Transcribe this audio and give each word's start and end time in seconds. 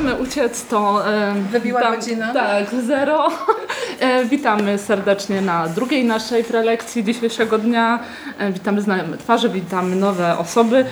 możemy 0.00 0.22
uciec, 0.22 0.64
to... 0.66 1.08
E, 1.08 1.34
Wybiła 1.34 1.80
tam, 1.80 1.94
godzina. 1.94 2.32
Tak, 2.32 2.64
zero. 2.86 3.28
E, 4.00 4.24
witamy 4.24 4.78
serdecznie 4.78 5.40
na 5.40 5.68
drugiej 5.68 6.04
naszej 6.04 6.44
prelekcji 6.44 7.04
dzisiejszego 7.04 7.58
dnia. 7.58 7.98
E, 8.38 8.52
witamy 8.52 8.82
znajome 8.82 9.16
twarze, 9.18 9.48
witamy 9.48 9.96
nowe 9.96 10.38
osoby. 10.38 10.84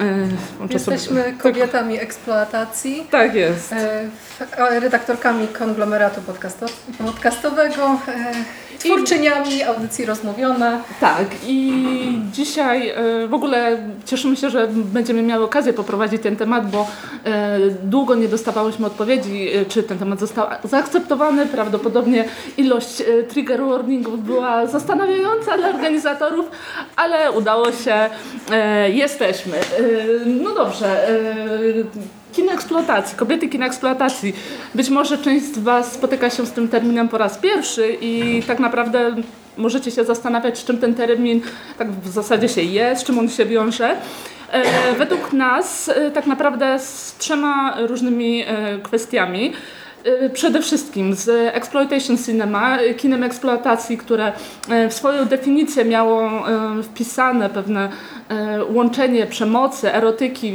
E, 0.00 0.72
Jesteśmy 0.72 1.22
sobie... 1.22 1.32
kobietami 1.32 2.00
eksploatacji. 2.00 3.06
Tak 3.10 3.34
jest. 3.34 3.72
E, 3.72 4.80
redaktorkami 4.80 5.48
konglomeratu 5.48 6.20
podcastowego. 6.98 7.98
Twórczyniami 8.80 9.62
audycji 9.62 10.06
Rozmówione. 10.06 10.80
Tak 11.00 11.26
i 11.46 11.72
dzisiaj 12.32 12.88
e, 12.88 13.26
w 13.28 13.34
ogóle 13.34 13.78
cieszymy 14.04 14.36
się, 14.36 14.50
że 14.50 14.68
będziemy 14.72 15.22
miały 15.22 15.44
okazję 15.44 15.72
poprowadzić 15.72 16.22
ten 16.22 16.36
temat, 16.36 16.70
bo 16.70 16.86
e, 17.24 17.58
długo 17.82 18.14
nie 18.14 18.28
dostawałyśmy 18.28 18.86
odpowiedzi, 18.86 19.48
e, 19.48 19.64
czy 19.64 19.82
ten 19.82 19.98
temat 19.98 20.20
został 20.20 20.46
zaakceptowany. 20.64 21.46
Prawdopodobnie 21.46 22.24
ilość 22.56 23.02
trigger 23.28 23.64
warningów 23.64 24.24
była 24.24 24.66
zastanawiająca 24.66 25.56
dla 25.58 25.68
organizatorów, 25.68 26.46
ale 26.96 27.32
udało 27.32 27.72
się, 27.72 28.10
jesteśmy. 28.92 29.58
No 30.26 30.54
dobrze, 30.54 31.08
Kino 32.40 32.52
eksploatacji, 32.52 33.16
kobiety 33.16 33.48
kino 33.48 33.66
eksploatacji. 33.66 34.34
Być 34.74 34.90
może 34.90 35.18
część 35.18 35.46
z 35.46 35.58
Was 35.58 35.92
spotyka 35.92 36.30
się 36.30 36.46
z 36.46 36.52
tym 36.52 36.68
terminem 36.68 37.08
po 37.08 37.18
raz 37.18 37.38
pierwszy 37.38 37.96
i 38.00 38.42
tak 38.46 38.58
naprawdę 38.58 39.16
możecie 39.56 39.90
się 39.90 40.04
zastanawiać, 40.04 40.64
czym 40.64 40.78
ten 40.78 40.94
termin 40.94 41.40
tak 41.78 41.92
w 41.92 42.08
zasadzie 42.08 42.48
się 42.48 42.62
jest, 42.62 43.04
czym 43.04 43.18
on 43.18 43.28
się 43.28 43.44
wiąże. 43.44 43.96
E, 44.52 44.92
według 44.92 45.32
nas 45.32 45.88
e, 45.88 46.10
tak 46.10 46.26
naprawdę 46.26 46.78
z 46.78 47.16
trzema 47.18 47.76
różnymi 47.78 48.44
e, 48.46 48.78
kwestiami. 48.82 49.52
E, 50.04 50.30
przede 50.30 50.62
wszystkim 50.62 51.14
z 51.14 51.28
exploitation 51.54 52.18
cinema, 52.18 52.78
kinem 52.96 53.22
eksploatacji, 53.22 53.98
które 53.98 54.32
e, 54.68 54.88
w 54.88 54.94
swoją 54.94 55.24
definicję 55.24 55.84
miało 55.84 56.30
wpisane 56.82 57.50
pewne 57.50 57.88
łączenie 58.74 59.26
przemocy, 59.26 59.94
erotyki, 59.94 60.54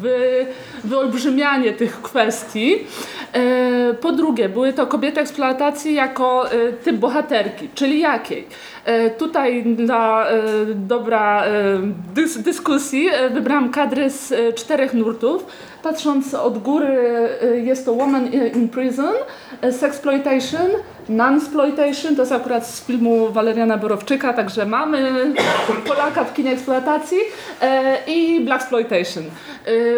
wy, 0.00 0.46
wyolbrzymianie 0.84 1.72
tych 1.72 2.02
kwestii. 2.02 2.78
E, 3.32 3.94
po 3.94 4.12
drugie, 4.12 4.48
były 4.48 4.72
to 4.72 4.86
kobiety 4.86 5.20
eksploatacji 5.20 5.94
jako 5.94 6.52
e, 6.52 6.72
typ 6.72 6.96
bohaterki, 6.96 7.68
czyli 7.74 8.00
jakiej? 8.00 8.46
E, 8.84 9.10
tutaj 9.10 9.62
dla 9.62 10.26
dobra 10.74 11.44
dys 12.14 12.38
dyskusji 12.38 13.08
wybrałam 13.30 13.70
kadry 13.70 14.10
z 14.10 14.54
czterech 14.54 14.94
nurtów. 14.94 15.46
Patrząc 15.82 16.34
od 16.34 16.58
góry, 16.58 16.98
jest 17.54 17.84
to 17.84 17.94
Woman 17.94 18.28
in 18.32 18.68
Prison, 18.68 19.14
Sexploitation, 19.70 20.68
Non-exploitation, 21.08 22.16
to 22.16 22.22
jest 22.22 22.32
akurat 22.32 22.66
z 22.66 22.86
filmu 22.86 23.32
Waleriana 23.32 23.78
Borowczyka, 23.78 24.32
także 24.32 24.66
mamy 24.66 25.12
Polaka 25.88 26.24
w 26.24 26.34
kinie 26.34 26.52
eksploatacji 26.52 27.18
e, 27.60 27.96
i 28.06 28.40
Blaxploitation. 28.40 29.24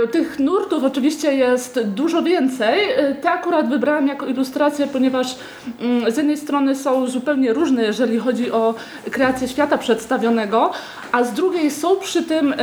E, 0.05 0.09
tych 0.09 0.39
nurtów 0.39 0.85
oczywiście 0.85 1.35
jest 1.35 1.81
dużo 1.83 2.23
więcej. 2.23 2.81
E, 2.97 3.15
te 3.15 3.31
akurat 3.31 3.69
wybrałam 3.69 4.07
jako 4.07 4.27
ilustrację, 4.27 4.87
ponieważ 4.87 5.37
mm, 5.81 6.13
z 6.13 6.17
jednej 6.17 6.37
strony 6.37 6.75
są 6.75 7.07
zupełnie 7.07 7.53
różne, 7.53 7.83
jeżeli 7.83 8.19
chodzi 8.19 8.53
o 8.53 8.75
kreację 9.11 9.49
świata 9.49 9.79
przedstawionego, 9.79 10.71
a 11.13 11.25
z 11.25 11.33
drugiej 11.33 11.71
są 11.71 11.97
przy 11.97 12.23
tym 12.23 12.55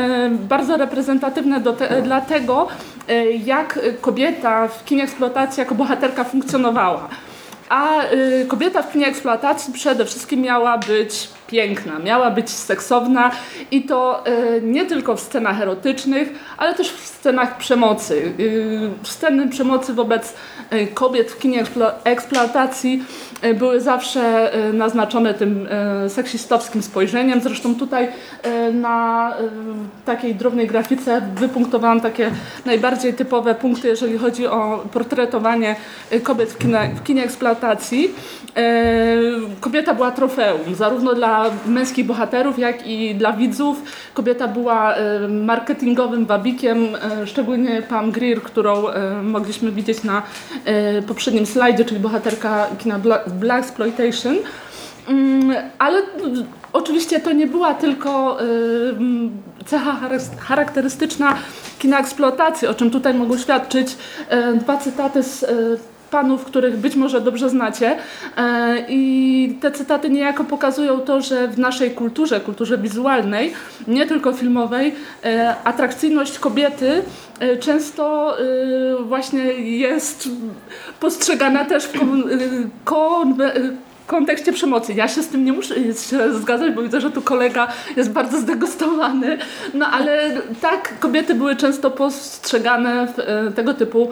bardzo 0.50 0.78
reprezentatywne 0.78 1.62
te, 1.62 2.02
dla 2.02 2.22
tego, 2.22 2.68
jak 3.46 3.80
kobieta 4.02 4.68
w 4.68 4.86
kinie 4.86 5.04
eksploatacji 5.04 5.62
jako 5.62 5.76
bohaterka 5.76 6.24
funkcjonowała. 6.24 7.10
A 7.74 8.12
y, 8.14 8.46
kobieta 8.48 8.82
w 8.82 8.92
kinie 8.92 9.08
eksploatacji 9.08 9.74
przede 9.74 10.06
wszystkim 10.06 10.42
miała 10.42 10.78
być 10.78 11.30
piękna, 11.48 12.00
miała 12.00 12.32
być 12.32 12.50
seksowna 12.50 13.32
i 13.72 13.82
to 13.84 14.24
y, 14.28 14.62
nie 14.62 14.86
tylko 14.86 15.16
w 15.16 15.20
scenach 15.20 15.62
erotycznych, 15.62 16.30
ale 16.58 16.76
też 16.76 16.92
w 16.92 17.14
scenach 17.24 17.58
przemocy. 17.58 18.34
Y, 18.40 18.90
sceny 19.04 19.48
przemocy 19.48 19.94
wobec 19.94 20.34
y, 20.74 20.88
kobiet 20.88 21.32
w 21.32 21.40
kinie 21.40 21.64
eksploatacji 22.04 23.04
y, 23.44 23.54
były 23.54 23.82
zawsze 23.82 24.52
naznaczone 24.74 25.34
tym 25.34 25.68
seksistowskim 26.08 26.84
spojrzeniem. 26.84 27.42
Zresztą 27.42 27.76
tutaj 27.76 28.08
na 28.74 29.34
takiej 30.06 30.36
drobnej 30.36 30.68
grafice 30.68 31.22
wypunktowałam 31.36 32.02
takie 32.02 32.32
najbardziej 32.66 33.14
typowe 33.14 33.56
punkty, 33.56 33.88
jeżeli 33.88 34.18
chodzi 34.18 34.48
o 34.48 34.84
portretowanie 34.94 35.76
kobiet 36.24 36.50
w 36.50 36.58
kinie, 36.58 36.92
w 36.96 37.04
kinie 37.04 37.24
eksploatacji. 37.24 38.16
Kobieta 39.62 39.94
była 39.94 40.12
trofeum, 40.12 40.76
zarówno 40.76 41.14
dla 41.14 41.33
męskich 41.66 42.06
bohaterów, 42.06 42.60
jak 42.60 42.88
i 42.88 43.16
dla 43.16 43.34
widzów. 43.34 43.82
Kobieta 44.14 44.48
była 44.48 44.96
e, 44.96 45.28
marketingowym 45.28 46.26
wabikiem, 46.26 46.96
e, 46.96 47.28
szczególnie 47.28 47.82
Pam 47.82 48.12
Greer, 48.12 48.42
którą 48.42 48.88
e, 48.88 49.24
mogliśmy 49.24 49.72
widzieć 49.72 50.04
na 50.04 50.24
poprzednim 51.08 51.46
slajdzie, 51.46 51.86
czyli 51.86 52.00
bohaterka 52.00 52.68
kina 52.80 53.00
Black 53.40 53.60
Exploitation. 53.60 54.36
Mm, 55.08 55.56
ale 55.80 56.02
oczywiście 56.74 57.20
to 57.20 57.32
nie 57.32 57.48
była 57.48 57.74
tylko 57.74 58.38
cecha 59.66 60.00
charakterystyczna 60.40 61.36
kina 61.80 62.00
eksploatacji, 62.00 62.68
o 62.68 62.74
czym 62.74 62.92
tutaj 62.92 63.14
mogą 63.14 63.38
świadczyć 63.38 63.98
dwa 64.60 64.78
cytaty 64.78 65.24
z 65.24 65.46
panów, 66.14 66.46
których 66.46 66.78
być 66.78 66.96
może 66.96 67.22
dobrze 67.22 67.50
znacie. 67.50 67.98
E, 68.38 68.86
I 68.90 69.58
te 69.62 69.72
cytaty 69.72 70.10
niejako 70.10 70.44
pokazują 70.44 71.00
to, 71.00 71.22
że 71.22 71.48
w 71.48 71.60
naszej 71.60 71.92
kulturze, 71.92 72.40
kulturze 72.40 72.78
wizualnej, 72.78 73.54
nie 73.88 74.06
tylko 74.06 74.34
filmowej, 74.34 74.96
e, 75.24 75.56
atrakcyjność 75.64 76.40
kobiety 76.40 77.02
e, 77.40 77.58
często 77.58 78.38
właśnie 79.06 79.44
jest 79.54 80.30
postrzegana 81.00 81.66
też 81.66 81.84
w 81.84 82.00
kon 82.84 83.38
kontekście 84.08 84.54
przemocy. 84.54 84.94
Ja 84.94 85.08
się 85.08 85.24
z 85.24 85.28
tym 85.28 85.46
nie 85.46 85.54
muszę 85.54 85.76
się 86.10 86.34
zgadzać, 86.34 86.72
bo 86.72 86.82
widzę, 86.82 87.02
że 87.02 87.12
tu 87.12 87.22
kolega 87.22 87.68
jest 87.98 88.12
bardzo 88.12 88.40
zdegustowany. 88.40 89.38
No 89.74 89.86
ale 89.88 90.32
tak, 90.62 91.00
kobiety 91.00 91.36
były 91.36 91.56
często 91.56 91.92
postrzegane 91.92 93.08
w 93.08 93.56
tego 93.56 93.74
typu 93.74 94.12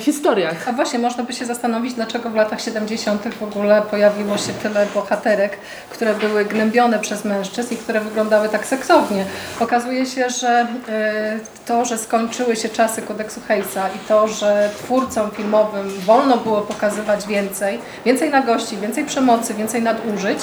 historiach. 0.00 0.68
A 0.68 0.72
właśnie, 0.72 0.98
można 0.98 1.24
by 1.24 1.32
się 1.32 1.44
zastanowić, 1.44 1.94
dlaczego 1.94 2.30
w 2.30 2.34
latach 2.34 2.60
70. 2.60 3.22
w 3.34 3.42
ogóle 3.42 3.82
pojawiło 3.90 4.38
się 4.38 4.52
tyle 4.52 4.86
bohaterek, 4.94 5.58
które 5.90 6.14
były 6.14 6.44
gnębione 6.44 6.98
przez 6.98 7.24
mężczyzn 7.24 7.74
i 7.74 7.76
które 7.76 8.00
wyglądały 8.00 8.48
tak 8.48 8.66
seksownie. 8.66 9.24
Okazuje 9.60 10.06
się, 10.06 10.30
że 10.30 10.66
e, 10.88 11.38
to, 11.66 11.84
że 11.84 11.98
skończyły 11.98 12.56
się 12.56 12.68
czasy 12.68 13.02
kodeksu 13.02 13.40
Hejsa 13.48 13.88
i 13.88 14.08
to, 14.08 14.28
że 14.28 14.70
twórcom 14.78 15.30
filmowym 15.30 15.88
wolno 16.06 16.36
było 16.36 16.60
pokazywać 16.60 17.26
więcej, 17.26 17.78
więcej 18.04 18.30
nagości, 18.30 18.76
więcej 18.76 19.04
przemocy, 19.04 19.54
więcej 19.54 19.82
nadużyć, 19.82 20.38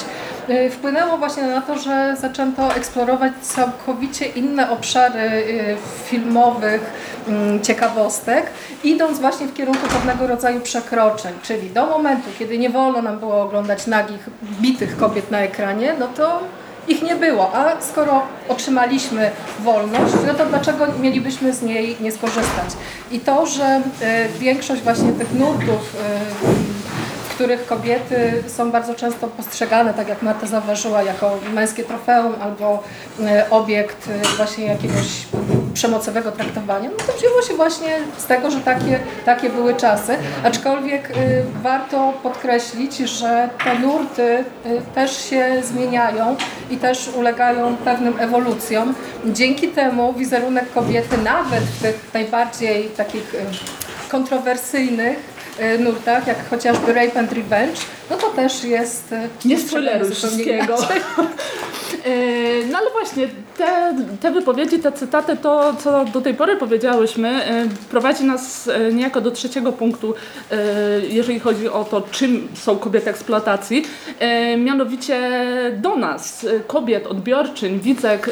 e, 0.48 0.70
wpłynęło 0.70 1.18
właśnie 1.18 1.42
na 1.42 1.60
to, 1.60 1.78
że 1.78 2.16
zaczęto 2.20 2.74
eksplorować 2.74 3.32
całkowicie 3.42 4.26
inne 4.26 4.70
obszary 4.70 5.20
e, 5.20 5.76
filmowych 6.04 6.92
mm, 7.28 7.62
ciekawostek, 7.62 8.46
idąc 8.84 9.13
idąc 9.14 9.22
właśnie 9.22 9.46
w 9.46 9.54
kierunku 9.54 9.88
pewnego 9.88 10.26
rodzaju 10.26 10.60
przekroczeń, 10.60 11.32
czyli 11.42 11.70
do 11.70 11.86
momentu, 11.86 12.30
kiedy 12.38 12.58
nie 12.58 12.70
wolno 12.70 13.02
nam 13.02 13.18
było 13.18 13.42
oglądać 13.42 13.86
nagich, 13.86 14.28
bitych 14.60 14.96
kobiet 14.96 15.30
na 15.30 15.38
ekranie, 15.38 15.94
no 15.98 16.06
to 16.06 16.40
ich 16.88 17.02
nie 17.02 17.16
było, 17.16 17.54
a 17.54 17.80
skoro 17.80 18.22
otrzymaliśmy 18.48 19.30
wolność, 19.60 20.14
no 20.26 20.34
to 20.34 20.46
dlaczego 20.46 20.86
mielibyśmy 21.00 21.52
z 21.52 21.62
niej 21.62 21.96
nie 22.00 22.12
skorzystać? 22.12 22.68
I 23.10 23.20
to, 23.20 23.46
że 23.46 23.82
y, 24.36 24.38
większość 24.38 24.82
właśnie 24.82 25.12
tych 25.12 25.34
nurtów 25.34 25.94
y, 25.94 27.13
w 27.34 27.36
których 27.36 27.66
kobiety 27.66 28.42
są 28.46 28.70
bardzo 28.70 28.94
często 28.94 29.26
postrzegane, 29.26 29.94
tak 29.94 30.08
jak 30.08 30.22
Marta 30.22 30.46
zauważyła, 30.46 31.02
jako 31.02 31.38
męskie 31.54 31.84
trofeum 31.84 32.34
albo 32.40 32.82
e, 33.20 33.50
obiekt 33.50 34.08
e, 34.08 34.36
właśnie 34.36 34.66
jakiegoś 34.66 35.06
przemocowego 35.74 36.32
traktowania, 36.32 36.90
no 36.90 37.04
to 37.06 37.18
wzięło 37.18 37.42
się 37.42 37.54
właśnie 37.54 37.98
z 38.18 38.26
tego, 38.26 38.50
że 38.50 38.60
takie, 38.60 39.00
takie 39.24 39.50
były 39.50 39.74
czasy. 39.74 40.16
Aczkolwiek 40.44 41.10
e, 41.10 41.14
warto 41.62 42.12
podkreślić, 42.22 42.96
że 42.96 43.48
te 43.64 43.78
nurty 43.78 44.44
też 44.94 45.24
się 45.24 45.62
zmieniają 45.62 46.36
i 46.70 46.76
też 46.76 47.08
ulegają 47.16 47.76
pewnym 47.76 48.20
ewolucjom. 48.20 48.94
Dzięki 49.26 49.68
temu 49.68 50.12
wizerunek 50.12 50.72
kobiety 50.72 51.18
nawet 51.18 51.64
w 51.64 51.82
tych 51.82 52.10
najbardziej 52.14 52.88
takich 52.88 53.34
kontrowersyjnych 54.08 55.33
nurtach, 55.78 56.26
jak 56.26 56.48
chociażby 56.50 56.92
Rape 56.92 57.18
and 57.20 57.32
Revenge, 57.32 57.80
no 58.10 58.16
to 58.16 58.30
też 58.30 58.64
jest... 58.64 59.12
e, 59.12 59.28
Nie 59.44 59.58
spoileruj 59.58 60.10
wszystkiego. 60.14 60.76
E, 62.04 62.66
no 62.70 62.78
ale 62.78 62.90
właśnie, 62.90 63.28
te, 63.56 63.94
te 64.20 64.30
wypowiedzi, 64.30 64.78
te 64.78 64.92
cytaty, 64.92 65.36
to 65.36 65.74
co 65.78 66.04
do 66.04 66.20
tej 66.20 66.34
pory 66.34 66.56
powiedziałyśmy, 66.56 67.28
e, 67.28 67.66
prowadzi 67.90 68.24
nas 68.24 68.68
e, 68.68 68.92
niejako 68.92 69.20
do 69.20 69.30
trzeciego 69.30 69.72
punktu, 69.72 70.14
jeżeli 71.08 71.40
chodzi 71.40 71.68
o 71.68 71.84
to, 71.84 72.02
czym 72.10 72.48
są 72.54 72.78
kobiety 72.78 73.10
eksploatacji, 73.10 73.84
mianowicie 74.58 75.30
do 75.76 75.96
nas, 75.96 76.46
kobiet, 76.66 77.06
odbiorczyń, 77.06 77.80
widzek 77.80 78.30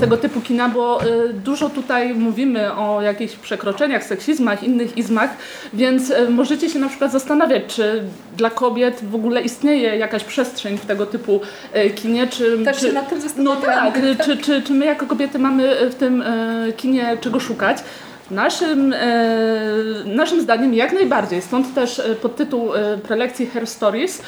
tego 0.00 0.16
typu 0.16 0.40
kina, 0.40 0.68
bo 0.68 1.00
dużo 1.44 1.68
tutaj 1.68 2.14
mówimy 2.14 2.74
o 2.74 3.02
jakichś 3.02 3.36
przekroczeniach, 3.36 4.04
seksizmach, 4.04 4.62
innych 4.62 4.98
izmach, 4.98 5.30
więc 5.72 6.12
możecie 6.30 6.70
się 6.70 6.78
na 6.78 6.88
przykład 6.88 7.12
zastanawiać, 7.12 7.62
czy 7.66 8.02
dla 8.36 8.50
kobiet 8.50 9.04
w 9.10 9.14
ogóle 9.14 9.42
istnieje 9.42 9.96
jakaś 9.96 10.24
przestrzeń 10.24 10.78
w 10.78 10.86
tego 10.86 11.06
typu 11.06 11.40
kinie, 11.94 12.26
czy... 12.26 12.64
Też 12.64 12.85
się 12.86 12.92
nad 12.92 13.08
tym 13.08 13.18
no 13.36 13.56
tak, 13.56 13.98
czy, 14.24 14.36
czy, 14.36 14.62
czy 14.62 14.72
my 14.72 14.86
jako 14.86 15.06
kobiety 15.06 15.38
mamy 15.38 15.90
w 15.90 15.94
tym 15.94 16.22
e, 16.22 16.72
kinie 16.76 17.16
czego 17.20 17.40
szukać? 17.40 17.78
Naszym, 18.30 18.92
e, 18.92 18.98
naszym 20.04 20.40
zdaniem 20.40 20.74
jak 20.74 20.92
najbardziej, 20.92 21.42
stąd 21.42 21.74
też 21.74 21.98
e, 21.98 22.14
podtytuł 22.14 22.70
prelekcji 23.02 23.46
Hair 23.46 23.66
Stories, 23.66 24.22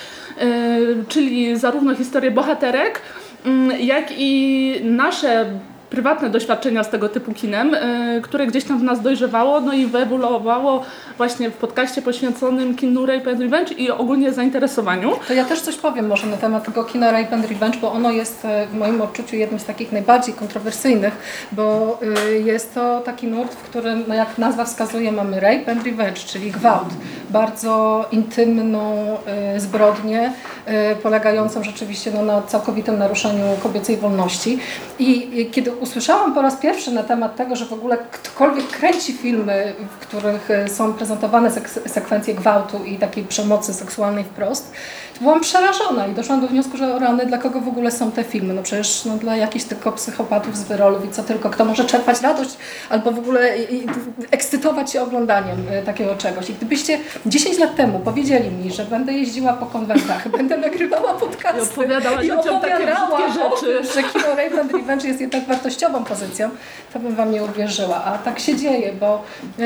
czyli 1.08 1.56
zarówno 1.56 1.94
historie 1.94 2.30
bohaterek, 2.30 3.00
mm, 3.44 3.80
jak 3.80 4.04
i 4.18 4.74
nasze 4.84 5.46
prywatne 5.90 6.30
doświadczenia 6.30 6.84
z 6.84 6.90
tego 6.90 7.08
typu 7.08 7.32
kinem, 7.32 7.74
y, 7.74 8.20
które 8.22 8.46
gdzieś 8.46 8.64
tam 8.64 8.78
w 8.78 8.82
nas 8.82 9.02
dojrzewało, 9.02 9.60
no 9.60 9.72
i 9.72 9.86
wyewoluowało 9.86 10.84
właśnie 11.16 11.50
w 11.50 11.54
podcaście 11.54 12.02
poświęconym 12.02 12.76
kinu 12.76 13.06
Rape 13.06 13.30
and 13.30 13.40
Revenge 13.40 13.72
i 13.72 13.90
ogólnie 13.90 14.32
zainteresowaniu. 14.32 15.12
To 15.28 15.34
ja 15.34 15.44
też 15.44 15.60
coś 15.60 15.76
powiem 15.76 16.06
może 16.06 16.26
na 16.26 16.36
temat 16.36 16.64
tego 16.64 16.84
kina 16.84 17.12
Rape 17.12 17.34
and 17.34 17.48
Revenge, 17.48 17.78
bo 17.80 17.92
ono 17.92 18.10
jest 18.10 18.44
e, 18.44 18.66
w 18.66 18.74
moim 18.74 19.00
odczuciu 19.00 19.36
jednym 19.36 19.60
z 19.60 19.64
takich 19.64 19.92
najbardziej 19.92 20.34
kontrowersyjnych, 20.34 21.16
bo 21.52 21.98
y, 22.28 22.40
jest 22.40 22.74
to 22.74 23.00
taki 23.00 23.26
nurt, 23.26 23.54
w 23.54 23.62
którym, 23.62 24.04
no 24.08 24.14
jak 24.14 24.38
nazwa 24.38 24.64
wskazuje, 24.64 25.12
mamy 25.12 25.40
Rape 25.40 25.72
and 25.72 25.84
Revenge, 25.84 26.20
czyli 26.20 26.50
gwałt. 26.50 26.88
Bardzo 27.30 28.04
intymną 28.12 29.16
y, 29.56 29.60
zbrodnię, 29.60 30.32
polegającą 31.02 31.64
rzeczywiście 31.64 32.10
no, 32.14 32.22
na 32.22 32.42
całkowitym 32.42 32.98
naruszeniu 32.98 33.44
kobiecej 33.62 33.96
wolności. 33.96 34.58
I 34.98 35.48
kiedy 35.52 35.72
usłyszałam 35.72 36.34
po 36.34 36.42
raz 36.42 36.56
pierwszy 36.56 36.90
na 36.90 37.02
temat 37.02 37.36
tego, 37.36 37.56
że 37.56 37.64
w 37.64 37.72
ogóle 37.72 37.98
ktokolwiek 38.10 38.68
kręci 38.68 39.12
filmy, 39.12 39.74
w 39.90 40.06
których 40.06 40.50
e, 40.50 40.68
są 40.68 40.92
prezentowane 40.92 41.50
sekwencje 41.86 42.34
gwałtu 42.34 42.84
i 42.84 42.98
takiej 42.98 43.24
przemocy 43.24 43.74
seksualnej 43.74 44.24
wprost, 44.24 44.72
byłam 45.20 45.40
przerażona 45.40 46.06
i 46.06 46.14
doszłam 46.14 46.40
do 46.40 46.48
wniosku, 46.48 46.76
że 46.76 46.98
rany, 46.98 47.26
dla 47.26 47.38
kogo 47.38 47.60
w 47.60 47.68
ogóle 47.68 47.90
są 47.90 48.12
te 48.12 48.24
filmy? 48.24 48.54
No 48.54 48.62
przecież 48.62 49.04
no, 49.04 49.16
dla 49.16 49.36
jakichś 49.36 49.64
tylko 49.64 49.92
psychopatów 49.92 50.56
z 50.56 50.62
wyrolów 50.62 51.04
i 51.04 51.10
co 51.10 51.22
tylko, 51.22 51.50
kto 51.50 51.64
może 51.64 51.84
czerpać 51.84 52.20
radość 52.20 52.56
albo 52.90 53.12
w 53.12 53.18
ogóle 53.18 53.54
ekscytować 54.30 54.92
się 54.92 55.02
oglądaniem 55.02 55.56
e, 55.70 55.82
takiego 55.82 56.16
czegoś. 56.16 56.50
I 56.50 56.54
gdybyście 56.54 56.98
10 57.26 57.58
lat 57.58 57.76
temu 57.76 57.98
powiedzieli 57.98 58.50
mi, 58.50 58.72
że 58.72 58.84
będę 58.84 59.12
jeździła 59.12 59.52
po 59.52 59.66
konwentach, 59.66 60.28
będę 60.38 60.56
nagrywała 60.56 61.14
podcasty 61.14 61.60
i 61.60 61.62
opowiadała, 61.62 62.22
i 62.22 62.30
opowiadała 62.30 63.18
takie 63.18 63.32
rzeczy. 63.32 63.44
O 63.44 63.82
tym, 63.82 63.92
że 63.94 64.02
kino 64.02 64.28
Rape 64.28 64.60
and 64.60 64.72
Revenge 64.72 65.08
jest 65.08 65.20
jednak 65.20 65.46
wartościową 65.46 66.04
pozycją, 66.04 66.50
to 66.92 66.98
bym 66.98 67.14
Wam 67.14 67.32
nie 67.32 67.44
uwierzyła. 67.44 68.04
A 68.04 68.18
tak 68.18 68.38
się 68.38 68.56
dzieje, 68.56 68.92
bo 68.92 69.22
e, 69.58 69.64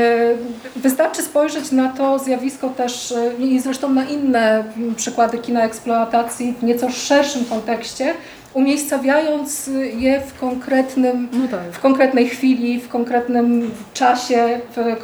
wystarczy 0.76 1.22
spojrzeć 1.22 1.72
na 1.72 1.88
to 1.88 2.19
zjawisko 2.19 2.69
też 2.69 3.12
e, 3.12 3.34
i 3.38 3.60
zresztą 3.60 3.88
na 3.88 4.04
inne 4.04 4.64
przykłady 4.96 5.38
kina 5.38 5.64
eksploatacji 5.64 6.54
w 6.60 6.62
nieco 6.62 6.90
szerszym 6.90 7.44
kontekście, 7.44 8.14
umiejscawiając 8.54 9.70
je 9.99 10.20
w, 10.20 10.38
konkretnym, 10.40 11.28
no 11.32 11.49
tak. 11.49 11.60
w 11.72 11.81
konkretnej 11.81 12.28
chwili, 12.28 12.81
w 12.81 12.88
konkretnym 12.88 13.70
czasie, 13.94 14.60
w, 14.76 14.96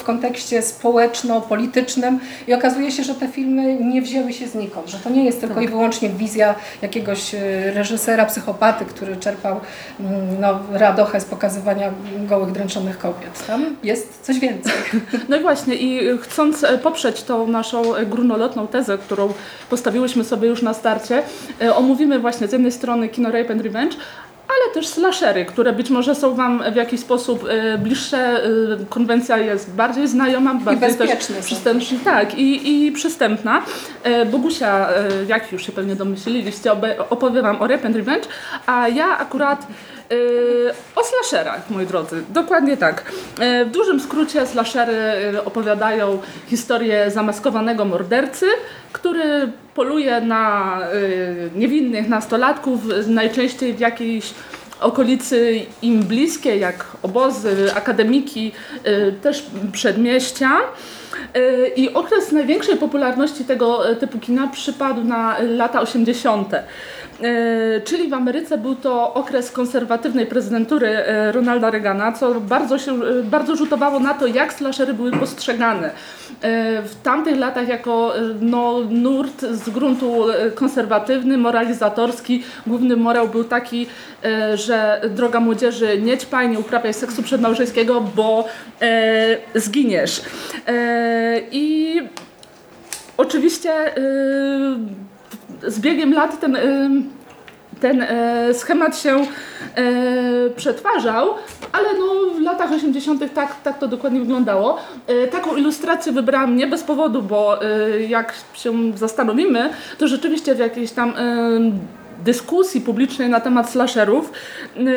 w 0.00 0.04
kontekście 0.04 0.62
społeczno-politycznym 0.62 2.20
i 2.48 2.54
okazuje 2.54 2.90
się, 2.92 3.04
że 3.04 3.14
te 3.14 3.28
filmy 3.28 3.74
nie 3.74 4.02
wzięły 4.02 4.32
się 4.32 4.46
znikąd, 4.46 4.88
że 4.88 4.98
to 4.98 5.10
nie 5.10 5.24
jest 5.24 5.40
tylko 5.40 5.54
tak. 5.54 5.64
i 5.64 5.68
wyłącznie 5.68 6.08
wizja 6.08 6.54
jakiegoś 6.82 7.34
e, 7.34 7.38
reżysera, 7.74 8.26
psychopaty, 8.26 8.84
który 8.84 9.16
czerpał 9.16 9.60
mm, 10.00 10.40
no, 10.40 10.60
radochę 10.72 11.20
z 11.20 11.24
pokazywania 11.24 11.90
gołych, 12.28 12.52
dręczonych 12.52 12.98
kobiet. 12.98 13.46
Tam 13.46 13.76
jest 13.82 14.22
coś 14.22 14.38
więcej. 14.38 14.72
No 15.28 15.36
i 15.36 15.40
właśnie 15.40 15.74
i 15.74 16.18
chcąc 16.18 16.64
e, 16.64 16.78
poprzeć 16.78 17.22
tą 17.22 17.46
naszą 17.46 17.94
e, 17.94 18.06
grunolotną 18.06 18.66
tezę, 18.66 18.98
którą 18.98 19.32
postawiłyśmy 19.70 20.24
sobie 20.24 20.48
już 20.48 20.62
na 20.62 20.74
starcie, 20.74 21.22
omówimy 21.76 22.18
właśnie 22.18 22.48
z 22.48 22.52
jednej 22.52 22.63
strony 22.70 23.08
kino 23.08 23.30
Rape 23.30 23.52
and 23.52 23.62
Revenge, 23.62 23.96
ale 24.48 24.74
też 24.74 24.86
slashery, 24.86 25.44
które 25.44 25.72
być 25.72 25.90
może 25.90 26.14
są 26.14 26.34
Wam 26.34 26.62
w 26.72 26.76
jakiś 26.76 27.00
sposób 27.00 27.44
y, 27.44 27.78
bliższe. 27.78 28.46
Y, 28.46 28.86
konwencja 28.88 29.38
jest 29.38 29.74
bardziej 29.74 30.08
znajoma, 30.08 30.54
bardziej 30.54 30.94
też 30.94 31.10
przystępna. 31.40 31.98
Tak, 32.04 32.38
i, 32.38 32.86
i 32.86 32.92
przystępna. 32.92 33.62
Y, 34.22 34.26
Bogusia, 34.26 34.88
jak 35.28 35.52
już 35.52 35.66
się 35.66 35.72
pewnie 35.72 35.96
domyśliliście, 35.96 36.72
opowie 37.10 37.42
Wam 37.42 37.62
o 37.62 37.66
Rape 37.66 37.86
and 37.86 37.96
Revenge, 37.96 38.28
a 38.66 38.88
ja 38.88 39.18
akurat 39.18 39.66
o 40.96 41.00
slasherach, 41.04 41.70
moi 41.70 41.86
drodzy. 41.86 42.24
Dokładnie 42.28 42.76
tak. 42.76 43.12
W 43.66 43.70
dużym 43.70 44.00
skrócie 44.00 44.46
slashery 44.46 44.94
opowiadają 45.44 46.18
historię 46.46 47.10
zamaskowanego 47.10 47.84
mordercy, 47.84 48.46
który 48.92 49.52
poluje 49.74 50.20
na 50.20 50.78
niewinnych 51.54 52.08
nastolatków, 52.08 52.80
najczęściej 53.06 53.74
w 53.74 53.80
jakiejś 53.80 54.34
okolicy 54.80 55.60
im 55.82 56.02
bliskie, 56.02 56.56
jak 56.56 56.86
obozy, 57.02 57.70
akademiki, 57.74 58.52
też 59.22 59.46
przedmieścia. 59.72 60.50
I 61.76 61.94
okres 61.94 62.32
największej 62.32 62.76
popularności 62.76 63.44
tego 63.44 63.82
typu 64.00 64.18
kina 64.18 64.46
przypadł 64.46 65.04
na 65.04 65.36
lata 65.40 65.80
80. 65.80 66.54
E, 67.22 67.80
czyli 67.80 68.08
w 68.08 68.14
Ameryce 68.14 68.58
był 68.58 68.74
to 68.74 69.14
okres 69.14 69.50
konserwatywnej 69.50 70.26
prezydentury 70.26 70.88
e, 70.88 71.32
Ronalda 71.32 71.70
Reagana, 71.70 72.12
co 72.12 72.40
bardzo, 72.40 72.78
się, 72.78 72.92
e, 72.92 73.22
bardzo 73.22 73.56
rzutowało 73.56 74.00
na 74.00 74.14
to, 74.14 74.26
jak 74.26 74.52
slashery 74.52 74.94
były 74.94 75.12
postrzegane. 75.12 75.90
W 76.84 76.94
tamtych 77.02 77.38
latach 77.38 77.68
jako 77.68 78.12
no, 78.40 78.80
nurt 78.90 79.40
z 79.40 79.70
gruntu 79.70 80.24
konserwatywny, 80.54 81.38
moralizatorski. 81.38 82.42
Główny 82.66 82.96
morał 82.96 83.28
był 83.28 83.44
taki, 83.44 83.86
że 84.54 85.00
droga 85.10 85.40
młodzieży, 85.40 86.02
nie 86.02 86.18
ćpaj, 86.18 86.48
nie 86.48 86.58
uprawiaj 86.58 86.94
seksu 86.94 87.22
przedmałżeńskiego, 87.22 88.00
bo 88.00 88.44
e, 88.82 89.36
zginiesz. 89.54 90.22
E, 90.66 91.03
I 91.52 92.00
oczywiście 93.16 93.72
e, 93.72 94.00
z 95.66 95.80
biegiem 95.80 96.12
lat 96.12 96.40
ten, 96.40 96.56
ten 97.80 98.02
e, 98.02 98.54
schemat 98.54 98.98
się 98.98 99.26
przetwarzał, 100.56 101.34
ale 101.72 101.88
no 101.98 102.34
w 102.38 102.40
latach 102.40 102.72
80. 102.72 103.34
tak, 103.34 103.62
tak 103.62 103.78
to 103.78 103.88
dokładnie 103.88 104.20
wyglądało. 104.20 104.78
Taką 105.30 105.56
ilustrację 105.56 106.12
wybrałam 106.12 106.56
nie 106.56 106.66
bez 106.66 106.82
powodu, 106.82 107.22
bo 107.22 107.60
jak 108.08 108.34
się 108.54 108.92
zastanowimy, 108.96 109.70
to 109.98 110.08
rzeczywiście 110.08 110.54
w 110.54 110.58
jakiejś 110.58 110.90
tam 110.90 111.12
dyskusji 112.24 112.80
publicznej 112.80 113.28
na 113.28 113.40
temat 113.40 113.70
slasherów, 113.70 114.32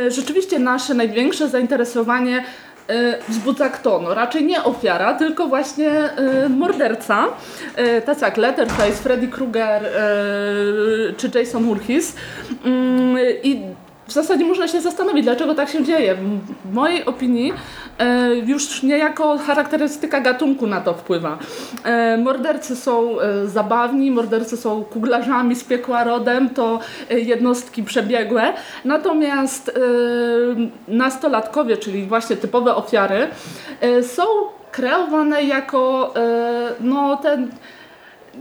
rzeczywiście 0.07 0.59
nasze 0.59 0.93
największe 0.93 1.49
zainteresowanie 1.49 2.43
wzbudza 3.29 3.69
kto? 3.69 3.99
No 4.03 4.13
raczej 4.13 4.45
nie 4.45 4.63
ofiara, 4.63 5.13
tylko 5.13 5.47
właśnie 5.47 5.89
e, 5.89 6.49
morderca. 6.49 7.25
E, 7.75 8.01
tacy 8.01 8.25
jak 8.25 8.37
Letterface, 8.37 8.91
Freddy 8.91 9.27
Krueger 9.27 9.83
czy 11.17 11.39
Jason 11.39 11.63
Voorhees. 11.63 12.15
Mm, 12.65 13.17
I 13.43 13.61
w 14.07 14.13
zasadzie 14.13 14.45
można 14.45 14.67
się 14.67 14.81
zastanowić, 14.81 15.23
dlaczego 15.23 15.55
tak 15.55 15.69
się 15.69 15.83
dzieje. 15.83 16.15
W 16.65 16.73
mojej 16.73 17.05
opinii 17.05 17.53
e, 17.99 18.35
już 18.35 18.83
niejako 18.83 19.37
charakterystyka 19.37 20.21
gatunku 20.21 20.67
na 20.67 20.81
to 20.81 20.93
wpływa. 20.93 21.37
E, 21.83 22.17
mordercy 22.17 22.75
są 22.75 23.19
e, 23.19 23.47
zabawni, 23.47 24.11
mordercy 24.11 24.57
są 24.57 24.83
kuglarzami 24.83 25.55
z 25.55 25.63
piekła 25.63 26.03
rodem, 26.03 26.49
to 26.49 26.79
jednostki 27.09 27.83
przebiegłe. 27.83 28.53
Natomiast 28.85 29.71
nastolatkowie, 30.87 31.77
czyli 31.77 32.05
właśnie 32.05 32.35
typowe 32.35 32.75
ofiary, 32.75 33.27
są 34.01 34.23
kreowane 34.71 35.43
jako 35.43 36.13
no, 36.79 37.17
ten 37.17 37.51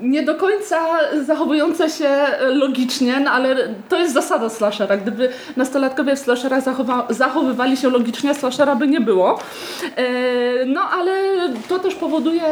nie 0.00 0.22
do 0.22 0.34
końca 0.34 0.78
zachowujące 1.26 1.90
się 1.90 2.10
logicznie, 2.40 3.20
no 3.20 3.30
ale 3.30 3.56
to 3.88 3.98
jest 3.98 4.14
zasada 4.14 4.48
slashera. 4.48 4.96
Gdyby 4.96 5.28
nastolatkowie 5.56 6.16
w 6.16 6.18
slasherach 6.18 6.62
zachowywali 7.10 7.76
się 7.76 7.90
logicznie, 7.90 8.34
slashera 8.34 8.76
by 8.76 8.86
nie 8.86 9.00
było. 9.00 9.38
E, 9.96 10.64
no 10.66 10.80
ale 10.90 11.12
to 11.68 11.78
też 11.78 11.94
powoduje 11.94 12.42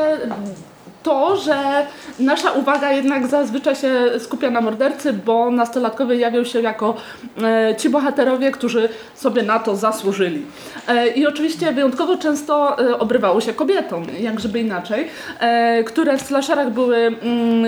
to, 1.04 1.36
że 1.36 1.86
nasza 2.18 2.52
uwaga 2.52 2.92
jednak 2.92 3.26
zazwyczaj 3.26 3.76
się 3.76 3.92
skupia 4.18 4.50
na 4.50 4.60
mordercy, 4.60 5.12
bo 5.12 5.50
nastolatkowie 5.50 6.16
jawią 6.16 6.44
się 6.44 6.60
jako 6.60 6.94
e, 7.42 7.76
ci 7.76 7.88
bohaterowie, 7.90 8.50
którzy 8.50 8.88
sobie 9.14 9.42
na 9.42 9.58
to 9.58 9.76
zasłużyli. 9.76 10.42
E, 10.88 11.08
I 11.08 11.26
oczywiście 11.26 11.72
wyjątkowo 11.72 12.16
często 12.16 12.78
e, 12.78 12.98
obrywało 12.98 13.40
się 13.40 13.52
kobietom, 13.52 14.06
jak 14.20 14.40
żeby 14.40 14.60
inaczej, 14.60 15.08
e, 15.40 15.84
które 15.84 16.18
w 16.18 16.22
slasherach 16.22 16.70
były 16.70 16.96
mm, 16.96 17.64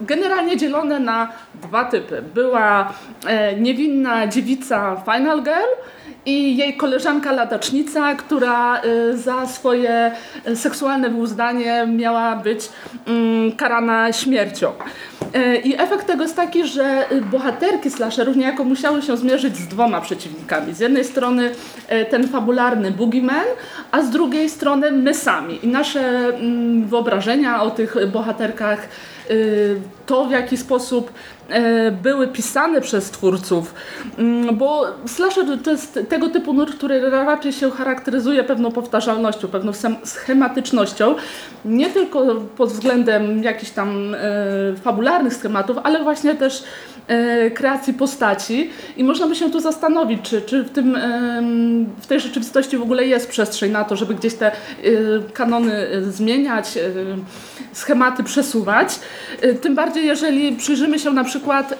generalnie 0.00 0.56
dzielone 0.56 1.00
na 1.00 1.28
dwa 1.54 1.84
typy. 1.84 2.22
Była 2.34 2.92
e, 3.26 3.56
niewinna 3.56 4.26
dziewica 4.26 5.02
Final 5.04 5.42
Girl 5.42 5.72
i 6.26 6.56
jej 6.56 6.76
koleżanka 6.76 7.32
ladacznica, 7.32 8.14
która 8.14 8.80
e, 8.80 9.16
za 9.16 9.46
swoje 9.46 10.12
e, 10.44 10.56
seksualne 10.56 11.10
wyuzdanie 11.10 11.86
miała 11.86 12.36
być 12.36 12.68
mm, 13.06 13.52
karana 13.52 14.12
śmiercią. 14.12 14.72
E, 15.34 15.56
I 15.56 15.80
efekt 15.80 16.06
tego 16.06 16.22
jest 16.22 16.36
taki, 16.36 16.66
że 16.66 17.06
bohaterki 17.30 17.90
slasherów 17.90 18.36
niejako 18.36 18.64
musiały 18.64 19.02
się 19.02 19.16
zmierzyć 19.16 19.56
z 19.56 19.66
dwoma 19.68 20.00
przeciwnikami. 20.00 20.74
Z 20.74 20.80
jednej 20.80 21.04
strony 21.04 21.50
ten 22.10 22.28
fabularny 22.28 22.90
boogeyman, 22.90 23.46
a 23.90 24.02
z 24.02 24.10
drugiej 24.10 24.50
strony 24.50 24.92
my 24.92 25.14
sami. 25.14 25.58
I 25.62 25.68
nasze 25.68 26.00
mm, 26.00 26.86
wyobrażenia 26.86 27.62
o 27.62 27.70
tych 27.70 27.96
bohaterkach 28.12 28.78
y, 28.84 29.11
to 30.06 30.24
w 30.24 30.30
jaki 30.30 30.56
sposób 30.56 31.12
e, 31.48 31.90
były 31.90 32.28
pisane 32.28 32.80
przez 32.80 33.10
twórców, 33.10 33.74
Mm, 34.18 34.56
bo 34.56 34.86
slasher 35.06 35.44
to 35.64 35.70
jest 35.70 35.98
tego 36.08 36.28
typu 36.28 36.52
nurt, 36.52 36.74
który 36.74 37.10
raczej 37.10 37.52
się 37.52 37.70
charakteryzuje 37.70 38.44
pewną 38.44 38.72
powtarzalnością, 38.72 39.48
pewną 39.48 39.72
schematycznością, 40.04 41.14
nie 41.64 41.90
tylko 41.90 42.34
pod 42.56 42.70
względem 42.70 43.42
jakichś 43.42 43.70
tam 43.70 44.14
e, 44.14 44.18
fabularnych 44.76 45.34
schematów, 45.34 45.76
ale 45.82 46.02
właśnie 46.02 46.34
też 46.34 46.64
kreacji 47.54 47.94
postaci 47.94 48.70
i 48.96 49.04
można 49.04 49.26
by 49.26 49.36
się 49.36 49.50
tu 49.50 49.60
zastanowić, 49.60 50.20
czy, 50.22 50.42
czy 50.42 50.62
w, 50.62 50.70
tym, 50.70 50.98
w 52.00 52.06
tej 52.06 52.20
rzeczywistości 52.20 52.78
w 52.78 52.82
ogóle 52.82 53.06
jest 53.06 53.28
przestrzeń 53.28 53.72
na 53.72 53.84
to, 53.84 53.96
żeby 53.96 54.14
gdzieś 54.14 54.34
te 54.34 54.52
e, 54.52 54.54
kanony 55.32 55.88
e, 55.88 56.02
zmieniać, 56.02 56.76
e, 56.76 56.80
schematy 57.72 58.24
przesuwać. 58.24 59.00
E, 59.40 59.54
Tym 59.54 59.74
bardziej, 59.74 60.06
jeżeli 60.06 60.56
przyjrzymy 60.56 60.98
się 60.98 61.10
na 61.10 61.24
przykład 61.24 61.72
e, 61.72 61.76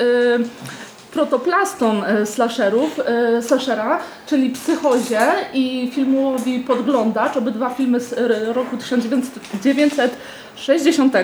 protoplastom 1.12 2.05
e, 2.07 2.26
slasherów, 2.26 3.00
e, 3.00 3.43
slashera, 3.43 3.99
czyli 4.26 4.50
Psychozie 4.50 5.21
i 5.55 5.91
filmowi 5.95 6.61
Podglądacz, 6.61 7.37
obydwa 7.37 7.71
filmy 7.71 8.00
z 8.00 8.12
e, 8.12 8.52
roku 8.52 8.76
1960. 8.76 11.14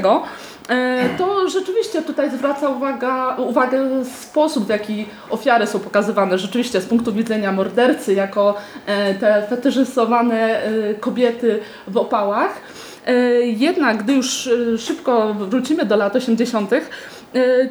E, 0.69 1.09
To 1.19 1.49
rzeczywiście 1.49 2.03
tutaj 2.03 2.31
zwraca 2.31 2.69
uwaga, 2.69 3.37
uwagę 3.37 4.05
sposób, 4.05 4.67
w 4.67 4.69
jaki 4.69 5.07
ofiary 5.31 5.67
są 5.67 5.79
pokazywane. 5.79 6.39
Rzeczywiście 6.39 6.81
z 6.81 6.87
punktu 6.87 7.13
widzenia 7.13 7.53
mordercy, 7.53 8.15
jako 8.15 8.55
e, 8.87 9.15
te 9.15 9.47
fetyszyzowane 9.51 10.63
e, 10.63 10.95
kobiety 10.95 11.61
w 11.89 11.97
opałach. 11.97 12.61
Jednak, 13.43 14.03
gdy 14.03 14.13
już 14.13 14.49
szybko 14.79 15.35
wrócimy 15.35 15.85
do 15.85 15.97
lat 15.97 16.17
80., 16.17 16.73
e, 16.73 16.81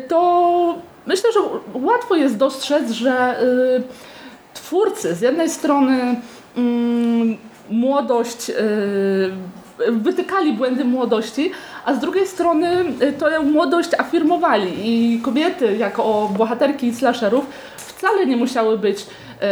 to 0.08 0.76
myślę, 1.06 1.30
że 1.34 1.40
łatwo 1.74 2.16
jest 2.16 2.38
dostrzec, 2.38 2.92
że 2.92 3.40
twórcy 4.54 5.16
z 5.16 5.22
jednej 5.22 5.50
strony 5.50 6.22
mm, 6.58 7.38
młodość, 7.70 8.52
wytykali 9.92 10.54
błędy 10.54 10.86
młodości, 10.86 11.52
a 11.86 11.94
z 11.94 12.00
drugiej 12.00 12.28
strony 12.28 12.86
y, 13.02 13.14
tę 13.14 13.40
młodość 13.40 13.90
afirmowali 13.98 14.72
i 14.84 15.20
kobiety 15.22 15.78
jako 15.78 16.32
bohaterki 16.38 16.94
slasherów 16.94 17.46
wcale 17.98 18.26
nie 18.26 18.38
musiały 18.38 18.78
być 18.78 19.08
e, 19.42 19.48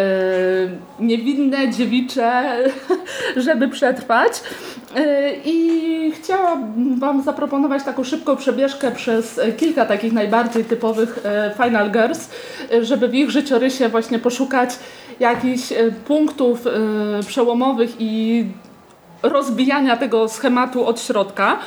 niewinne, 0.99 1.69
dziewicze, 1.71 2.57
żeby 3.45 3.67
przetrwać. 3.67 4.31
E, 4.95 5.33
I 5.45 6.11
chciałam 6.11 6.99
Wam 6.99 7.23
zaproponować 7.23 7.83
taką 7.83 8.03
szybką 8.03 8.35
przebieżkę 8.35 8.91
przez 8.91 9.39
kilka 9.57 9.85
takich 9.85 10.13
najbardziej 10.13 10.65
typowych 10.65 11.19
e, 11.25 11.51
Final 11.63 11.91
Girls, 11.91 12.29
e, 12.73 12.85
żeby 12.85 13.07
w 13.07 13.15
ich 13.15 13.29
życiorysie 13.29 13.89
właśnie 13.89 14.19
poszukać 14.19 14.69
jakichś 15.19 15.73
punktów 16.07 16.59
przełomowych 17.27 17.89
i 17.99 18.45
rozbijania 19.29 19.97
tego 19.97 20.29
schematu 20.29 20.85
od 20.85 21.01
środka. 21.01 21.59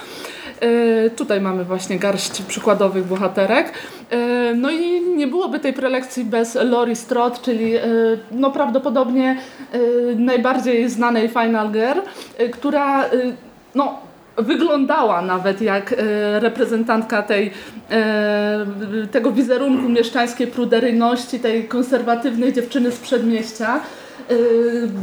E, 0.61 1.11
Tutaj 1.11 1.41
mamy 1.41 1.65
właśnie 1.65 1.99
garść 1.99 2.43
przykładowych 2.43 3.05
bohaterek. 3.05 3.73
E, 4.11 4.55
No 4.55 4.71
i 4.71 5.01
nie 5.01 5.27
byłoby 5.27 5.59
tej 5.59 5.73
prelekcji 5.73 6.25
bez 6.25 6.55
Lori 6.55 6.97
Strode, 6.97 7.39
czyli 7.43 7.77
e, 7.77 7.83
no 8.31 8.51
prawdopodobnie 8.51 9.37
najbardziej 10.17 10.89
znanej 10.91 11.29
Final 11.29 11.71
Girl, 11.71 11.99
która 12.53 13.05
no, 13.75 13.99
wyglądała 14.37 15.23
nawet 15.23 15.61
jak 15.61 15.95
reprezentantka 16.39 17.23
tej, 17.23 17.51
tego 19.11 19.33
wizerunku 19.33 19.89
mieszczańskiej 19.89 20.47
pruderyjności, 20.47 21.41
tej 21.41 21.65
konserwatywnej 21.65 22.53
dziewczyny 22.53 22.93
z 22.93 22.99
przedmieścia. 22.99 23.81
E, 24.29 24.35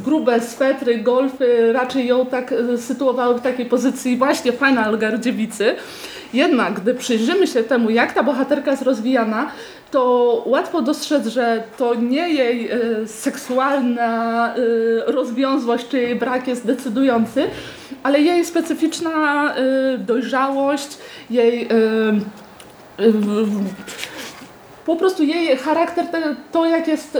grube 0.03 0.41
swetry, 0.41 0.97
golfy 0.97 1.73
raczej 1.73 2.07
ją 2.07 2.25
tak 2.25 2.51
e, 2.51 2.77
sytuowały 2.77 3.35
w 3.35 3.41
takiej 3.41 3.65
pozycji 3.65 4.17
właśnie 4.17 4.51
final 4.51 4.99
girl 4.99 5.19
dziewicy. 5.19 5.75
Jednak 6.33 6.73
gdy 6.73 6.93
przyjrzymy 6.93 7.47
się 7.47 7.63
temu, 7.63 7.89
jak 7.89 8.13
ta 8.13 8.23
bohaterka 8.23 8.71
jest 8.71 8.83
rozwijana, 8.83 9.51
to 9.91 10.43
łatwo 10.45 10.81
dostrzec, 10.81 11.27
że 11.27 11.63
to 11.77 11.95
nie 11.95 12.29
jej 12.29 12.71
e, 12.71 12.77
seksualna 13.07 14.53
rozwiązłość 15.05 15.87
czy 15.87 16.01
jej 16.01 16.15
brak 16.15 16.47
jest 16.47 16.65
decydujący, 16.65 17.43
ale 18.03 18.21
jej 18.21 18.45
specyficzna 18.45 19.53
dojrzałość, 19.97 20.97
jej 21.29 21.67
po 24.85 24.95
prostu 24.95 25.23
jej 25.23 25.57
charakter, 25.57 26.07
te- 26.07 26.35
to 26.51 26.65
jak 26.65 26.87
jest 26.87 27.15
e, 27.15 27.19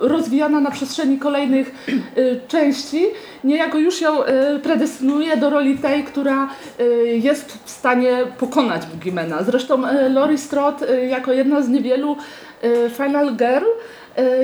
rozwijana 0.00 0.60
na 0.60 0.70
przestrzeni 0.70 1.18
kolejnych 1.18 1.74
e, 1.88 1.92
części, 2.48 3.06
niejako 3.44 3.78
już 3.78 4.00
ją 4.00 4.24
e, 4.24 4.58
predestynuje 4.58 5.36
do 5.36 5.50
roli 5.50 5.78
tej, 5.78 6.04
która 6.04 6.48
jest 7.20 7.58
w 7.64 7.70
stanie 7.70 8.18
pokonać 8.38 8.86
Boogiemana. 8.86 9.42
Zresztą 9.42 9.82
Lori 10.10 10.38
Strode 10.38 11.06
jako 11.06 11.32
jedna 11.32 11.62
z 11.62 11.68
niewielu 11.68 12.16
Final 12.96 13.36
Girl 13.36 13.64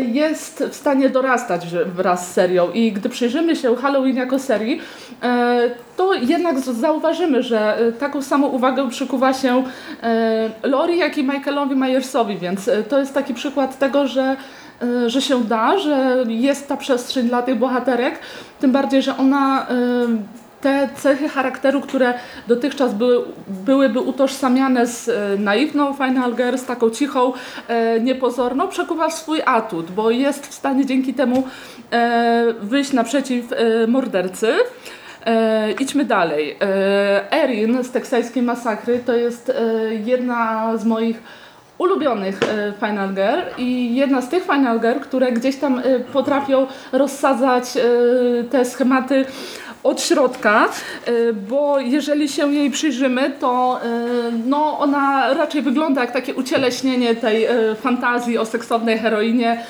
jest 0.00 0.64
w 0.70 0.74
stanie 0.74 1.10
dorastać 1.10 1.66
wraz 1.86 2.28
z 2.28 2.32
serią. 2.32 2.70
I 2.70 2.92
gdy 2.92 3.08
przyjrzymy 3.08 3.56
się 3.56 3.76
Halloween 3.76 4.16
jako 4.16 4.38
serii, 4.38 4.80
e, 5.22 5.70
to 5.96 6.14
jednak 6.14 6.60
zauważymy, 6.60 7.42
że 7.42 7.78
e, 7.78 7.92
taką 7.92 8.22
samą 8.22 8.46
uwagę 8.46 8.90
przykuwa 8.90 9.32
się 9.32 9.64
e, 10.02 10.50
Lori, 10.62 10.98
jak 10.98 11.18
i 11.18 11.24
Michaelowi 11.24 11.76
Myersowi, 11.76 12.38
więc 12.38 12.68
e, 12.68 12.82
to 12.82 12.98
jest 12.98 13.14
taki 13.14 13.34
przykład 13.34 13.78
tego, 13.78 14.06
że 14.06 14.36
e, 14.82 15.10
że 15.10 15.22
się 15.22 15.44
da, 15.44 15.78
że 15.78 16.24
jest 16.28 16.68
ta 16.68 16.76
przestrzeń 16.76 17.28
dla 17.28 17.42
tych 17.42 17.58
bohaterek, 17.58 18.18
tym 18.60 18.72
bardziej, 18.72 19.02
że 19.02 19.16
ona 19.16 19.66
e, 19.68 19.74
te 20.64 20.88
cechy 20.97 21.28
charakteru, 21.28 21.80
które 21.80 22.14
dotychczas 22.49 22.94
były, 22.94 23.25
byłyby 23.49 24.00
utożsamiane 24.00 24.87
z 24.87 25.09
e, 25.09 25.38
naiwną 25.38 25.94
Final 25.94 26.35
Girl, 26.35 26.56
z 26.56 26.64
taką 26.64 26.90
cichą, 26.90 27.33
e, 27.68 28.00
niepozorną, 28.00 28.68
przekuwa 28.68 29.09
w 29.09 29.14
swój 29.14 29.40
atut, 29.44 29.90
bo 29.90 30.11
jest 30.11 30.47
w 30.47 30.54
stanie 30.54 30.87
dzięki 30.87 31.14
temu 31.14 31.49
e, 31.92 32.54
wyjść 32.61 32.92
naprzeciw 32.92 33.44
mordercy. 33.88 34.54
E, 35.26 35.73
idźmy 35.73 36.04
dalej. 36.04 36.56
E, 36.61 37.33
Erin 37.33 37.85
z 37.85 37.90
teksańskiej 37.90 38.42
masakry 38.42 39.00
to 39.06 39.16
jest 39.16 39.50
e, 39.50 39.94
jedna 39.94 40.73
z 40.76 40.85
moich 40.85 41.23
ulubionych 41.78 42.40
e, 42.42 42.73
Final 42.80 43.14
Girl 43.14 43.40
i 43.59 43.94
jedna 43.94 44.23
z 44.23 44.28
tych 44.28 44.42
Final 44.42 44.80
Girl, 44.80 44.99
które 45.00 45.33
gdzieś 45.33 45.56
tam 45.56 45.83
potrafią 46.12 46.66
rozsadzać 46.92 47.64
te 48.50 48.64
schematy 48.64 49.25
od 49.84 50.02
środka, 50.02 50.68
e, 51.06 51.32
bo 51.32 51.78
jeżeli 51.78 52.28
się 52.28 52.54
jej 52.54 52.70
przyjrzymy, 52.70 53.30
to 53.40 53.80
e, 53.82 53.88
no, 54.46 54.78
ona 54.78 55.34
raczej 55.34 55.62
wygląda 55.62 56.00
jak 56.00 56.12
takie 56.12 56.34
ucieleśnienie 56.34 57.14
tej 57.14 57.44
e, 57.44 57.74
fantazji 57.74 58.38
o 58.38 58.46
seksownej 58.46 58.98
heroinie. 58.98 59.60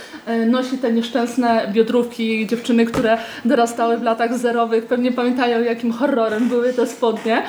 Nosi 0.46 0.78
te 0.78 0.92
nieszczęsne 0.92 1.68
biodrówki 1.72 2.46
dziewczyny, 2.46 2.86
które 2.86 3.18
dorastały 3.44 3.96
w 3.96 4.02
latach 4.02 4.38
zerowych. 4.38 4.86
Pewnie 4.86 5.12
pamiętają, 5.12 5.62
jakim 5.62 5.92
horrorem 5.92 6.48
były 6.48 6.72
te 6.72 6.86
spodnie. 6.86 7.42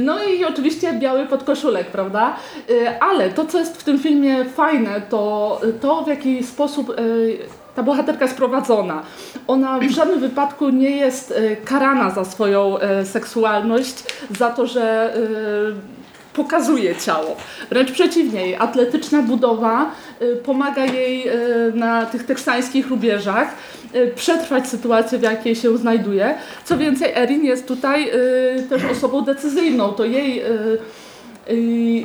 No 0.00 0.24
i 0.24 0.44
oczywiście 0.44 0.92
biały 0.92 1.26
podkoszulek, 1.26 1.86
prawda? 1.86 2.36
Ale 3.00 3.30
to, 3.30 3.46
co 3.46 3.58
jest 3.58 3.76
w 3.80 3.84
tym 3.84 3.98
filmie 3.98 4.44
fajne, 4.44 5.00
to 5.10 5.60
to, 5.80 6.02
w 6.02 6.08
jaki 6.08 6.44
sposób 6.44 6.96
ta 7.76 7.82
bohaterka 7.82 8.24
jest 8.24 8.36
prowadzona. 8.36 9.02
Ona 9.46 9.78
w 9.78 9.90
żadnym 9.90 10.20
wypadku 10.20 10.68
nie 10.70 10.90
jest 10.90 11.34
e, 11.36 11.56
karana 11.56 12.10
za 12.10 12.24
swoją 12.24 12.78
e, 12.78 13.06
seksualność, 13.06 14.04
za 14.38 14.50
to, 14.50 14.66
że 14.66 15.14
e, 15.14 15.18
pokazuje 16.32 16.96
ciało. 16.96 17.36
Wręcz 17.70 17.92
przeciwnie, 17.92 18.40
jej 18.40 18.56
atletyczna 18.56 19.22
budowa 19.22 19.90
pomaga 20.44 20.84
jej 20.84 21.26
na 21.74 22.06
tych 22.06 22.26
teksańskich 22.26 22.88
rubieżach 22.88 23.48
przetrwać 24.14 24.68
sytuację, 24.68 25.18
w 25.18 25.22
jakiej 25.22 25.56
się 25.56 25.78
znajduje. 25.78 26.34
Co 26.64 26.78
więcej, 26.78 27.12
Erin 27.14 27.44
jest 27.44 27.68
tutaj 27.68 28.10
też 28.68 28.84
osobą 28.84 29.20
decyzyjną. 29.20 29.88
To 29.88 30.04
jej 30.04 30.42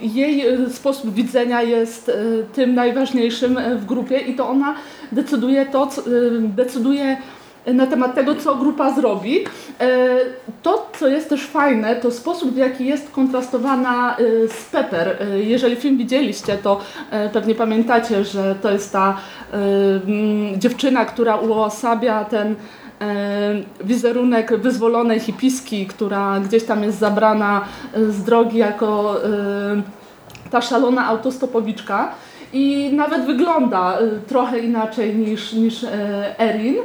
jej 0.01 0.43
sposób 0.69 1.13
widzenia 1.13 1.61
jest 1.61 2.11
tym 2.53 2.75
najważniejszym 2.75 3.59
w 3.77 3.85
grupie 3.85 4.17
i 4.17 4.35
to 4.35 4.49
ona 4.49 4.75
decyduje 5.11 5.65
to, 5.65 5.89
decyduje 6.39 7.17
na 7.65 7.87
temat 7.87 8.15
tego, 8.15 8.35
co 8.35 8.55
grupa 8.55 8.93
zrobi. 8.93 9.39
E, 9.79 10.17
to, 10.63 10.89
co 10.99 11.07
jest 11.07 11.29
też 11.29 11.45
fajne, 11.45 11.95
to 11.95 12.11
sposób, 12.11 12.53
w 12.53 12.57
jaki 12.57 12.85
jest 12.85 13.11
kontrastowana 13.11 14.17
e, 14.17 14.47
z 14.47 14.65
Pepper. 14.65 15.17
E, 15.21 15.39
jeżeli 15.39 15.75
film 15.75 15.97
widzieliście, 15.97 16.57
to 16.57 16.79
pewnie 17.33 17.55
pamiętacie, 17.55 18.25
że 18.25 18.55
to 18.61 18.71
jest 18.71 18.93
ta 18.93 19.17
dziewczyna, 20.57 21.05
która 21.05 21.35
uosabia 21.35 22.25
ten 22.25 22.55
wizerunek 23.83 24.57
wyzwolonej 24.57 25.19
hipiski, 25.19 25.85
która 25.85 26.39
gdzieś 26.39 26.63
tam 26.63 26.83
jest 26.83 26.99
zabrana 26.99 27.61
z 28.09 28.23
drogi 28.23 28.57
jako 28.57 29.15
ta 30.51 30.61
szalona 30.61 31.05
autostopowiczka 31.05 32.11
i 32.53 32.89
nawet 32.93 33.25
wygląda 33.25 33.97
trochę 34.27 34.59
inaczej 34.59 35.15
niż, 35.15 35.53
niż 35.53 35.85
Erin. 36.39 36.75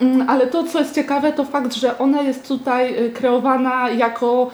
Mm, 0.00 0.30
ale 0.30 0.46
to, 0.46 0.64
co 0.64 0.78
jest 0.78 0.94
ciekawe, 0.94 1.32
to 1.32 1.44
fakt, 1.44 1.74
że 1.74 1.98
ona 1.98 2.22
jest 2.22 2.48
tutaj 2.48 2.94
kreowana 3.14 3.90
jako 3.90 4.50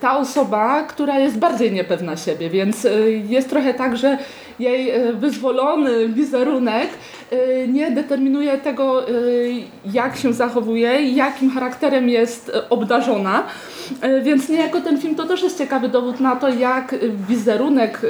ta 0.00 0.18
osoba, 0.18 0.82
która 0.82 1.18
jest 1.18 1.38
bardziej 1.38 1.72
niepewna 1.72 2.16
siebie, 2.16 2.50
więc 2.50 2.84
y, 2.84 3.22
jest 3.28 3.50
trochę 3.50 3.74
tak, 3.74 3.96
że 3.96 4.18
jej 4.58 4.92
wyzwolony 5.14 6.08
wizerunek 6.08 6.88
nie 7.68 7.90
determinuje 7.90 8.58
tego, 8.58 9.06
jak 9.92 10.16
się 10.16 10.32
zachowuje, 10.32 11.10
jakim 11.10 11.50
charakterem 11.50 12.08
jest 12.08 12.52
obdarzona. 12.70 13.42
Więc 14.22 14.48
niejako 14.48 14.80
ten 14.80 15.00
film 15.00 15.14
to 15.14 15.26
też 15.26 15.42
jest 15.42 15.58
ciekawy 15.58 15.88
dowód 15.88 16.20
na 16.20 16.36
to, 16.36 16.48
jak 16.48 16.94
wizerunek 17.28 18.00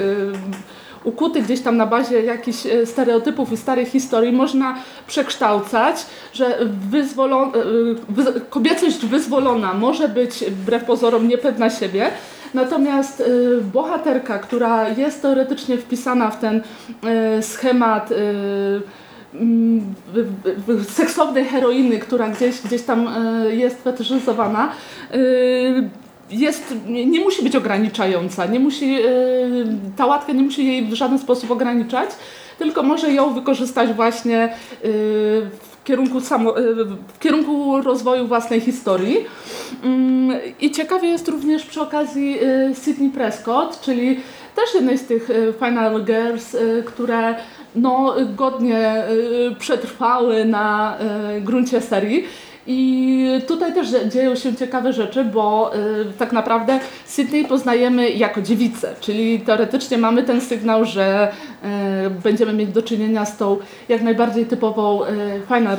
ukuty 1.05 1.41
gdzieś 1.41 1.61
tam 1.61 1.77
na 1.77 1.85
bazie 1.85 2.21
jakichś 2.21 2.65
e, 2.65 2.85
stereotypów 2.85 3.51
i 3.51 3.57
starych 3.57 3.87
historii 3.87 4.31
można 4.31 4.75
przekształcać, 5.07 6.05
że 6.33 6.59
wyzwolo, 6.89 7.51
e, 8.35 8.39
kobiecość 8.49 9.05
wyzwolona 9.05 9.73
może 9.73 10.09
być 10.09 10.33
wbrew 10.33 10.83
pozorom 10.83 11.27
niepewna 11.27 11.69
siebie, 11.69 12.11
Natomiast 12.53 13.21
e, 13.21 13.25
bohaterka, 13.73 14.39
która 14.39 14.89
jest 14.89 15.21
teoretycznie 15.21 15.77
wpisana 15.77 16.31
w 16.31 16.39
ten 16.39 16.61
schemat 17.41 18.13
seksownej 20.89 21.45
heroiny, 21.45 21.99
która 21.99 22.29
gdzieś, 22.29 22.61
gdzieś 22.61 22.81
tam 22.81 23.09
jest 23.49 23.83
fetyszyzowana, 23.83 24.71
jest, 26.31 26.73
nie 26.87 27.19
musi 27.19 27.43
być 27.43 27.55
ograniczająca, 27.55 28.45
nie 28.45 28.59
musi, 28.59 28.95
e, 28.95 29.07
ta 29.97 30.05
łatka 30.05 30.33
nie 30.33 30.43
musi 30.43 30.67
jej 30.67 30.85
w 30.85 30.93
żaden 30.93 31.19
sposób 31.19 31.51
ograniczać, 31.51 32.09
tylko 32.57 32.83
może 32.83 33.11
ją 33.11 33.33
wykorzystać 33.33 33.93
właśnie 33.93 34.37
e, 34.43 34.49
w 35.51 35.83
kierunku, 35.83 36.21
samo, 36.21 36.57
e, 36.57 36.61
w 37.13 37.19
kierunku 37.19 37.81
rozwoju 37.81 38.27
własnej 38.27 38.61
historii. 38.61 39.17
Mm, 39.83 40.39
I 40.61 40.71
ciekawie 40.71 41.07
jest 41.07 41.27
również 41.27 41.65
przy 41.65 41.81
okazji 41.81 42.37
Sydney 42.73 43.09
Prescott, 43.09 43.81
czyli 43.81 44.19
też 44.55 44.73
jednej 44.75 44.97
z 44.97 45.05
tych 45.05 45.29
Final 45.59 46.03
Girls, 46.03 46.55
które 46.85 47.35
no, 47.75 48.15
godnie 48.35 49.03
przetrwały 49.59 50.45
na 50.45 50.97
gruncie 51.41 51.81
serii 51.81 52.23
i 52.67 53.41
tutaj 53.47 53.73
też 53.73 53.87
dzieją 53.89 54.35
się 54.35 54.55
ciekawe 54.55 54.93
rzeczy, 54.93 55.23
bo 55.23 55.71
y, 55.75 56.05
tak 56.17 56.31
naprawdę 56.31 56.79
Sydney 57.05 57.45
poznajemy 57.45 58.09
jako 58.09 58.41
dziewicę, 58.41 58.95
czyli 59.01 59.39
teoretycznie 59.39 59.97
mamy 59.97 60.23
ten 60.23 60.41
sygnał, 60.41 60.85
że 60.85 61.31
y, 62.05 62.09
będziemy 62.09 62.53
mieć 62.53 62.69
do 62.69 62.83
czynienia 62.83 63.25
z 63.25 63.37
tą 63.37 63.57
jak 63.89 64.01
najbardziej 64.01 64.45
typową 64.45 65.03
y, 65.03 65.07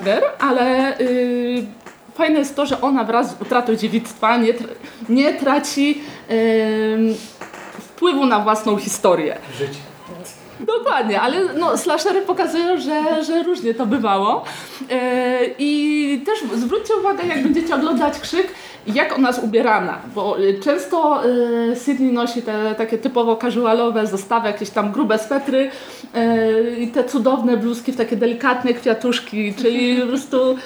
girl, 0.04 0.24
ale 0.38 0.98
y, 1.00 1.66
fajne 2.14 2.38
jest 2.38 2.56
to, 2.56 2.66
że 2.66 2.80
ona 2.80 3.04
wraz 3.04 3.30
z 3.30 3.42
utratą 3.42 3.76
dziewictwa 3.76 4.36
nie, 4.36 4.54
nie 5.08 5.34
traci 5.34 6.00
wpływu 7.78 8.26
na 8.26 8.40
własną 8.40 8.76
historię. 8.76 9.38
Życie. 9.58 9.85
Dokładnie, 10.60 11.20
ale 11.20 11.36
no, 11.58 11.78
slashery 11.78 12.22
pokazują, 12.22 12.80
że, 12.80 13.24
że 13.24 13.42
różnie 13.42 13.74
to 13.74 13.86
bywało. 13.86 14.44
E, 14.90 15.38
I 15.58 16.22
też 16.26 16.58
zwróćcie 16.58 16.94
uwagę, 17.00 17.26
jak 17.26 17.42
będziecie 17.42 17.74
oglądać 17.74 18.20
krzyk, 18.20 18.48
jak 18.86 19.18
ona 19.18 19.28
jest 19.28 19.42
ubierana, 19.42 19.98
bo 20.14 20.36
często 20.64 21.22
e, 21.24 21.76
Sydney 21.76 22.12
nosi 22.12 22.42
te 22.42 22.74
takie 22.74 22.98
typowo 22.98 23.36
casualowe 23.36 24.06
zestawy, 24.06 24.46
jakieś 24.46 24.70
tam 24.70 24.92
grube 24.92 25.18
swetry 25.18 25.70
e, 26.14 26.70
i 26.70 26.88
te 26.88 27.04
cudowne 27.04 27.56
bluzki 27.56 27.92
w 27.92 27.96
takie 27.96 28.16
delikatne 28.16 28.74
kwiatuszki, 28.74 29.54
czyli 29.54 30.00
po 30.00 30.06
prostu 30.06 30.56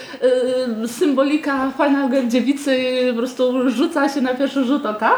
symbolika 0.86 1.72
Final 1.76 2.28
dziewicy 2.28 2.76
po 3.10 3.18
prostu 3.18 3.70
rzuca 3.70 4.08
się 4.08 4.20
na 4.20 4.34
pierwszy 4.34 4.64
rzut 4.64 4.86
oka. 4.86 5.12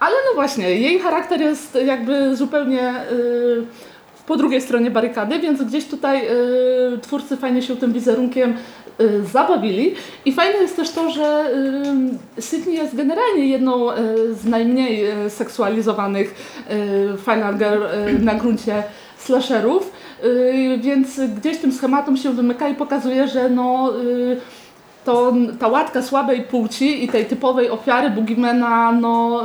Ale 0.00 0.14
no 0.28 0.34
właśnie, 0.34 0.70
jej 0.70 0.98
charakter 0.98 1.40
jest 1.40 1.78
jakby 1.84 2.36
zupełnie 2.36 2.94
po 4.28 4.36
drugiej 4.36 4.60
stronie 4.60 4.90
barykady, 4.90 5.38
więc 5.38 5.62
gdzieś 5.62 5.84
tutaj 5.84 6.28
y, 6.94 6.98
twórcy 6.98 7.36
fajnie 7.36 7.62
się 7.62 7.76
tym 7.76 7.92
wizerunkiem 7.92 8.54
y, 9.00 9.24
zabawili. 9.32 9.94
I 10.24 10.32
fajne 10.32 10.58
jest 10.58 10.76
też 10.76 10.90
to, 10.90 11.10
że 11.10 11.50
y, 12.36 12.42
Sydney 12.42 12.74
jest 12.74 12.96
generalnie 12.96 13.46
jedną 13.46 13.92
y, 13.92 13.94
z 14.34 14.44
najmniej 14.44 15.10
y, 15.26 15.30
seksualizowanych 15.30 16.34
y, 16.70 17.18
Final 17.24 17.58
Girl 17.58 17.82
na 18.24 18.34
gruncie 18.34 18.82
slasherów, 19.18 19.92
więc 20.78 21.20
gdzieś 21.36 21.58
tym 21.58 21.72
schematom 21.72 22.16
się 22.16 22.30
wymyka 22.30 22.68
i 22.68 22.74
pokazuje, 22.74 23.28
że 23.28 23.50
no 23.50 23.92
to 25.08 25.32
ta 25.58 25.68
łatka 25.68 26.02
słabej 26.02 26.42
płci 26.42 27.04
i 27.04 27.08
tej 27.08 27.26
typowej 27.26 27.70
ofiary 27.70 28.10
Boogiemana 28.10 28.92
no, 28.92 29.42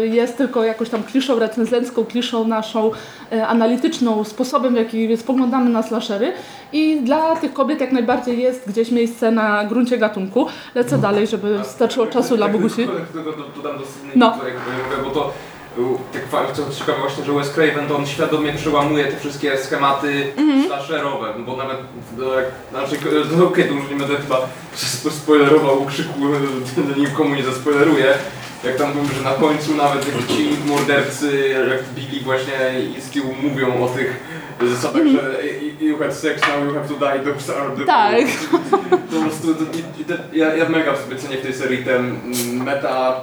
y, 0.00 0.08
jest 0.08 0.36
tylko 0.36 0.64
jakąś 0.64 0.88
tam 0.88 1.02
kliszą 1.02 1.38
recenzencką, 1.38 2.04
kliszą 2.04 2.48
naszą 2.48 2.90
y, 3.32 3.46
analityczną, 3.46 4.24
sposobem 4.24 4.74
w 4.74 4.76
jaki 4.76 5.16
spoglądamy 5.16 5.70
na 5.70 5.82
slashery 5.82 6.32
i 6.72 7.00
dla 7.00 7.36
tych 7.36 7.52
kobiet 7.52 7.80
jak 7.80 7.92
najbardziej 7.92 8.42
jest 8.42 8.68
gdzieś 8.68 8.90
miejsce 8.90 9.30
na 9.30 9.64
gruncie 9.64 9.98
gatunku. 9.98 10.46
Lecę 10.74 10.98
dalej, 10.98 11.26
żeby 11.26 11.60
starczyło 11.64 12.06
czasu 12.06 12.36
dla 12.36 12.48
Bogusi. 12.48 12.88
No. 14.16 14.38
bo 15.04 15.10
to 15.10 15.32
tak 16.30 16.52
co 16.52 16.70
ciekawe 16.70 16.98
właśnie, 16.98 17.24
że 17.24 17.32
Wes 17.32 17.50
Craven 17.50 17.88
to 17.88 17.96
on 17.96 18.06
świadomie 18.06 18.52
przełamuje 18.52 19.04
te 19.04 19.16
wszystkie 19.16 19.58
schematy 19.58 20.32
mm 20.36 20.62
-hmm. 20.62 20.66
slasherowe, 20.66 21.34
bo 21.38 21.56
nawet 21.56 21.78
no, 22.18 22.34
jak, 22.34 22.44
znaczy, 22.70 22.96
no, 23.36 23.46
okej, 23.46 23.64
okay, 23.64 23.64
to 23.64 23.74
już 23.74 23.90
nie 23.90 23.96
będę 23.96 24.16
chyba 24.16 24.48
spoilerował 25.10 25.86
krzyku, 25.86 26.20
nikomu 26.98 27.34
nie 27.34 27.44
zaspoileruję, 27.44 28.14
jak 28.64 28.76
tam 28.76 28.88
mówił, 28.88 29.14
że 29.18 29.24
na 29.24 29.34
końcu 29.34 29.74
nawet 29.74 30.06
jak 30.06 30.26
ci 30.26 30.56
mordercy, 30.66 31.48
jak 31.70 31.82
Billy 31.94 32.24
właśnie 32.24 32.54
i 32.96 33.00
z 33.00 33.10
tyłu 33.10 33.34
mówią 33.42 33.84
o 33.84 33.88
tych 33.88 34.20
zasadach, 34.68 35.02
mm. 35.02 35.16
że 35.16 35.42
you 35.80 35.98
had 35.98 36.14
sex, 36.14 36.40
now 36.48 36.64
you 36.64 36.74
have 36.74 36.88
to 36.88 36.94
die, 36.94 37.32
those 37.32 37.56
are 37.56 37.76
the 37.76 37.84
Tak. 37.84 38.26
To 39.10 39.16
po 39.16 39.22
prostu, 39.22 39.66
ja, 40.32 40.56
ja 40.56 40.68
mega 40.68 40.96
sobie 40.96 41.16
cenię 41.16 41.36
w 41.36 41.42
tej 41.42 41.54
serii 41.54 41.84
te 41.84 42.02
meta 42.52 43.20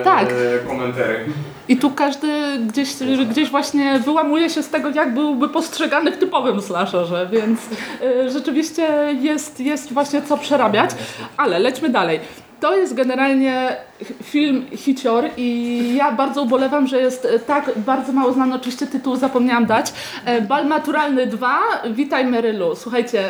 e, 0.00 0.04
tak. 0.04 0.28
komentary. 0.68 1.24
I 1.68 1.76
tu 1.76 1.90
każdy 1.90 2.58
gdzieś, 2.58 2.94
gdzieś 3.30 3.50
właśnie 3.50 3.98
wyłamuje 3.98 4.50
się 4.50 4.62
z 4.62 4.68
tego, 4.68 4.90
jak 4.90 5.14
byłby 5.14 5.48
postrzegany 5.48 6.12
w 6.12 6.16
typowym 6.16 6.62
slasherze, 6.62 7.28
więc 7.32 7.60
y, 8.02 8.30
rzeczywiście 8.30 9.16
jest, 9.20 9.60
jest 9.60 9.92
właśnie 9.92 10.22
co 10.22 10.36
przerabiać. 10.36 10.90
Ale 11.36 11.58
lećmy 11.58 11.88
dalej. 11.88 12.20
To 12.60 12.76
jest 12.76 12.94
generalnie 12.94 13.76
film 14.22 14.66
hicior 14.76 15.24
i 15.36 15.94
ja 15.96 16.12
bardzo 16.12 16.42
ubolewam, 16.42 16.86
że 16.86 17.00
jest 17.00 17.28
tak 17.46 17.70
bardzo 17.76 18.12
mało 18.12 18.32
znany. 18.32 18.54
Oczywiście 18.54 18.86
tytuł 18.86 19.16
zapomniałam 19.16 19.66
dać. 19.66 19.92
E, 20.24 20.42
Bal 20.42 20.66
Maturalny 20.66 21.26
2, 21.26 21.58
Witaj 21.90 22.26
Marylu. 22.26 22.76
Słuchajcie, 22.76 23.28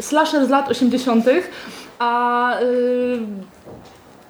slasher 0.00 0.46
z 0.46 0.50
lat 0.50 0.70
80., 0.70 1.24
a... 1.98 2.54
Yy, 2.60 3.57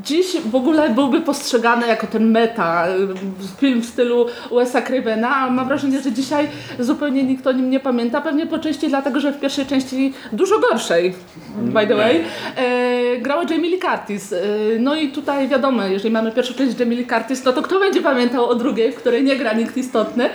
dziś 0.00 0.26
w 0.50 0.54
ogóle 0.54 0.90
byłby 0.90 1.20
postrzegany 1.20 1.86
jako 1.86 2.06
ten 2.06 2.30
meta, 2.30 2.86
film 3.58 3.80
w 3.80 3.86
stylu 3.86 4.26
Wes'a 4.50 4.82
Cravena, 4.82 5.36
a 5.36 5.50
mam 5.50 5.68
wrażenie, 5.68 6.00
że 6.00 6.12
dzisiaj 6.12 6.48
zupełnie 6.78 7.22
nikt 7.22 7.46
o 7.46 7.52
nim 7.52 7.70
nie 7.70 7.80
pamięta, 7.80 8.20
pewnie 8.20 8.46
po 8.46 8.58
części 8.58 8.88
dlatego, 8.88 9.20
że 9.20 9.32
w 9.32 9.40
pierwszej 9.40 9.66
części 9.66 10.12
dużo 10.32 10.58
gorszej, 10.58 11.14
by 11.56 11.86
the 11.86 11.94
way, 11.94 12.24
e, 12.56 13.18
grała 13.18 13.42
Jamie 13.50 13.70
Lee 13.70 13.78
Curtis. 13.78 14.32
E, 14.32 14.38
no 14.78 14.96
i 14.96 15.08
tutaj 15.08 15.48
wiadomo, 15.48 15.84
jeżeli 15.84 16.10
mamy 16.10 16.32
pierwszą 16.32 16.54
część 16.54 16.80
Jamie 16.80 16.96
Lee 16.96 17.06
Curtis, 17.06 17.44
no 17.44 17.52
to 17.52 17.62
kto 17.62 17.80
będzie 17.80 18.02
pamiętał 18.02 18.48
o 18.48 18.54
drugiej, 18.54 18.92
w 18.92 18.96
której 18.96 19.24
nie 19.24 19.36
gra 19.36 19.52
nikt 19.52 19.76
istotny, 19.76 20.30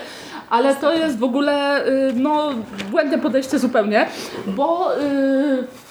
ale 0.53 0.75
to 0.75 0.93
jest 0.93 1.19
w 1.19 1.23
ogóle 1.23 1.87
y, 1.87 2.13
no, 2.15 2.49
błędne 2.91 3.17
podejście 3.17 3.59
zupełnie, 3.59 4.07
bo 4.47 4.97
y, 4.97 4.99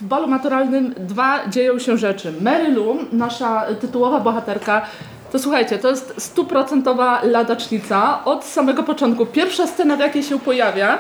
w 0.01 0.05
balu 0.05 0.29
maturalnym 0.29 0.95
dwa 0.99 1.49
dzieją 1.49 1.79
się 1.79 1.97
rzeczy. 1.97 2.33
Mary 2.41 2.69
Lou, 2.69 2.97
nasza 3.13 3.67
tytułowa 3.81 4.21
bohaterka, 4.21 4.87
to 5.33 5.39
słuchajcie, 5.39 5.79
to 5.79 5.91
jest 5.91 6.15
stuprocentowa 6.19 7.21
ladacznica 7.23 8.25
od 8.25 8.45
samego 8.45 8.83
początku. 8.83 9.27
Pierwsza 9.27 9.67
scena, 9.67 9.97
w 9.97 10.01
jakiej 10.01 10.23
się 10.23 10.39
pojawia, 10.39 10.99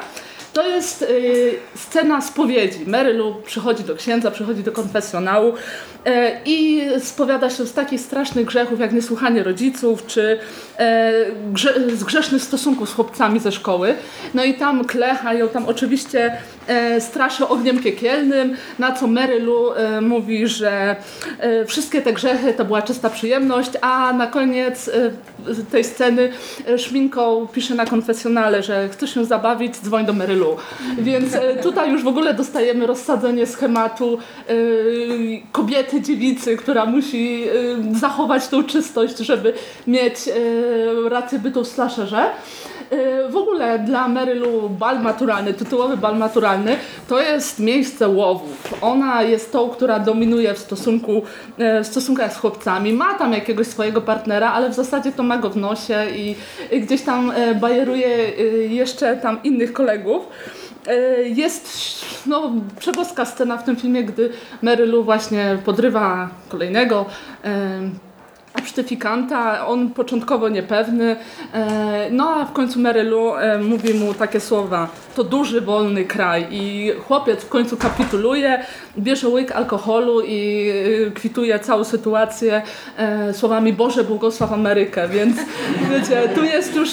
to 0.53 0.67
jest 0.67 1.03
y, 1.03 1.55
scena 1.75 2.21
spowiedzi. 2.21 2.87
Mary 2.87 3.12
Lou 3.12 3.35
przychodzi 3.35 3.85
do 3.85 3.95
księdza, 3.95 4.31
przychodzi 4.31 4.62
do 4.62 4.73
konfesjonału 4.73 5.49
y, 5.49 6.11
i 6.47 6.83
spowiada 6.99 7.51
się 7.51 7.67
z 7.67 7.73
takich 7.73 8.01
strasznych 8.01 8.47
grzechów 8.47 8.81
jak 8.81 8.93
niesłuchanie 8.93 9.43
rodziców, 9.43 10.07
czy 10.07 10.38
grze, 11.53 11.75
z 11.97 12.05
grzesznych 12.05 12.43
stosunków 12.43 12.88
z 12.88 12.95
chłopcami 12.95 13.41
ze 13.41 13.53
szkoły. 13.53 13.95
No 14.35 14.45
i 14.45 14.55
tam 14.55 14.85
klecha 14.85 15.35
ją 15.35 15.49
tam 15.49 15.67
oczywiście 15.67 16.37
y, 16.97 17.01
straszy 17.01 17.49
ogniem 17.49 17.83
piekielnym, 17.83 18.57
na 18.79 18.93
co 18.93 19.07
Mary 19.07 19.41
Lou 19.41 19.73
y, 19.73 20.01
mówi, 20.01 20.47
że 20.47 20.97
wszystkie 21.67 22.03
te 22.03 22.12
grzechy 22.12 22.53
to 22.53 22.65
była 22.65 22.83
czysta 22.83 23.11
przyjemność, 23.11 23.71
a 23.81 24.12
na 24.12 24.27
koniec 24.27 24.91
tej 25.71 25.85
sceny 25.85 26.33
szminką 26.77 27.49
pisze 27.53 27.75
na 27.75 27.87
konfesjonale, 27.87 28.62
że 28.62 28.88
chce 28.88 29.09
się 29.09 29.25
zabawić, 29.25 29.81
dzwoń 29.81 30.07
do 30.07 30.12
Mary 30.12 30.37
Lou 30.42 30.57
więc 30.98 31.35
e, 31.35 31.57
tutaj 31.57 31.90
już 31.90 32.02
w 32.02 32.07
ogóle 32.07 32.35
dostajemy 32.35 32.87
rozsadzenie 32.87 33.46
schematu 33.46 34.18
e, 34.48 34.52
kobiety, 35.52 36.00
dziewicy, 36.00 36.57
która 36.57 36.87
musi 36.87 37.44
e, 37.44 37.98
zachować 37.98 38.48
tą 38.48 38.64
czystość, 38.64 39.18
żeby 39.18 39.52
mieć 39.87 40.16
rację 41.09 41.38
bytu 41.38 41.64
w 41.64 41.68
slasherze. 41.68 42.31
W 43.31 43.37
ogóle 43.37 43.78
dla 43.78 44.09
Marylu 44.09 44.68
bal 44.68 45.02
maturalny, 45.02 45.55
tytułowy 45.55 45.96
bal 45.96 46.18
maturalny, 46.18 46.76
to 47.09 47.20
jest 47.20 47.59
miejsce 47.59 48.09
łowów. 48.09 48.74
Ona 48.81 49.22
jest 49.22 49.52
tą, 49.52 49.68
która 49.70 49.98
dominuje 49.98 50.55
w, 50.55 50.59
stosunku, 50.59 51.22
w 51.59 51.87
stosunkach 51.87 52.33
z 52.33 52.37
chłopcami. 52.37 52.92
Ma 52.92 53.14
tam 53.14 53.33
jakiegoś 53.33 53.66
swojego 53.66 54.00
partnera, 54.00 54.52
ale 54.52 54.70
w 54.70 54.74
zasadzie 54.74 55.12
to 55.12 55.22
ma 55.22 55.38
go 55.38 55.50
w 55.50 55.57
nosie 55.57 56.07
i 56.16 56.37
gdzieś 56.81 57.02
tam 57.02 57.33
bajeruje 57.61 58.09
jeszcze 58.68 59.16
tam 59.16 59.42
innych 59.44 59.72
kolegów. 59.72 60.28
E, 60.87 61.23
jest 61.23 61.68
no, 62.27 62.53
przeboska 62.79 63.25
scena 63.25 63.57
w 63.57 63.64
tym 63.64 63.77
filmie, 63.77 64.05
gdy 64.05 64.31
Mary 64.62 64.87
Lou 64.87 65.05
właśnie 65.05 65.59
podrywa 65.64 66.29
kolejnego 66.49 67.07
absztyfikanta, 68.55 69.66
on 69.66 69.90
początkowo 69.90 70.49
niepewny, 70.49 71.16
e, 71.55 72.11
no 72.11 72.29
a 72.29 72.45
w 72.45 72.53
końcu 72.53 72.81
e, 72.87 73.59
mówi 73.59 73.95
mu 73.95 74.14
takie 74.14 74.40
słowa, 74.40 74.88
to 75.14 75.25
duży, 75.25 75.61
wolny 75.61 76.05
kraj. 76.05 76.47
I 76.51 76.92
chłopiec 77.07 77.40
w 77.40 77.49
końcu 77.49 77.77
kapituluje, 77.77 78.64
bierze 78.99 79.29
łyk 79.29 79.53
alkoholu 79.53 80.23
i 80.27 80.73
kwituje 81.14 81.59
całą 81.59 81.85
sytuację 81.85 82.62
słowami 83.33 83.73
Boże 83.73 84.05
błogosław 84.05 84.53
Amerykę, 84.53 85.09
więc 85.09 85.37
wiecie, 85.90 86.29
tu 86.35 86.45
jest 86.45 86.75
już 86.75 86.90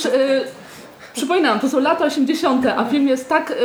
Przypominam, 1.14 1.60
to 1.60 1.70
są 1.70 1.80
lata 1.80 2.06
80., 2.06 2.66
a 2.66 2.86
film 2.86 3.08
jest 3.08 3.30
tak 3.30 3.52
y, 3.52 3.56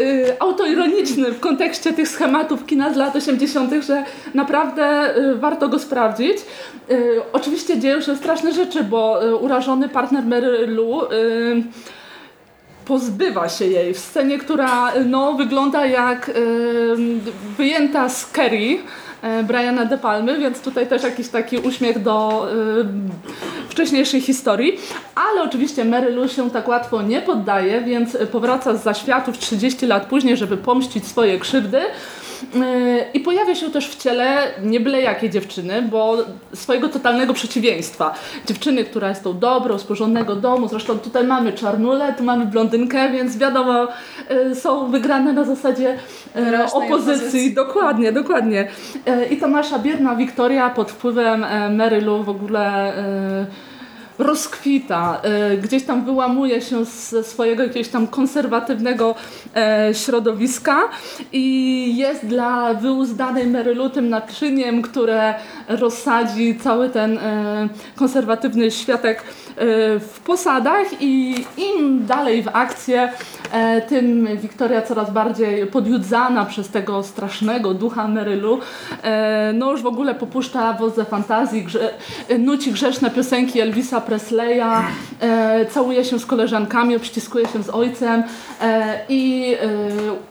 y, 0.00 0.36
autoironiczny 0.40 1.32
w 1.32 1.40
kontekście 1.40 1.92
tych 1.92 2.08
schematów 2.08 2.66
kina 2.66 2.92
z 2.92 2.96
lat 2.96 3.16
80., 3.16 3.72
że 3.86 4.04
naprawdę 4.34 5.16
y, 5.16 5.36
warto 5.36 5.68
go 5.68 5.78
sprawdzić. 5.78 6.36
Y, 6.90 7.20
oczywiście 7.32 7.78
dzieją 7.78 8.00
się 8.00 8.16
straszne 8.16 8.52
rzeczy, 8.52 8.84
bo 8.84 9.26
y, 9.26 9.36
urażony 9.36 9.88
partner 9.88 10.24
Mary 10.24 10.66
Lou 10.66 11.02
y, 11.02 11.62
pozbywa 12.84 13.48
się 13.48 13.64
jej 13.64 13.94
w 13.94 13.98
scenie, 13.98 14.38
która 14.38 14.92
no, 15.06 15.32
wygląda 15.32 15.86
jak 15.86 16.30
wyjęta 17.56 18.08
z 18.08 18.26
Kerry 18.26 18.78
Briana 19.44 19.84
De 19.84 19.98
Palmy, 19.98 20.38
więc 20.38 20.60
tutaj 20.60 20.86
też 20.86 21.02
jakiś 21.02 21.28
taki 21.28 21.58
uśmiech 21.58 22.02
do 22.02 22.46
y, 22.82 23.68
wcześniejszej 23.68 24.20
historii. 24.20 24.80
Ale 25.14 25.42
oczywiście 25.42 25.84
Mary 25.84 26.10
Lou 26.10 26.28
się 26.28 26.50
tak 26.50 26.68
łatwo 26.68 27.02
nie 27.02 27.20
poddaje, 27.20 27.80
więc 27.80 28.16
powraca 28.32 28.74
z 28.74 28.82
zaświatów 28.82 29.38
30 29.38 29.86
lat 29.86 30.06
później, 30.06 30.36
żeby 30.36 30.56
pomścić 30.56 31.06
swoje 31.06 31.38
krzywdy. 31.38 31.80
E, 32.54 33.10
I 33.14 33.20
pojawia 33.20 33.54
się 33.54 33.70
też 33.70 33.88
w 33.88 33.96
ciele 33.96 34.50
nie 34.62 34.80
byle 34.80 35.02
jakiej 35.02 35.30
dziewczyny, 35.30 35.82
bo 35.82 36.16
swojego 36.54 36.88
totalnego 36.88 37.34
przeciwieństwa. 37.34 38.14
Dziewczyny, 38.46 38.84
która 38.84 39.08
jest 39.08 39.24
tą 39.24 39.38
dobrą, 39.38 39.78
z 39.78 39.84
porządnego 39.84 40.36
domu, 40.36 40.68
zresztą 40.68 40.98
tutaj 40.98 41.24
mamy 41.24 41.52
czarnulę, 41.52 42.14
tu 42.18 42.24
mamy 42.24 42.46
blondynkę, 42.46 43.10
więc 43.10 43.38
wiadomo, 43.38 43.88
e, 44.28 44.54
są 44.54 44.90
wygrane 44.90 45.32
na 45.32 45.44
zasadzie 45.44 45.98
opozycji. 46.72 46.94
opozycji. 46.94 47.54
Dokładnie, 47.54 48.12
dokładnie. 48.12 48.68
I 49.30 49.36
ta 49.36 49.46
nasza 49.46 49.78
biedna 49.78 50.16
Wiktoria 50.16 50.70
pod 50.70 50.90
wpływem 50.90 51.46
Mary 51.76 52.00
Lou 52.00 52.22
w 52.22 52.28
ogóle 52.28 52.92
rozkwita, 54.18 55.20
e, 55.22 55.56
gdzieś 55.56 55.84
tam 55.84 56.04
wyłamuje 56.04 56.62
się 56.62 56.84
ze 56.84 57.24
swojego 57.24 57.62
jakiegoś 57.62 57.88
tam 57.88 58.06
konserwatywnego 58.06 59.14
e, 59.56 59.94
środowiska 59.94 60.78
i 61.32 61.96
jest 61.96 62.26
dla 62.26 62.74
wyuzdanej 62.74 63.46
Merylu 63.46 63.90
tym 63.90 64.08
naczyniem, 64.08 64.82
które 64.82 65.34
rozsadzi 65.68 66.58
cały 66.62 66.90
ten 66.90 67.18
e, 67.18 67.68
konserwatywny 67.96 68.70
światek 68.70 69.24
w 70.00 70.20
posadach 70.24 70.86
i 71.00 71.44
im 71.56 72.06
dalej 72.06 72.42
w 72.42 72.48
akcję, 72.52 73.12
tym 73.88 74.28
Wiktoria 74.36 74.82
coraz 74.82 75.10
bardziej 75.10 75.66
podjudzana 75.66 76.44
przez 76.44 76.68
tego 76.68 77.02
strasznego 77.02 77.74
ducha 77.74 78.08
Merylu, 78.08 78.60
no 79.54 79.70
już 79.72 79.82
w 79.82 79.86
ogóle 79.86 80.14
popuszcza 80.14 80.72
wodze 80.72 81.04
fantazji, 81.04 81.62
grze, 81.62 81.94
nuci 82.38 82.72
grzeszne 82.72 83.10
piosenki 83.10 83.60
Elvisa 83.60 84.00
Presleya, 84.00 84.84
e, 85.20 85.66
całuje 85.66 86.04
się 86.04 86.18
z 86.18 86.26
koleżankami, 86.26 86.96
obściskuje 86.96 87.48
się 87.48 87.62
z 87.62 87.70
ojcem 87.70 88.22
e, 88.62 89.00
i 89.08 89.54
e, 89.54 89.68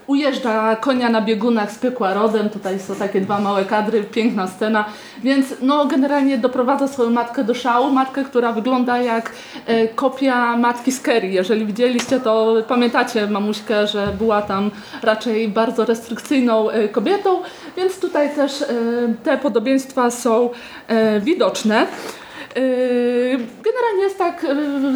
ujeżdża 0.06 0.76
konia 0.76 1.08
na 1.08 1.20
biegunach 1.20 1.72
z 1.72 1.78
piekła 1.78 2.14
rodem. 2.14 2.50
Tutaj 2.50 2.80
są 2.80 2.94
takie 2.94 3.20
dwa 3.20 3.40
małe 3.40 3.64
kadry, 3.64 4.04
piękna 4.04 4.46
scena. 4.46 4.84
Więc 5.22 5.54
no, 5.62 5.86
generalnie 5.86 6.38
doprowadza 6.38 6.88
swoją 6.88 7.10
matkę 7.10 7.44
do 7.44 7.54
szału. 7.54 7.90
Matkę, 7.90 8.24
która 8.24 8.52
wygląda 8.52 8.98
jak 8.98 9.17
e, 9.66 9.88
kopia 9.88 10.56
matki 10.56 10.92
z 10.92 11.00
Kerry. 11.00 11.28
Jeżeli 11.28 11.66
widzieliście, 11.66 12.20
to 12.20 12.56
pamiętacie 12.68 13.26
mamuśkę, 13.26 13.86
że 13.86 14.06
była 14.18 14.42
tam 14.42 14.70
raczej 15.02 15.48
bardzo 15.48 15.84
restrykcyjną 15.84 16.70
e, 16.70 16.88
kobietą. 16.88 17.42
Więc 17.76 18.00
tutaj 18.00 18.34
też 18.34 18.62
e, 18.62 18.66
te 19.24 19.38
podobieństwa 19.38 20.10
są 20.10 20.50
widoczne. 21.20 21.86
Generalnie 23.62 24.02
jest 24.02 24.18
tak 24.18 24.46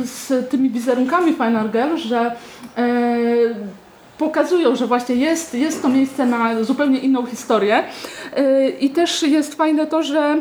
z 0.04 0.50
tymi 0.50 0.70
wizerunkami 0.70 1.32
Final 1.32 1.70
Girl, 1.70 1.96
że 1.96 2.36
pokazują, 4.18 4.76
że 4.76 4.86
właśnie 4.86 5.14
jest, 5.14 5.54
jest 5.54 5.82
to 5.82 5.88
miejsce 5.88 6.26
na 6.26 6.64
zupełnie 6.64 6.98
inną 6.98 7.26
historię 7.26 7.84
i 8.80 8.90
też 8.90 9.22
jest 9.22 9.54
fajne 9.54 9.86
to, 9.86 10.02
że 10.02 10.36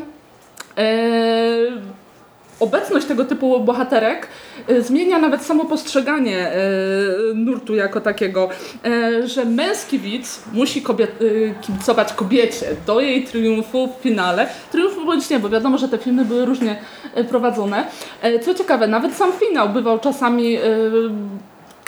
obecność 2.62 3.06
tego 3.06 3.26
typu 3.26 3.60
bohaterek 3.60 4.28
y, 4.70 4.82
zmienia 4.82 5.20
nawet 5.20 5.44
samo 5.44 5.66
postrzeganie 5.66 6.52
y, 6.52 7.36
nurtu 7.36 7.76
jako 7.76 8.02
takiego, 8.02 8.50
y, 8.86 9.28
że 9.28 9.46
męski 9.46 10.00
widz 10.00 10.44
musi 10.54 10.82
kobiet, 10.82 11.20
kibicować 11.62 12.14
kobiecie 12.14 12.66
do 12.88 13.02
jej 13.02 13.24
triumfu 13.24 13.88
w 13.88 14.02
finale. 14.02 14.48
Triumfu 14.72 15.06
bądź 15.06 15.30
nie, 15.30 15.40
bo 15.40 15.50
wiadomo, 15.50 15.78
że 15.78 15.88
te 15.88 15.98
filmy 15.98 16.26
były 16.26 16.46
różnie 16.46 16.76
prowadzone. 17.30 17.86
Co 18.42 18.54
ciekawe, 18.54 18.88
nawet 18.88 19.14
sam 19.14 19.32
finał 19.32 19.70
bywał 19.70 20.00
czasami 20.00 20.58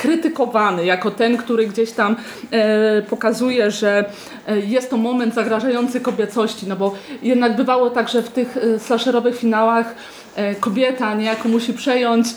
krytykowany 0.04 0.86
jako 0.86 1.12
ten, 1.12 1.38
który 1.38 1.68
gdzieś 1.68 1.92
tam 1.92 2.16
e, 2.52 3.02
pokazuje, 3.02 3.72
że 3.72 4.06
e, 4.48 4.60
jest 4.60 4.90
to 4.90 4.98
moment 4.98 5.34
zagrażający 5.34 6.02
kobiecości, 6.02 6.68
no 6.68 6.76
bo 6.76 6.96
jednak 7.22 7.56
bywało 7.56 7.90
tak, 7.90 8.10
że 8.10 8.22
w 8.22 8.30
tych 8.30 8.58
e, 8.58 8.80
slasherowych 8.80 9.38
finałach 9.38 9.96
e, 10.36 10.56
kobieta 10.56 11.16
niejako 11.16 11.50
musi 11.50 11.74
przejąć 11.74 12.28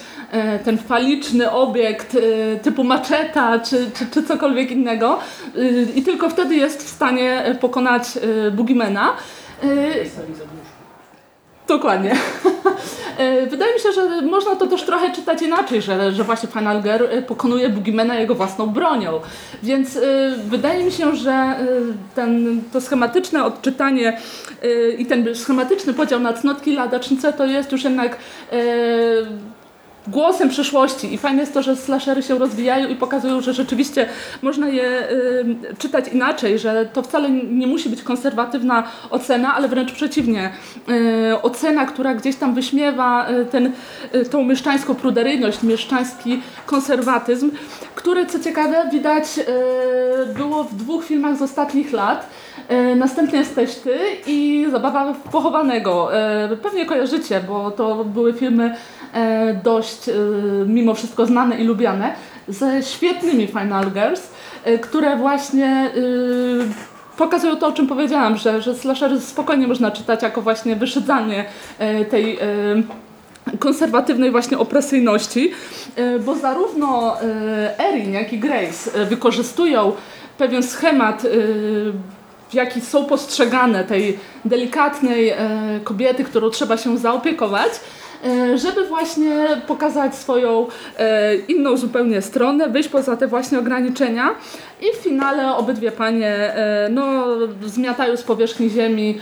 ten 0.64 0.78
faliczny 0.78 1.50
obiekt 1.50 2.16
typu 2.62 2.84
maczeta 2.84 3.58
czy, 3.58 3.90
czy, 3.94 4.06
czy 4.06 4.22
cokolwiek 4.22 4.70
innego 4.70 5.18
i 5.94 6.02
tylko 6.02 6.30
wtedy 6.30 6.54
jest 6.54 6.82
w 6.82 6.88
stanie 6.88 7.56
pokonać 7.60 8.04
Bugimena. 8.52 9.12
Dokładnie. 11.68 12.14
E, 13.18 13.46
wydaje 13.46 13.74
mi 13.74 13.80
się, 13.80 13.92
że 13.92 14.22
można 14.22 14.56
to 14.56 14.66
też 14.66 14.82
trochę 14.82 15.12
czytać 15.12 15.42
inaczej, 15.42 15.82
że, 15.82 16.12
że 16.12 16.24
właśnie 16.24 16.48
Final 16.48 16.82
Girl 16.82 17.04
e, 17.04 17.22
pokonuje 17.22 17.68
Boogiemana 17.68 18.14
jego 18.14 18.34
własną 18.34 18.66
bronią. 18.66 19.20
Więc 19.62 19.96
y, 19.96 20.34
wydaje 20.44 20.84
mi 20.84 20.92
się, 20.92 21.16
że 21.16 21.54
ten, 22.14 22.62
to 22.72 22.80
schematyczne 22.80 23.44
odczytanie 23.44 24.18
i 24.98 25.06
ten 25.06 25.34
schematyczny 25.34 25.94
podział 25.94 26.20
na 26.20 26.32
cnotki 26.32 26.72
ladacznice 26.72 27.32
to 27.32 27.46
jest 27.46 27.72
już 27.72 27.84
jednak 27.84 28.16
głosem 30.08 30.48
przyszłości 30.48 31.14
i 31.14 31.18
fajne 31.18 31.40
jest 31.40 31.54
to, 31.54 31.62
że 31.62 31.76
slashery 31.76 32.22
się 32.22 32.38
rozwijają 32.38 32.88
i 32.88 32.94
pokazują, 32.94 33.40
że 33.40 33.54
rzeczywiście 33.54 34.08
można 34.42 34.68
je 34.68 35.10
y, 35.10 35.56
czytać 35.78 36.08
inaczej, 36.08 36.58
że 36.58 36.88
to 36.92 37.02
wcale 37.02 37.30
nie 37.30 37.66
musi 37.66 37.88
być 37.88 38.02
konserwatywna 38.02 38.84
ocena, 39.10 39.54
ale 39.54 39.68
wręcz 39.68 39.92
przeciwnie. 39.92 40.50
Y, 41.32 41.42
ocena, 41.42 41.86
która 41.86 42.14
gdzieś 42.14 42.36
tam 42.36 42.54
wyśmiewa 42.54 43.30
y, 43.30 43.44
ten, 43.44 43.72
y, 44.14 44.24
tą 44.24 44.44
mieszczańską 44.44 44.94
pruderyjność, 44.94 45.62
mieszczański 45.62 46.42
konserwatyzm, 46.66 47.50
który 47.94 48.26
co 48.26 48.38
ciekawe 48.40 48.88
widać 48.92 49.24
było 50.36 50.64
w 50.64 50.74
dwóch 50.74 51.04
filmach 51.04 51.36
z 51.36 51.42
ostatnich 51.42 51.92
lat. 51.92 52.26
Y, 52.70 52.96
następnie 52.96 53.38
jesteś 53.38 53.74
ty 53.74 53.98
i 54.26 54.66
Zabawa 54.70 55.14
pochowanego. 55.32 56.08
Pewnie 56.62 56.86
kojarzycie, 56.86 57.40
bo 57.48 57.70
to 57.70 58.04
były 58.04 58.32
filmy 58.32 58.74
E, 59.16 59.54
dość 59.64 60.08
e, 60.08 60.12
mimo 60.66 60.94
wszystko 60.94 61.26
znane 61.26 61.58
i 61.60 61.64
lubiane, 61.64 62.14
ze 62.48 62.82
świetnymi 62.82 63.46
Final 63.46 63.90
Girls, 63.90 64.28
e, 64.64 64.78
które 64.78 65.16
właśnie 65.16 65.90
pokazują 67.16 67.56
to, 67.56 67.66
o 67.66 67.72
czym 67.72 67.86
powiedziałam, 67.86 68.36
że, 68.36 68.62
że 68.62 68.74
slashery 68.74 69.20
spokojnie 69.20 69.66
można 69.66 69.90
czytać 69.90 70.22
jako 70.22 70.42
właśnie 70.42 70.76
wyszydzanie 70.76 71.44
tej 72.10 72.38
konserwatywnej 73.58 74.30
właśnie 74.30 74.58
opresyjności, 74.58 75.52
bo 76.26 76.34
zarówno 76.34 77.16
Erin, 77.78 78.12
jak 78.12 78.32
i 78.32 78.38
Grace 78.38 79.04
wykorzystują 79.04 79.92
pewien 80.38 80.62
schemat 80.62 81.22
w 81.22 82.15
jaki 82.56 82.80
są 82.80 83.04
postrzegane 83.04 83.84
tej 83.84 84.18
delikatnej 84.44 85.34
kobiety, 85.84 86.24
którą 86.24 86.50
trzeba 86.50 86.76
się 86.76 86.98
zaopiekować, 86.98 87.70
E, 88.24 88.58
żeby 88.58 88.84
właśnie 88.84 89.46
pokazać 89.66 90.14
swoją 90.14 90.66
e, 90.98 91.36
inną 91.36 91.76
zupełnie 91.76 92.22
stronę, 92.22 92.68
wyjść 92.68 92.88
poza 92.88 93.16
te 93.16 93.26
właśnie 93.26 93.58
ograniczenia. 93.58 94.34
I 94.80 94.96
w 94.98 95.02
finale 95.02 95.56
obydwie 95.56 95.92
panie 95.92 96.28
e, 96.28 96.88
no, 96.90 97.24
zmiatają 97.66 98.16
z 98.16 98.22
powierzchni 98.22 98.70
ziemi 98.70 99.18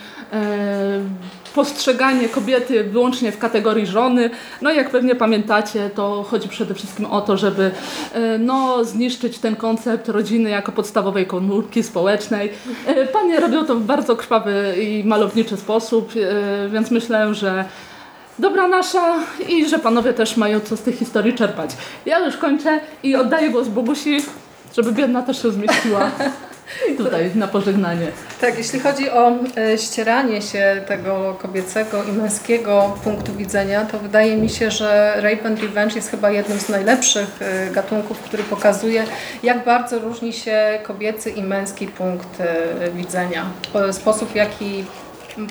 postrzeganie 1.54 2.28
kobiety 2.28 2.84
wyłącznie 2.84 3.32
w 3.32 3.38
kategorii 3.38 3.86
żony. 3.86 4.30
No 4.62 4.72
jak 4.72 4.90
pewnie 4.90 5.14
pamiętacie, 5.14 5.90
to 5.94 6.22
chodzi 6.22 6.48
przede 6.48 6.74
wszystkim 6.74 7.06
o 7.06 7.20
to, 7.20 7.36
żeby 7.36 7.70
no, 8.38 8.84
zniszczyć 8.84 9.38
ten 9.38 9.56
koncept 9.56 10.08
rodziny 10.08 10.50
jako 10.50 10.72
podstawowej 10.72 11.26
komórki 11.26 11.82
społecznej. 11.82 12.50
Panie 13.12 13.40
robią 13.40 13.64
to 13.64 13.74
w 13.74 13.82
bardzo 13.82 14.16
krwawy 14.16 14.74
i 14.82 15.04
malowniczy 15.04 15.56
sposób, 15.56 16.12
więc 16.72 16.90
myślę, 16.90 17.34
że 17.34 17.64
dobra 18.38 18.68
nasza 18.68 19.14
i 19.48 19.68
że 19.68 19.78
panowie 19.78 20.12
też 20.12 20.36
mają 20.36 20.60
co 20.60 20.76
z 20.76 20.80
tych 20.80 20.98
historii 20.98 21.34
czerpać. 21.34 21.70
Ja 22.06 22.18
już 22.26 22.36
kończę 22.36 22.80
i 23.02 23.16
oddaję 23.16 23.50
głos 23.50 23.68
Bogusi, 23.68 24.18
żeby 24.76 24.92
biedna 24.92 25.22
też 25.22 25.42
się 25.42 25.50
zmieściła. 25.50 26.10
Tutaj 26.98 27.30
na 27.34 27.48
pożegnanie. 27.48 28.06
Tak, 28.40 28.58
jeśli 28.58 28.80
chodzi 28.80 29.10
o 29.10 29.32
e, 29.56 29.78
ścieranie 29.78 30.42
się 30.42 30.82
tego 30.86 31.36
kobiecego 31.38 32.04
i 32.04 32.12
męskiego 32.12 32.98
punktu 33.04 33.34
widzenia, 33.34 33.84
to 33.84 33.98
wydaje 33.98 34.36
mi 34.36 34.48
się, 34.48 34.70
że 34.70 35.14
Rape 35.16 35.46
and 35.46 35.60
Revenge 35.60 35.96
jest 35.96 36.10
chyba 36.10 36.30
jednym 36.30 36.58
z 36.60 36.68
najlepszych 36.68 37.42
e, 37.42 37.70
gatunków, 37.70 38.20
który 38.20 38.42
pokazuje, 38.42 39.04
jak 39.42 39.64
bardzo 39.64 39.98
różni 39.98 40.32
się 40.32 40.78
kobiecy 40.82 41.30
i 41.30 41.42
męski 41.42 41.86
punkt 41.86 42.40
e, 42.40 42.90
widzenia. 42.90 43.46
Sposób, 43.92 44.32
w 44.32 44.34
jaki 44.34 44.84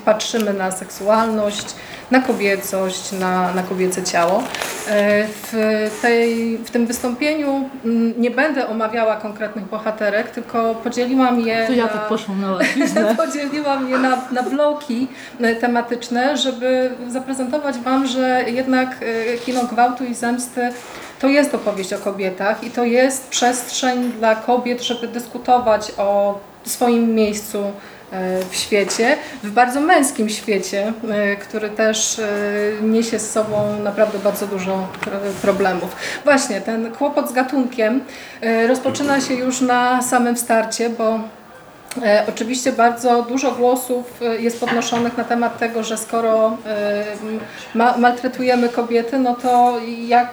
patrzymy 0.05 0.53
na 0.53 0.71
seksualność, 0.71 1.65
na 2.11 2.21
kobiecość, 2.21 3.11
na, 3.11 3.53
na 3.53 3.63
kobiece 3.63 4.03
ciało. 4.03 4.43
E, 4.87 5.27
w, 5.27 5.89
tej, 6.01 6.57
w 6.57 6.71
tym 6.71 6.87
wystąpieniu 6.87 7.69
mm, 7.85 8.13
nie 8.17 8.31
będę 8.31 8.67
omawiała 8.67 9.15
konkretnych 9.15 9.65
bohaterek, 9.65 10.29
tylko 10.29 10.75
podzieliłam 10.75 11.39
je. 11.39 11.67
To 11.67 11.73
ja 11.73 11.85
na, 11.85 11.89
tak 11.89 12.07
poszłam 12.07 12.41
na 12.41 13.15
Podzieliłam 13.25 13.89
je 13.89 13.97
na, 13.97 14.21
na 14.31 14.43
bloki 14.43 15.07
e, 15.41 15.55
tematyczne, 15.55 16.37
żeby 16.37 16.91
zaprezentować 17.07 17.77
Wam, 17.77 18.07
że 18.07 18.43
jednak 18.47 18.97
e, 19.01 19.37
kino 19.37 19.63
gwałtu 19.63 20.03
i 20.05 20.15
zemsty 20.15 20.73
to 21.19 21.27
jest 21.27 21.55
opowieść 21.55 21.93
o 21.93 21.97
kobietach 21.97 22.63
i 22.63 22.71
to 22.71 22.83
jest 22.83 23.29
przestrzeń 23.29 24.11
dla 24.11 24.35
kobiet, 24.35 24.83
żeby 24.83 25.07
dyskutować 25.07 25.91
o 25.97 26.39
swoim 26.63 27.15
miejscu 27.15 27.71
w 28.49 28.55
świecie, 28.55 29.17
w 29.43 29.51
bardzo 29.51 29.81
męskim 29.81 30.29
świecie, 30.29 30.93
e, 31.09 31.35
który 31.35 31.69
też 31.69 32.19
e, 32.19 32.25
niesie 32.81 33.19
z 33.19 33.31
sobą 33.31 33.79
naprawdę 33.83 34.19
bardzo 34.19 34.47
dużo 34.47 34.87
problemów. 35.41 35.95
Właśnie 36.23 36.61
ten 36.61 36.91
kłopot 36.91 37.29
z 37.29 37.33
gatunkiem 37.33 38.01
rozpoczyna 38.67 39.21
się 39.21 39.33
już 39.33 39.61
na 39.61 40.01
samym 40.01 40.37
starcie, 40.37 40.89
bo 40.89 41.19
Oczywiście 42.27 42.71
bardzo 42.71 43.21
dużo 43.21 43.51
głosów 43.51 44.21
jest 44.39 44.59
podnoszonych 44.59 45.17
na 45.17 45.23
temat 45.23 45.59
tego, 45.59 45.83
że 45.83 45.97
skoro 45.97 46.57
maltretujemy 47.75 48.69
kobiety, 48.69 49.19
no 49.19 49.35
to 49.35 49.79
jak 50.07 50.29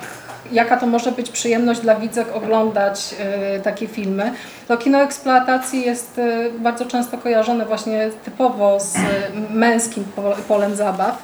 jaka 0.53 0.77
to 0.77 0.87
może 0.87 1.13
być 1.13 1.31
przyjemność 1.31 1.81
dla 1.81 1.95
widzek 1.95 2.37
oglądać 2.37 3.15
y, 3.57 3.61
takie 3.61 3.87
filmy. 3.87 4.33
To 4.69 4.77
kino 4.77 4.99
eksploatacji 5.03 5.87
jest 5.87 6.19
y, 6.19 6.51
bardzo 6.59 6.85
często 6.85 7.19
kojarzone 7.19 7.67
właśnie 7.67 8.11
typowo 8.25 8.81
z 8.81 8.95
męskim 9.51 10.05
polem 10.49 10.77
zabaw. 10.77 11.23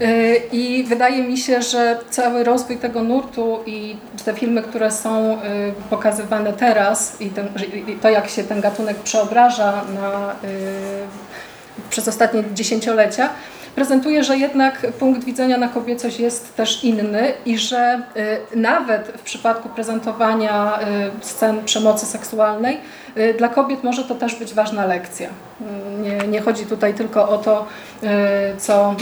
Y, 0.00 0.42
I 0.52 0.84
wydaje 0.84 1.22
mi 1.22 1.38
się, 1.38 1.62
że 1.62 1.98
cały 2.10 2.44
rozwój 2.44 2.76
tego 2.76 3.02
nurtu 3.02 3.58
i 3.66 3.96
te 4.24 4.34
filmy, 4.34 4.62
które 4.62 4.90
są 4.90 5.38
pokazywane 5.90 6.52
teraz 6.52 7.20
i, 7.20 7.24
i 7.90 7.94
to, 8.02 8.10
jak 8.10 8.28
się 8.28 8.44
ten 8.44 8.60
gatunek 8.60 8.96
przeobraża 8.96 9.84
na, 9.94 10.34
przez 11.90 12.08
ostatnie 12.08 12.44
dziesięciolecia, 12.54 13.28
prezentuje, 13.76 14.24
że 14.24 14.36
jednak 14.36 14.86
punkt 14.98 15.24
widzenia 15.24 15.58
na 15.58 15.68
kobiecość 15.68 16.20
jest 16.20 16.56
też 16.56 16.84
inny 16.84 17.32
i 17.46 17.58
że 17.58 18.02
y, 18.52 18.56
nawet 18.56 19.08
w 19.08 19.22
przypadku 19.22 19.68
prezentowania 19.68 20.78
y, 20.80 21.26
scen 21.26 21.64
przemocy 21.64 22.06
seksualnej 22.06 22.78
dla 23.38 23.48
kobiet 23.48 23.84
może 23.84 24.04
to 24.04 24.14
też 24.14 24.34
być 24.34 24.54
ważna 24.54 24.86
lekcja. 24.86 25.28
Nie, 26.02 26.28
nie 26.28 26.40
chodzi 26.40 26.66
tutaj 26.66 26.94
tylko 26.94 27.28
o 27.28 27.38
to, 27.38 27.66
co 28.58 28.94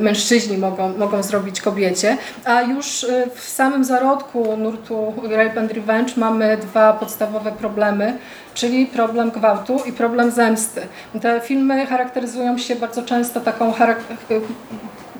mężczyźni 0.00 0.58
mogą, 0.58 0.98
mogą 0.98 1.22
zrobić 1.22 1.60
kobiecie, 1.60 2.16
a 2.44 2.62
już 2.62 3.06
w 3.34 3.48
samym 3.48 3.84
zarodku 3.84 4.56
nurtu 4.56 5.14
Rape 5.22 5.60
and 5.60 5.72
Revenge 5.72 6.12
mamy 6.16 6.56
dwa 6.56 6.92
podstawowe 6.92 7.52
problemy, 7.52 8.18
czyli 8.54 8.86
problem 8.86 9.30
gwałtu 9.30 9.80
i 9.86 9.92
problem 9.92 10.30
zemsty. 10.30 10.80
Te 11.22 11.40
filmy 11.40 11.86
charakteryzują 11.86 12.58
się 12.58 12.76
bardzo 12.76 13.02
często 13.02 13.40
taką 13.40 13.72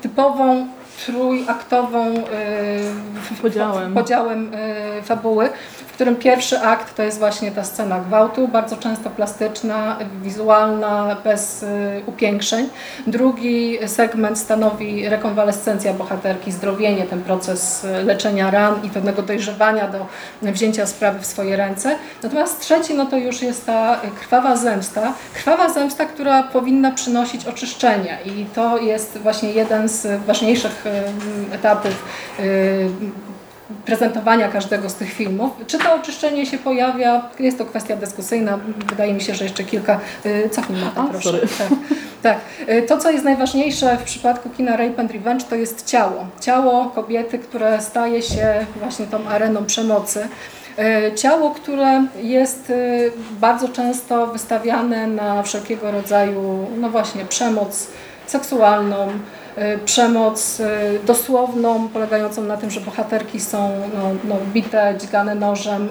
typową 0.01 0.67
trójaktową 1.05 2.13
podziałem, 3.41 3.93
podziałem 3.93 4.51
fabuły, 5.03 5.49
w 5.87 5.92
którym 5.93 6.15
pierwszy 6.15 6.59
akt 6.59 6.95
to 6.95 7.03
jest 7.03 7.19
właśnie 7.19 7.51
ta 7.51 7.63
scena 7.63 7.99
gwałtu, 7.99 8.47
bardzo 8.47 8.77
często 8.77 9.09
plastyczna, 9.09 9.97
wizualna, 10.21 11.17
bez 11.23 11.63
y, 11.63 11.67
upiększeń. 12.05 12.69
Drugi 13.07 13.77
segment 13.87 14.39
stanowi 14.39 15.09
rekonwalescencja 15.09 15.93
bohaterki, 15.93 16.51
zdrowienie, 16.51 17.03
ten 17.03 17.21
proces 17.21 17.83
y, 17.83 18.03
leczenia 18.03 18.51
ran 18.51 18.83
i 18.83 18.89
pewnego 18.89 19.21
dojrzewania 19.21 19.87
do 19.87 20.05
wzięcia 20.41 20.85
sprawy 20.85 21.19
w 21.19 21.25
swoje 21.25 21.55
ręce. 21.55 21.95
Natomiast 22.23 22.59
trzeci 22.59 22.93
no 22.93 23.05
to 23.05 23.17
już 23.17 23.41
jest 23.41 23.65
ta 23.65 23.99
krwawa 24.19 24.55
zemsta. 24.55 25.13
Krwawa 25.33 25.69
zemsta, 25.69 26.05
która 26.05 26.43
powinna 26.43 26.91
przynosić 26.91 27.45
oczyszczenie 27.45 28.17
i 28.25 28.45
to 28.45 28.77
jest 28.77 29.17
właśnie 29.17 29.51
jeden 29.51 29.89
z 29.89 30.25
ważniejszych 30.25 30.85
y, 30.85 31.55
etapów 31.55 32.03
prezentowania 33.85 34.47
każdego 34.47 34.89
z 34.89 34.95
tych 34.95 35.13
filmów. 35.13 35.51
Czy 35.67 35.79
to 35.79 35.95
oczyszczenie 35.95 36.45
się 36.45 36.57
pojawia? 36.57 37.29
Jest 37.39 37.57
to 37.57 37.65
kwestia 37.65 37.95
dyskusyjna. 37.95 38.59
Wydaje 38.89 39.13
mi 39.13 39.21
się, 39.21 39.35
że 39.35 39.43
jeszcze 39.43 39.63
kilka... 39.63 39.99
Y, 40.25 40.49
cofnij 40.49 40.81
na 40.81 40.89
to, 40.91 41.03
proszę. 41.03 41.39
Tak, 41.57 41.67
tak. 42.23 42.37
Y, 42.69 42.81
to, 42.81 42.97
co 42.97 43.11
jest 43.11 43.25
najważniejsze 43.25 43.97
w 43.97 44.03
przypadku 44.03 44.49
kina 44.49 44.77
Rape 44.77 45.01
and 45.01 45.11
Revenge, 45.11 45.45
to 45.45 45.55
jest 45.55 45.85
ciało. 45.87 46.27
Ciało 46.41 46.85
kobiety, 46.85 47.39
które 47.39 47.81
staje 47.81 48.21
się 48.21 48.65
właśnie 48.75 49.05
tą 49.05 49.27
areną 49.27 49.65
przemocy. 49.65 50.27
Y, 50.79 51.15
ciało, 51.15 51.51
które 51.51 52.05
jest 52.23 52.73
bardzo 53.31 53.69
często 53.69 54.27
wystawiane 54.27 55.07
na 55.07 55.43
wszelkiego 55.43 55.91
rodzaju, 55.91 56.67
no 56.77 56.89
właśnie, 56.89 57.25
przemoc 57.25 57.87
seksualną, 58.27 59.07
przemoc 59.85 60.59
e, 60.59 60.79
dosłowną, 61.05 61.89
polegającą 61.89 62.41
na 62.41 62.57
tym, 62.57 62.69
że 62.69 62.81
bohaterki 62.81 63.39
są 63.39 63.69
no, 63.93 64.09
no, 64.23 64.35
bite, 64.53 64.95
dźgane 64.99 65.35
nożem. 65.35 65.89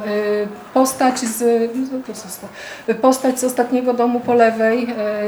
Postać 0.74 1.18
z, 1.18 1.70
postać 3.00 3.40
z 3.40 3.44
ostatniego 3.44 3.94
domu 3.94 4.20
po 4.20 4.34
lewej, 4.34 4.86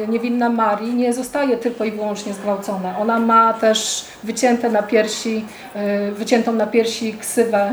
niewinna 0.09 0.49
Marii, 0.49 0.95
nie 0.95 1.13
zostaje 1.13 1.57
tylko 1.57 1.85
i 1.85 1.91
wyłącznie 1.91 2.33
zgwałcona. 2.33 2.99
Ona 2.99 3.19
ma 3.21 3.53
też 3.53 4.05
wycięte 4.25 4.71
na 4.71 4.83
piersi, 4.83 5.45
wyciętą 6.13 6.53
na 6.53 6.67
piersi 6.67 7.15
ksywę 7.15 7.73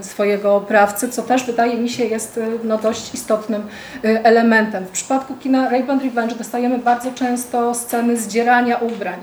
swojego 0.00 0.56
oprawcy, 0.56 1.08
co 1.08 1.22
też 1.22 1.44
wydaje 1.44 1.76
mi 1.76 1.88
się 1.88 2.04
jest 2.04 2.40
no, 2.64 2.78
dość 2.78 3.14
istotnym 3.14 3.66
elementem. 4.02 4.84
W 4.84 4.90
przypadku 4.90 5.34
kina 5.34 5.68
Rape 5.68 5.92
and 5.92 6.02
Revenge 6.02 6.34
dostajemy 6.34 6.78
bardzo 6.78 7.12
często 7.12 7.74
sceny 7.74 8.16
zdzierania 8.16 8.76
ubrań, 8.76 9.18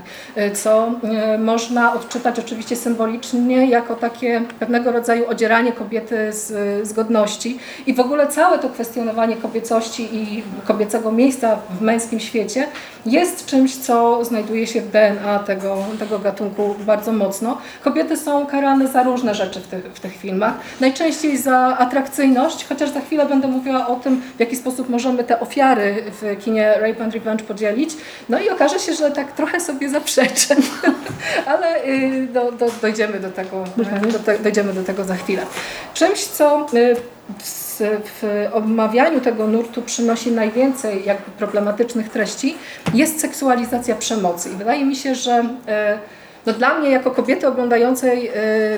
co 0.51 0.91
y, 1.35 1.37
można 1.37 1.93
odczytać 1.93 2.39
oczywiście 2.39 2.75
symbolicznie 2.75 3.65
jako 3.65 3.95
takie 3.95 4.41
pewnego 4.59 4.91
rodzaju 4.91 5.27
odzieranie 5.27 5.71
kobiety 5.71 6.33
z, 6.33 6.47
z 6.87 6.93
godności 6.93 7.59
i 7.85 7.93
w 7.93 7.99
ogóle 7.99 8.27
całe 8.27 8.59
to 8.59 8.69
kwestionowanie 8.69 9.35
kobiecości 9.35 10.09
i 10.15 10.43
kobiecego 10.65 11.11
miejsca 11.11 11.57
w 11.79 11.81
męskim 11.81 12.19
świecie 12.19 12.67
jest 13.05 13.45
czymś, 13.45 13.75
co 13.75 14.25
znajduje 14.25 14.67
się 14.67 14.81
w 14.81 14.91
DNA 14.91 15.39
tego, 15.39 15.77
tego 15.99 16.19
gatunku 16.19 16.75
bardzo 16.79 17.11
mocno. 17.11 17.57
Kobiety 17.83 18.17
są 18.17 18.45
karane 18.45 18.87
za 18.87 19.03
różne 19.03 19.35
rzeczy 19.35 19.59
w 19.59 19.67
tych, 19.67 19.85
w 19.93 19.99
tych 19.99 20.15
filmach. 20.15 20.53
Najczęściej 20.81 21.37
za 21.37 21.57
atrakcyjność, 21.77 22.65
chociaż 22.69 22.89
za 22.89 23.01
chwilę 23.01 23.25
będę 23.25 23.47
mówiła 23.47 23.87
o 23.87 23.95
tym, 23.95 24.21
w 24.37 24.39
jaki 24.39 24.55
sposób 24.55 24.89
możemy 24.89 25.23
te 25.23 25.39
ofiary 25.39 26.03
w 26.21 26.43
kinie 26.43 26.73
Rape 26.79 27.03
and 27.03 27.13
Revenge 27.13 27.43
podzielić. 27.43 27.89
No 28.29 28.39
i 28.39 28.49
okaże 28.49 28.79
się, 28.79 28.93
że 28.93 29.11
tak 29.11 29.31
trochę 29.31 29.59
sobie 29.59 29.89
ale 31.45 31.85
y, 31.85 32.27
do, 32.33 32.51
do, 32.51 32.65
dojdziemy, 32.81 33.19
do 33.19 33.29
tego, 33.29 33.63
do, 33.77 34.43
dojdziemy 34.43 34.73
do 34.73 34.83
tego 34.83 35.03
za 35.03 35.15
chwilę. 35.15 35.45
Czymś, 35.93 36.25
co 36.25 36.65
y, 36.73 36.95
w, 37.39 37.79
w 38.21 38.49
omawianiu 38.53 39.21
tego 39.21 39.47
nurtu 39.47 39.81
przynosi 39.81 40.31
najwięcej 40.31 41.05
jakby 41.05 41.31
problematycznych 41.31 42.09
treści, 42.09 42.55
jest 42.93 43.21
seksualizacja 43.21 43.95
przemocy. 43.95 44.49
I 44.49 44.55
wydaje 44.55 44.85
mi 44.85 44.95
się, 44.95 45.15
że 45.15 45.39
y, 45.39 45.43
no 46.45 46.53
dla 46.53 46.79
mnie, 46.79 46.89
jako 46.89 47.11
kobiety 47.11 47.47
oglądającej 47.47 48.31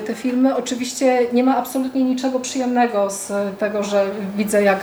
te 0.06 0.14
filmy, 0.14 0.56
oczywiście 0.56 1.26
nie 1.32 1.44
ma 1.44 1.56
absolutnie 1.56 2.04
niczego 2.04 2.40
przyjemnego 2.40 3.10
z 3.10 3.32
tego, 3.58 3.82
że 3.82 4.06
widzę, 4.36 4.62
jak 4.62 4.80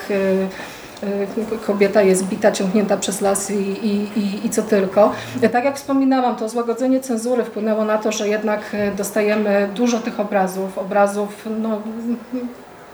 kobieta 1.66 2.02
jest 2.02 2.24
bita, 2.28 2.52
ciągnięta 2.52 2.98
przez 2.98 3.22
las 3.22 3.52
i, 3.52 3.54
i, 3.88 4.20
i, 4.20 4.46
i 4.46 4.50
co 4.50 4.62
tylko. 4.62 5.12
Tak 5.52 5.66
jak 5.66 5.76
wspominałam, 5.76 6.36
to 6.36 6.50
złagodzenie 6.50 7.00
cenzury 7.00 7.44
wpłynęło 7.44 7.86
na 7.86 7.98
to, 7.98 8.12
że 8.12 8.28
jednak 8.28 8.62
y, 8.74 8.96
dostajemy 8.98 9.70
dużo 9.76 10.00
tych 10.00 10.20
obrazów, 10.20 10.78
obrazów 10.78 11.48
no, 11.62 11.82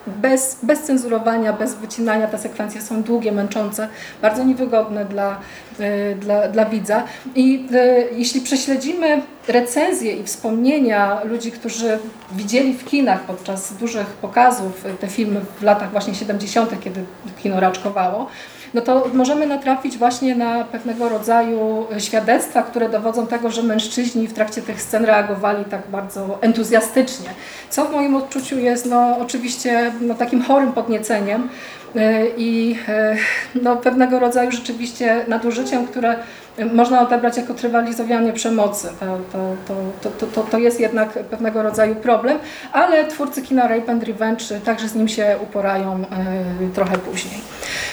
bez, 0.10 0.60
bez 0.64 0.84
cenzurowania, 0.84 1.54
bez 1.54 1.76
wycinania. 1.76 2.28
Te 2.28 2.38
sekwencje 2.38 2.82
są 2.82 3.04
długie, 3.04 3.32
męczące, 3.32 3.88
bardzo 4.22 4.44
niewygodne 4.44 5.06
dla, 5.06 5.40
y, 5.80 6.16
dla, 6.16 6.48
dla 6.48 6.66
widza. 6.66 7.04
I 7.36 7.68
y, 7.72 8.08
jeśli 8.16 8.42
prześledzimy 8.42 9.22
recenzje 9.48 10.16
i 10.16 10.24
wspomnienia 10.24 11.24
ludzi, 11.24 11.52
którzy 11.52 12.00
widzieli 12.32 12.74
w 12.74 12.86
kinach 12.86 13.22
podczas 13.22 13.74
dużych 13.74 14.08
pokazów 14.08 14.86
te 15.00 15.08
filmy 15.08 15.42
w 15.60 15.64
latach 15.64 15.92
właśnie 15.92 16.16
70., 16.16 16.80
kiedy 16.82 17.04
kino 17.44 17.60
raczkowało, 17.60 18.28
no 18.74 18.82
to 18.82 19.08
możemy 19.14 19.48
natrafić 19.48 19.98
właśnie 19.98 20.36
na 20.36 20.64
pewnego 20.64 21.10
rodzaju 21.10 21.88
świadectwa, 21.98 22.64
które 22.64 22.90
dowodzą 22.90 23.28
tego, 23.28 23.52
że 23.52 23.64
mężczyźni 23.64 24.28
w 24.28 24.34
trakcie 24.34 24.62
tych 24.62 24.82
scen 24.82 25.06
reagowali 25.06 25.66
tak 25.66 25.82
bardzo 25.92 26.38
entuzjastycznie, 26.42 27.30
co 27.70 27.86
w 27.86 27.92
moim 27.92 28.16
odczuciu 28.16 28.60
jest 28.60 28.86
no, 28.86 29.18
oczywiście 29.22 29.92
no, 30.02 30.16
takim 30.16 30.44
chorym 30.44 30.72
podnieceniem, 30.72 31.50
E, 31.79 31.79
i 32.38 32.76
e, 32.88 33.16
no, 33.56 33.76
pewnego 33.76 34.20
rodzaju 34.20 34.52
rzeczywiście 34.52 35.26
nadużyciem, 35.28 35.88
które 35.88 36.16
można 36.74 37.02
odebrać 37.02 37.38
jako 37.38 37.54
trywalizowanie 37.54 38.34
przemocy. 38.34 38.88
To, 39.00 39.56
to, 39.68 40.10
to, 40.10 40.28
to, 40.28 40.44
to, 40.44 40.58
jest 40.58 40.80
jednak 40.80 41.10
pewnego 41.10 41.64
rodzaju 41.64 41.96
problem, 41.96 42.40
ale 42.72 43.08
twórcy 43.08 43.42
kina 43.42 43.68
Rape 43.68 43.92
and 43.92 44.04
Revenge 44.04 44.46
także 44.66 44.88
z 44.88 44.96
nim 44.96 45.08
się 45.08 45.36
uporają 45.44 45.94
e, 45.96 46.74
trochę 46.74 46.98
później. 46.98 47.42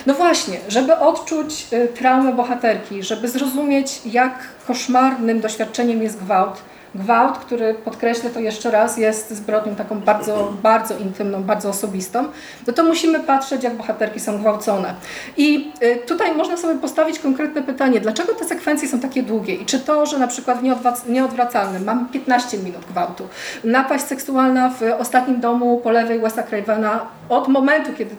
No 0.07 0.15
właśnie, 0.15 0.57
żeby 0.69 0.97
odczuć 0.97 1.67
traumę 1.99 2.33
bohaterki, 2.33 3.03
żeby 3.03 3.29
zrozumieć 3.29 4.01
jak 4.07 4.39
koszmarnym 4.67 5.41
doświadczeniem 5.41 6.03
jest 6.03 6.19
gwałt, 6.19 6.63
Gwałt, 6.95 7.39
który 7.39 7.75
podkreślę 7.75 8.31
to 8.31 8.41
jeszcze 8.41 8.71
raz, 8.71 8.97
jest 8.97 9.31
zbrodnią 9.31 9.75
taką 9.75 10.01
bardzo, 10.01 10.53
bardzo 10.63 10.99
intymną, 10.99 11.43
bardzo 11.43 11.69
osobistą, 11.69 12.25
no 12.67 12.73
to 12.73 12.85
musimy 12.85 13.21
patrzeć, 13.21 13.63
jak 13.63 13.75
bohaterki 13.75 14.21
są 14.21 14.39
gwałcone. 14.39 14.95
I 15.37 15.73
y, 15.83 15.97
tutaj 16.07 16.35
można 16.35 16.57
sobie 16.57 16.79
postawić 16.79 17.19
konkretne 17.19 17.63
pytanie, 17.63 18.01
dlaczego 18.01 18.35
te 18.35 18.45
sekwencje 18.45 18.89
są 18.89 19.01
takie 19.01 19.23
długie 19.23 19.55
i 19.55 19.67
czy 19.67 19.81
to, 19.81 20.07
że 20.07 20.19
na 20.19 20.27
przykład 20.27 20.59
w 21.05 21.11
nieodwracalnym 21.11 21.85
mamy 21.85 22.09
15 22.13 22.59
minut 22.59 22.85
gwałtu, 22.91 23.29
napaść 23.65 24.05
seksualna 24.05 24.71
w 24.71 24.83
ostatnim 24.99 25.41
domu 25.41 25.81
po 25.85 25.91
lewej 25.91 26.21
Westa 26.21 26.43
Cravena 26.43 27.01
od 27.29 27.49
momentu, 27.49 27.93
kiedy 27.99 28.17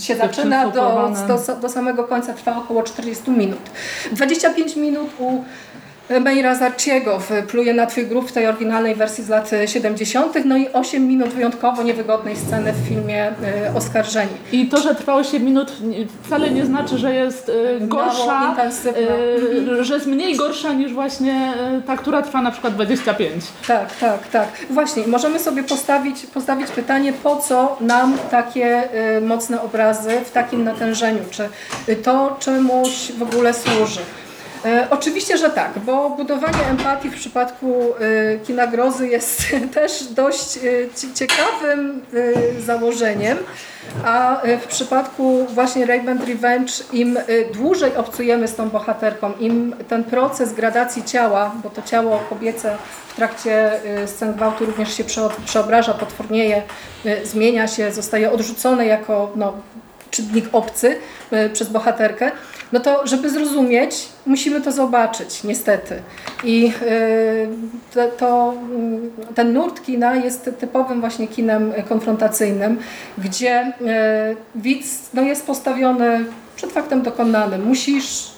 się 0.00 0.16
zaczyna 0.16 0.68
do, 0.68 1.12
do, 1.28 1.56
do 1.56 1.68
samego 1.68 2.04
końca 2.04 2.32
trwa 2.32 2.56
około 2.56 2.82
40 2.82 3.30
minut. 3.30 3.60
25 4.12 4.76
minut 4.76 5.10
u 5.18 5.44
Meira 6.18 6.54
Zarciego 6.54 7.20
pluje 7.48 7.74
na 7.74 7.86
Twój 7.86 8.06
grób 8.06 8.28
w 8.28 8.32
tej 8.32 8.46
oryginalnej 8.46 8.94
wersji 8.94 9.24
z 9.24 9.28
lat 9.28 9.50
70., 9.66 10.44
no 10.44 10.56
i 10.56 10.68
8 10.72 11.06
minut 11.06 11.28
wyjątkowo 11.28 11.82
niewygodnej 11.82 12.36
sceny 12.36 12.72
w 12.72 12.88
filmie 12.88 13.24
e, 13.26 13.74
Oskarżeni. 13.74 14.32
I 14.52 14.68
to, 14.68 14.80
że 14.80 14.94
trwa 14.94 15.14
8 15.14 15.44
minut 15.44 15.72
wcale 16.22 16.50
nie 16.50 16.66
znaczy, 16.66 16.98
że 16.98 17.14
jest 17.14 17.48
e, 17.48 17.80
gorsza, 17.80 18.56
e, 19.80 19.84
że 19.84 19.94
jest 19.94 20.06
mniej 20.06 20.36
gorsza 20.36 20.72
niż 20.72 20.92
właśnie 20.92 21.52
ta, 21.86 21.96
która 21.96 22.22
trwa 22.22 22.42
na 22.42 22.50
przykład 22.50 22.74
25. 22.74 23.44
Tak, 23.66 23.96
tak, 23.96 24.28
tak. 24.28 24.48
Właśnie, 24.70 25.06
możemy 25.06 25.38
sobie 25.38 25.62
postawić, 25.62 26.26
postawić 26.26 26.70
pytanie, 26.70 27.12
po 27.12 27.36
co 27.36 27.76
nam 27.80 28.18
takie 28.30 28.82
mocne 29.22 29.62
obrazy 29.62 30.10
w 30.24 30.30
takim 30.30 30.64
natężeniu? 30.64 31.20
Czy 31.30 31.96
to 31.96 32.36
czemuś 32.40 33.12
w 33.18 33.22
ogóle 33.22 33.54
służy? 33.54 34.00
E, 34.64 34.86
oczywiście, 34.90 35.38
że 35.38 35.50
tak, 35.50 35.78
bo 35.78 36.10
budowanie 36.10 36.66
empatii 36.70 37.10
w 37.10 37.14
przypadku 37.14 37.94
e, 38.00 38.38
kina 38.38 38.66
grozy 38.66 39.08
jest 39.08 39.42
też 39.74 40.04
dość 40.04 40.56
e, 40.56 41.14
ciekawym 41.14 42.02
założeniem, 42.58 43.38
a 44.04 44.40
w 44.60 44.66
przypadku 44.66 45.46
właśnie 45.54 45.86
Rape 45.86 46.10
and 46.10 46.28
Revenge 46.28 46.72
im 46.92 47.18
dłużej 47.54 47.96
obcujemy 47.96 48.48
z 48.48 48.54
tą 48.54 48.70
bohaterką, 48.70 49.32
im 49.40 49.74
ten 49.88 50.04
proces 50.04 50.52
gradacji 50.52 51.04
ciała, 51.04 51.52
bo 51.62 51.70
to 51.70 51.82
ciało 51.82 52.22
kobiece 52.28 52.76
w 53.08 53.16
trakcie 53.16 53.70
scen 54.06 54.34
gwałtu 54.34 54.66
również 54.66 54.94
się 54.94 55.04
przeobraża, 55.44 55.94
potwornieje, 55.94 56.62
zmienia 57.24 57.68
się, 57.68 57.92
zostaje 57.92 58.32
odrzucone 58.32 58.86
jako 58.86 59.32
no, 59.36 59.52
czynnik 60.10 60.44
obcy 60.52 60.98
przez 61.52 61.68
bohaterkę, 61.68 62.30
no 62.72 62.80
to 62.80 63.06
żeby 63.06 63.30
zrozumieć, 63.30 64.08
musimy 64.26 64.60
to 64.60 64.72
zobaczyć, 64.72 65.44
niestety. 65.44 66.02
I 66.44 66.72
y, 66.82 67.48
to, 67.94 68.08
to, 68.08 68.52
mm, 68.52 69.10
ten 69.34 69.52
nurt 69.52 69.82
kina 69.84 70.14
jest 70.14 70.50
typowym 70.58 71.00
właśnie 71.00 71.28
kinem 71.28 71.72
konfrontacyjnym, 71.88 72.78
gdzie 73.18 73.66
y, 73.66 74.36
widz 74.54 75.10
no, 75.14 75.22
jest 75.22 75.46
postawiony 75.46 76.24
przed 76.56 76.72
faktem 76.72 77.02
dokonanym. 77.02 77.64
Musisz 77.66 78.30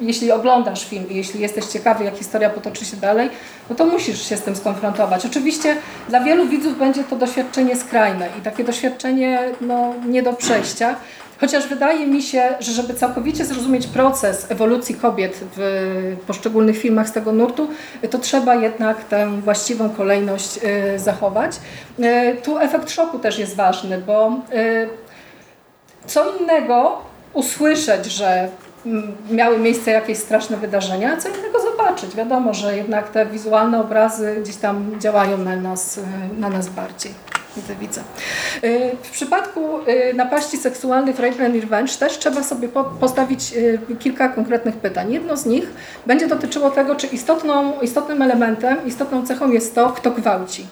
jeśli 0.00 0.32
oglądasz 0.32 0.88
film 0.88 1.10
i 1.10 1.16
jeśli 1.16 1.40
jesteś 1.40 1.64
ciekawy, 1.64 2.04
jak 2.04 2.16
historia 2.16 2.50
potoczy 2.50 2.84
się 2.84 2.96
dalej, 2.96 3.30
no 3.70 3.76
to 3.76 3.86
musisz 3.86 4.28
się 4.28 4.36
z 4.36 4.42
tym 4.42 4.56
skonfrontować. 4.56 5.26
Oczywiście 5.26 5.76
dla 6.08 6.20
wielu 6.20 6.48
widzów 6.48 6.78
będzie 6.78 7.04
to 7.04 7.16
doświadczenie 7.16 7.76
skrajne 7.76 8.28
i 8.38 8.42
takie 8.42 8.64
doświadczenie 8.64 9.40
no, 9.60 9.94
nie 10.08 10.22
do 10.22 10.32
przejścia, 10.32 10.96
Chociaż 11.42 11.68
wydaje 11.68 12.06
mi 12.06 12.22
się, 12.22 12.54
że 12.60 12.72
żeby 12.72 12.94
całkowicie 12.94 13.44
zrozumieć 13.44 13.86
proces 13.86 14.50
ewolucji 14.50 14.94
kobiet 14.94 15.40
w 15.56 16.16
poszczególnych 16.26 16.78
filmach 16.78 17.08
z 17.08 17.12
tego 17.12 17.32
nurtu, 17.32 17.68
to 18.10 18.18
trzeba 18.18 18.54
jednak 18.54 19.04
tę 19.04 19.40
właściwą 19.40 19.90
kolejność 19.90 20.58
y, 20.94 20.98
zachować. 20.98 21.56
Y, 21.98 22.36
tu 22.42 22.58
efekt 22.58 22.90
szoku 22.90 23.18
też 23.18 23.38
jest 23.38 23.56
ważny, 23.56 23.98
bo 23.98 24.32
y, 24.52 24.88
co 26.06 26.38
innego 26.38 26.98
usłyszeć, 27.32 28.06
że 28.06 28.48
mm, 28.86 29.16
miały 29.30 29.58
miejsce 29.58 29.90
jakieś 29.90 30.18
straszne 30.18 30.56
wydarzenia, 30.56 31.16
co 31.16 31.28
innego 31.28 31.60
zobaczyć. 31.60 32.16
Wiadomo, 32.16 32.54
że 32.54 32.76
jednak 32.76 33.08
te 33.10 33.26
wizualne 33.26 33.80
obrazy 33.80 34.36
gdzieś 34.42 34.56
tam 34.56 35.00
działają 35.00 35.38
na 35.38 35.56
nas, 35.56 36.00
na 36.38 36.48
nas 36.50 36.68
bardziej. 36.68 37.31
Widzę, 37.56 37.74
widzę. 37.74 38.00
Y, 38.64 38.96
w 39.02 39.10
przypadku 39.10 39.60
y, 39.88 40.14
napaści 40.14 40.56
seksualnych, 40.56 41.18
rape 41.18 41.48
revenge 41.48 41.96
też 41.98 42.18
trzeba 42.18 42.42
sobie 42.42 42.68
postawić 43.00 43.52
y, 43.52 43.96
kilka 43.98 44.28
konkretnych 44.28 44.76
pytań. 44.76 45.12
Jedno 45.12 45.36
z 45.36 45.46
nich 45.46 45.70
będzie 46.06 46.26
dotyczyło 46.26 46.70
tego, 46.70 46.94
czy 46.94 47.06
istotną, 47.06 47.80
istotnym 47.80 48.22
elementem, 48.22 48.76
istotną 48.86 49.26
cechą 49.26 49.50
jest 49.50 49.74
to, 49.74 49.88
kto 49.88 50.10
gwałci. 50.10 50.66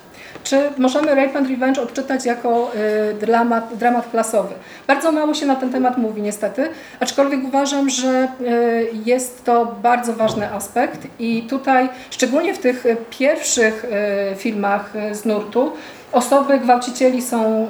Czy 0.44 0.70
możemy 0.78 1.14
Rape 1.14 1.38
and 1.38 1.48
Revenge 1.48 1.82
odczytać 1.82 2.24
jako 2.24 2.72
dramat, 3.20 3.74
dramat 3.74 4.10
klasowy? 4.10 4.54
Bardzo 4.86 5.12
mało 5.12 5.34
się 5.34 5.46
na 5.46 5.56
ten 5.56 5.72
temat 5.72 5.98
mówi 5.98 6.22
niestety, 6.22 6.68
aczkolwiek 7.00 7.44
uważam, 7.44 7.90
że 7.90 8.28
jest 9.06 9.44
to 9.44 9.76
bardzo 9.82 10.12
ważny 10.12 10.52
aspekt 10.52 11.06
i 11.18 11.42
tutaj, 11.42 11.88
szczególnie 12.10 12.54
w 12.54 12.58
tych 12.58 12.84
pierwszych 13.10 13.86
filmach 14.36 14.92
z 15.12 15.24
nurtu, 15.24 15.72
osoby 16.12 16.58
gwałcicieli 16.58 17.22
są 17.22 17.68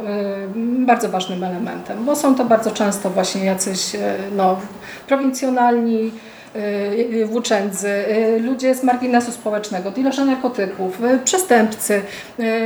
bardzo 0.86 1.09
ważnym 1.09 1.45
elementem, 1.45 2.05
bo 2.05 2.16
są 2.16 2.34
to 2.34 2.45
bardzo 2.45 2.70
często 2.70 3.11
właśnie 3.11 3.45
jacyś 3.45 3.97
no, 4.36 4.61
prowincjonalni, 5.07 6.12
Y, 6.57 7.26
włóczędzy, 7.26 7.88
y, 7.88 8.41
ludzie 8.41 8.74
z 8.74 8.82
marginesu 8.82 9.32
społecznego, 9.32 9.91
dealerzy 9.91 10.24
narkotyków, 10.24 11.05
y, 11.05 11.18
przestępcy. 11.24 12.03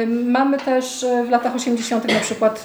Mamy 0.06 0.58
też 0.58 1.06
w 1.26 1.30
latach 1.30 1.54
80. 1.54 2.14
na 2.14 2.20
przykład 2.20 2.62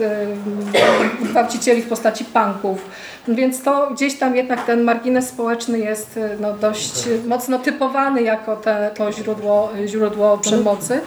gwałcicieli 1.22 1.82
w 1.82 1.88
postaci 1.88 2.26
punków, 2.26 2.86
więc 3.28 3.63
to 3.63 3.91
gdzieś 3.91 4.17
tam 4.17 4.36
jednak 4.36 4.65
ten 4.65 4.84
margines 4.84 5.28
społeczny 5.28 5.80
jest 5.80 6.20
no, 6.39 6.53
dość 6.53 6.93
mocno 7.28 7.59
typowany 7.59 8.22
jako 8.22 8.55
te, 8.55 8.91
to 8.97 9.11
źródło, 9.11 9.70
źródło 9.86 10.38
przemocy. 10.38 11.01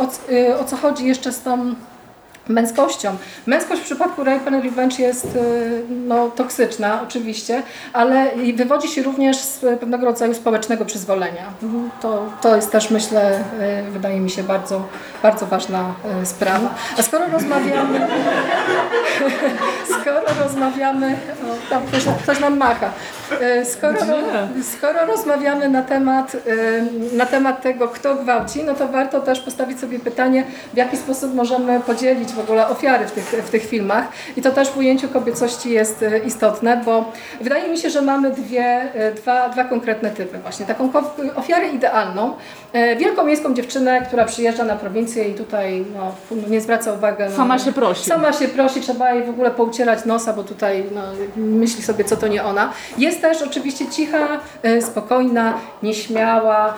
O, 0.00 0.60
o 0.60 0.64
co 0.64 0.76
chodzi 0.76 1.06
jeszcze 1.06 1.32
z 1.32 1.42
tą 1.42 1.74
męskością. 2.50 3.16
Męskość 3.46 3.80
w 3.82 3.84
przypadku 3.84 4.24
Rape 4.24 4.46
and 4.46 4.64
Revenge 4.64 4.98
jest 4.98 5.24
y, 5.24 5.82
no, 5.90 6.28
toksyczna 6.28 7.02
oczywiście, 7.02 7.62
ale 7.92 8.30
wywodzi 8.54 8.88
się 8.88 9.02
również 9.02 9.36
z 9.36 9.60
pewnego 9.60 10.06
rodzaju 10.06 10.34
społecznego 10.34 10.84
przyzwolenia. 10.84 11.52
To, 12.00 12.26
to 12.42 12.56
jest 12.56 12.72
też 12.72 12.90
myślę, 12.90 13.40
y, 13.88 13.90
wydaje 13.90 14.20
mi 14.20 14.30
się 14.30 14.42
bardzo, 14.42 14.82
bardzo 15.22 15.46
ważna 15.46 15.94
y, 16.22 16.26
sprawa. 16.26 16.74
A 16.98 17.02
skoro 17.02 17.24
rozmawiamy 17.32 18.00
skoro 20.00 20.20
rozmawiamy 20.44 21.16
o, 21.16 21.70
tam 21.70 21.82
ktoś, 21.86 22.04
ktoś 22.22 22.40
nam 22.40 22.56
macha 22.56 22.90
skoro, 23.64 23.98
skoro 24.76 25.06
rozmawiamy 25.06 25.68
na 25.68 25.82
temat, 25.82 26.36
na 27.12 27.26
temat 27.26 27.62
tego, 27.62 27.88
kto 27.88 28.14
gwałci, 28.14 28.64
no 28.64 28.74
to 28.74 28.88
warto 28.88 29.20
też 29.20 29.40
postawić 29.40 29.80
sobie 29.80 29.98
pytanie, 29.98 30.44
w 30.74 30.76
jaki 30.76 30.96
sposób 30.96 31.34
możemy 31.34 31.80
podzielić 31.80 32.32
w 32.40 32.42
ogóle 32.44 32.68
ofiary 32.68 33.06
w 33.06 33.12
tych, 33.12 33.24
w 33.24 33.50
tych 33.50 33.66
filmach. 33.66 34.04
I 34.36 34.42
to 34.42 34.50
też 34.50 34.68
w 34.70 34.76
ujęciu 34.76 35.08
kobiecości 35.08 35.70
jest 35.70 36.02
e, 36.02 36.18
istotne, 36.18 36.82
bo 36.84 37.12
wydaje 37.40 37.68
mi 37.68 37.78
się, 37.78 37.90
że 37.90 38.02
mamy 38.02 38.30
dwie, 38.30 38.64
e, 38.94 39.12
dwa, 39.14 39.48
dwa 39.48 39.64
konkretne 39.64 40.10
typy 40.10 40.38
właśnie. 40.38 40.66
Taką 40.66 40.90
ofiarę 41.36 41.68
idealną, 41.68 42.34
e, 42.72 42.96
wielką 42.96 43.24
miejską 43.24 43.54
dziewczynę, 43.54 44.02
która 44.02 44.24
przyjeżdża 44.24 44.64
na 44.64 44.76
prowincję 44.76 45.28
i 45.28 45.34
tutaj 45.34 45.84
no, 45.94 46.12
nie 46.48 46.60
zwraca 46.60 46.92
uwagi. 46.92 47.22
No, 47.30 47.36
sama 47.36 47.58
się 47.58 47.72
prosi. 47.72 48.04
Sama 48.04 48.32
się 48.32 48.48
prosi, 48.48 48.80
trzeba 48.80 49.12
jej 49.12 49.24
w 49.24 49.30
ogóle 49.30 49.50
poucierać 49.50 50.04
nosa, 50.04 50.32
bo 50.32 50.44
tutaj 50.44 50.84
no, 50.94 51.02
myśli 51.36 51.82
sobie, 51.82 52.04
co 52.04 52.16
to 52.16 52.28
nie 52.28 52.44
ona. 52.44 52.72
Jest 52.98 53.20
też 53.20 53.42
oczywiście 53.42 53.88
cicha, 53.88 54.40
spokojna, 54.80 55.54
nieśmiała, 55.82 56.74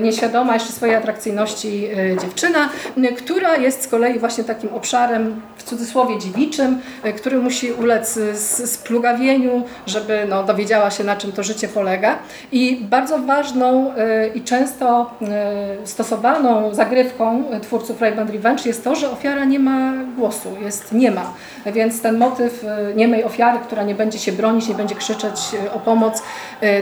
nieświadoma 0.00 0.54
jeszcze 0.54 0.72
swojej 0.72 0.94
atrakcyjności 0.94 1.88
dziewczyna, 2.20 2.68
która 3.16 3.56
jest 3.56 3.82
z 3.82 3.88
kolei 3.88 4.18
właśnie 4.18 4.44
takim 4.44 4.74
obszarem 4.74 4.93
szarym 4.94 5.42
w 5.64 5.66
cudzysłowie 5.66 6.18
dziewiczym, 6.18 6.80
e, 7.02 7.12
który 7.12 7.38
musi 7.38 7.72
ulec 7.72 8.18
splugawieniu, 8.64 9.62
żeby 9.86 10.26
no, 10.28 10.44
dowiedziała 10.44 10.90
się 10.90 11.04
na 11.04 11.16
czym 11.16 11.32
to 11.32 11.42
życie 11.42 11.68
polega. 11.68 12.18
I 12.52 12.76
bardzo 12.90 13.18
ważną 13.18 13.94
e, 13.94 14.28
i 14.28 14.42
często 14.42 15.10
e, 15.22 15.86
stosowaną 15.86 16.74
zagrywką 16.74 17.44
twórców 17.62 18.00
Rape 18.00 18.20
and 18.20 18.30
Revenge 18.30 18.66
jest 18.66 18.84
to, 18.84 18.94
że 18.94 19.10
ofiara 19.10 19.44
nie 19.44 19.58
ma 19.58 19.92
głosu, 20.16 20.48
jest 20.62 20.92
nie 20.92 21.10
ma. 21.10 21.32
Więc 21.66 22.02
ten 22.02 22.18
motyw 22.18 22.64
niemej 22.96 23.24
ofiary, 23.24 23.58
która 23.58 23.82
nie 23.82 23.94
będzie 23.94 24.18
się 24.18 24.32
bronić, 24.32 24.68
nie 24.68 24.74
będzie 24.74 24.94
krzyczeć 24.94 25.40
o 25.74 25.78
pomoc, 25.78 26.22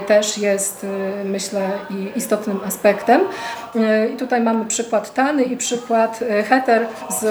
też 0.07 0.39
jest 0.39 0.87
myślę 1.25 1.71
istotnym 2.17 2.61
aspektem. 2.67 3.21
I 4.15 4.17
tutaj 4.17 4.41
mamy 4.41 4.65
przykład 4.65 5.15
Tany 5.15 5.43
i 5.43 5.57
przykład 5.57 6.21
Heter 6.49 6.87
z 7.21 7.25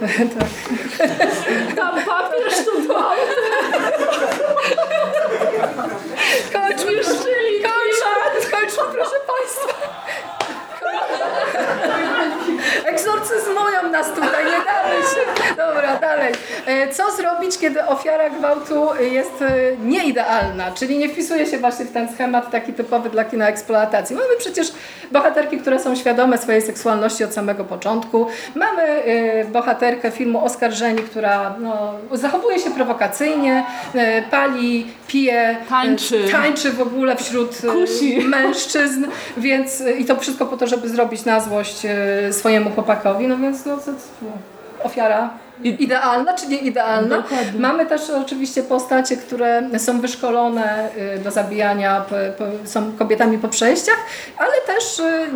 tak. 0.38 0.48
Там 1.74 1.98
папір 2.06 2.52
штудував. 2.52 3.16
Dalej. 16.20 16.34
E, 16.66 16.88
co 16.94 17.10
zrobić, 17.12 17.58
kiedy 17.58 17.86
ofiara 17.86 18.30
gwałtu 18.30 18.88
jest 19.00 19.42
e, 19.42 19.76
nieidealna, 19.84 20.70
czyli 20.72 20.98
nie 20.98 21.08
wpisuje 21.08 21.46
się 21.46 21.58
właśnie 21.58 21.84
w 21.84 21.92
ten 21.92 22.12
schemat 22.14 22.50
taki 22.50 22.72
typowy 22.72 23.10
dla 23.10 23.24
kina 23.24 23.48
eksploatacji. 23.48 24.16
Mamy 24.16 24.36
przecież 24.38 24.72
bohaterki, 25.12 25.58
które 25.58 25.78
są 25.78 25.96
świadome 25.96 26.38
swojej 26.38 26.62
seksualności 26.62 27.24
od 27.24 27.34
samego 27.34 27.64
początku. 27.64 28.26
Mamy 28.54 28.82
e, 28.82 29.44
bohaterkę 29.44 30.10
filmu 30.10 30.44
Oskarżeni, 30.44 31.02
która 31.02 31.54
no, 31.58 31.94
zachowuje 32.12 32.58
się 32.58 32.70
prowokacyjnie, 32.70 33.64
pali, 34.30 34.86
pije, 35.08 35.56
tańczy, 35.68 36.28
tańczy 36.32 36.72
w 36.72 36.80
ogóle 36.80 37.16
wśród 37.16 37.50
Kusi. 37.72 38.18
mężczyzn, 38.18 39.06
więc 39.36 39.82
i 39.98 40.04
to 40.04 40.16
wszystko 40.16 40.46
po 40.46 40.56
to, 40.56 40.66
żeby 40.66 40.88
zrobić 40.88 41.24
na 41.24 41.40
złość 41.40 41.82
swojemu 42.30 42.70
chłopakowi, 42.70 43.28
no 43.28 43.36
więc 43.36 43.66
no, 43.66 43.78
ofiara 44.84 45.30
idealna 45.64 46.34
czy 46.34 46.48
nie 46.48 46.58
idealna. 46.58 47.16
Dokładnie. 47.16 47.60
Mamy 47.60 47.86
też 47.86 48.10
oczywiście 48.10 48.62
postacie, 48.62 49.16
które 49.16 49.62
są 49.78 50.00
wyszkolone 50.00 50.88
y, 51.16 51.18
do 51.18 51.30
zabijania, 51.30 52.04
są 52.64 52.92
kobietami 52.92 53.38
po 53.38 53.48
przejściach, 53.48 53.96
ale 54.38 54.52
też 54.66 54.98
y, 54.98 55.28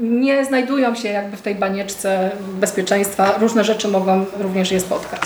nie 0.00 0.44
znajdują 0.44 0.94
się 0.94 1.08
jakby 1.08 1.36
w 1.36 1.42
tej 1.42 1.54
banieczce 1.54 2.30
bezpieczeństwa. 2.40 3.34
Różne 3.40 3.64
rzeczy 3.64 3.88
mogą 3.88 4.24
również 4.38 4.72
je 4.72 4.80
spotkać. 4.80 5.20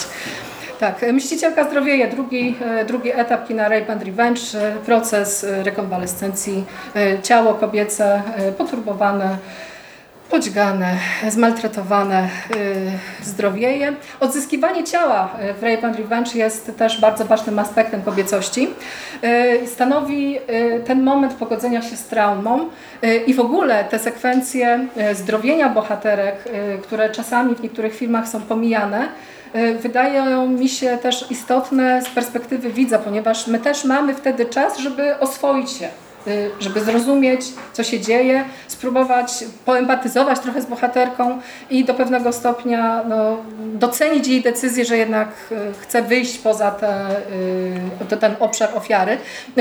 Tak, 0.81 1.03
Mścicielka 1.13 1.65
zdrowieje, 1.65 2.09
drugi, 2.09 2.55
y, 2.83 2.85
drugi 2.85 3.13
etap 3.13 3.49
kina 3.49 3.69
Rape 3.69 3.93
and 3.93 4.03
Revenge, 4.05 4.41
proces 4.87 5.47
rekonwalescencji, 5.63 6.65
ciało 7.23 7.55
kobiece 7.55 8.23
poturbowane, 8.59 9.37
podźgane, 10.35 10.97
zmaltretowane 11.29 12.29
yy, 12.51 13.27
zdrowieje. 13.27 13.93
Odzyskiwanie 14.21 14.85
ciała 14.85 15.31
y, 15.51 15.55
w 15.55 15.63
Rape 15.63 15.87
and 15.87 15.97
Revenge 15.97 16.35
jest 16.35 16.77
też 16.77 17.01
bardzo 17.01 17.25
ważnym 17.25 17.59
aspektem 17.59 18.03
kobiecości. 18.03 18.69
Yy, 19.23 19.67
stanowi 19.67 20.33
yy, 20.33 20.41
ten 20.87 21.03
moment 21.03 21.35
pogodzenia 21.35 21.83
się 21.83 21.97
z 21.97 22.05
traumą 22.05 22.69
y, 23.05 23.17
i 23.17 23.35
w 23.35 23.41
ogóle 23.41 23.85
te 23.85 23.99
sekwencje 23.99 24.87
y, 25.13 25.15
zdrowienia 25.15 25.69
bohaterek, 25.69 26.45
które 26.83 27.11
czasami 27.11 27.55
w 27.55 27.63
niektórych 27.63 27.95
filmach 27.97 28.29
są 28.29 28.41
pomijane, 28.41 29.09
wydają 29.81 30.47
mi 30.47 30.69
się 30.69 30.99
też 31.03 31.31
istotne 31.31 32.03
z 32.03 32.09
perspektywy 32.09 32.71
widza, 32.71 32.99
ponieważ 32.99 33.47
my 33.47 33.59
też 33.59 33.85
mamy 33.85 34.15
wtedy 34.15 34.47
czas, 34.47 34.79
żeby 34.79 35.19
oswoić 35.19 35.71
się 35.71 35.89
żeby 36.61 36.81
zrozumieć, 36.81 37.41
co 37.73 37.85
się 37.85 38.01
dzieje, 38.01 38.45
spróbować 38.69 39.45
poempatyzować 39.65 40.41
trochę 40.41 40.63
z 40.63 40.67
bohaterką 40.67 41.41
i 41.71 41.85
do 41.85 41.95
pewnego 41.95 42.33
stopnia 42.33 43.05
no, 43.09 43.37
docenić 43.75 44.29
jej 44.29 44.43
decyzję, 44.43 44.85
że 44.85 44.97
jednak 44.97 45.29
y, 45.53 45.57
chce 45.81 46.03
wyjść 46.03 46.39
poza 46.39 46.71
te, 46.71 47.11
y, 48.13 48.17
ten 48.17 48.37
obszar 48.41 48.69
ofiary. 48.77 49.19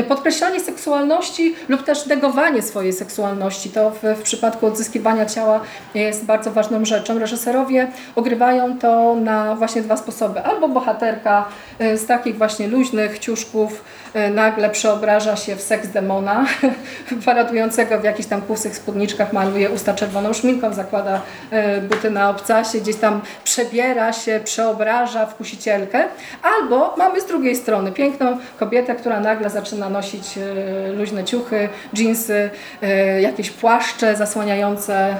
Podkreślanie 0.07 0.59
seksualności 0.59 1.55
lub 1.68 1.84
też 1.84 2.05
negowanie 2.05 2.61
swojej 2.61 2.93
seksualności, 2.93 3.70
to 3.70 3.91
w, 3.91 4.01
w 4.20 4.22
przypadku 4.22 4.66
odzyskiwania 4.66 5.26
ciała 5.26 5.59
jest 5.95 6.26
bardzo 6.26 6.51
ważną 6.51 6.86
rzeczą. 6.86 7.20
Reżyserowie 7.20 7.88
ogrywają 8.16 8.80
to 8.80 9.16
na 9.16 9.55
właśnie 9.55 9.82
dwa 9.82 9.97
sposoby. 9.97 10.39
Albo 10.39 10.68
bohaterka 10.68 11.45
z 11.80 12.05
takich 12.05 12.38
właśnie 12.38 12.68
luźnych 12.68 13.20
ciuszków 13.20 13.84
nagle 14.32 14.70
przeobraża 14.70 15.36
się 15.36 15.55
w 15.55 15.61
seks 15.61 15.88
demona, 15.88 16.45
paradującego 17.26 17.99
w 17.99 18.03
jakichś 18.03 18.30
tam 18.30 18.41
kusych 18.41 18.76
spódniczkach, 18.76 19.34
maluje 19.34 19.70
usta 19.70 19.93
czerwoną 19.93 20.34
szminką, 20.34 20.74
zakłada 20.74 21.22
e, 21.51 21.82
buty 21.82 22.11
na 22.11 22.30
obcasie, 22.30 22.80
gdzieś 22.80 22.95
tam 22.95 23.22
przebiera 23.43 24.14
się, 24.14 24.41
przeobraża 24.43 25.26
w 25.26 25.36
kusicielkę. 25.36 26.03
Albo 26.43 26.95
mamy 26.97 27.22
z 27.22 27.26
drugiej 27.26 27.55
strony 27.55 27.91
piękną 27.91 28.38
kobietę, 28.59 28.95
która 28.95 29.20
nagle 29.20 29.49
zaczyna 29.49 29.89
nosić 29.89 30.38
e, 30.38 30.91
luźne 30.91 31.24
ciuchy, 31.24 31.70
dżinsy, 31.93 32.49
e, 32.82 33.22
jakieś 33.22 33.49
płaszcze 33.49 34.16
zasłaniające 34.16 35.16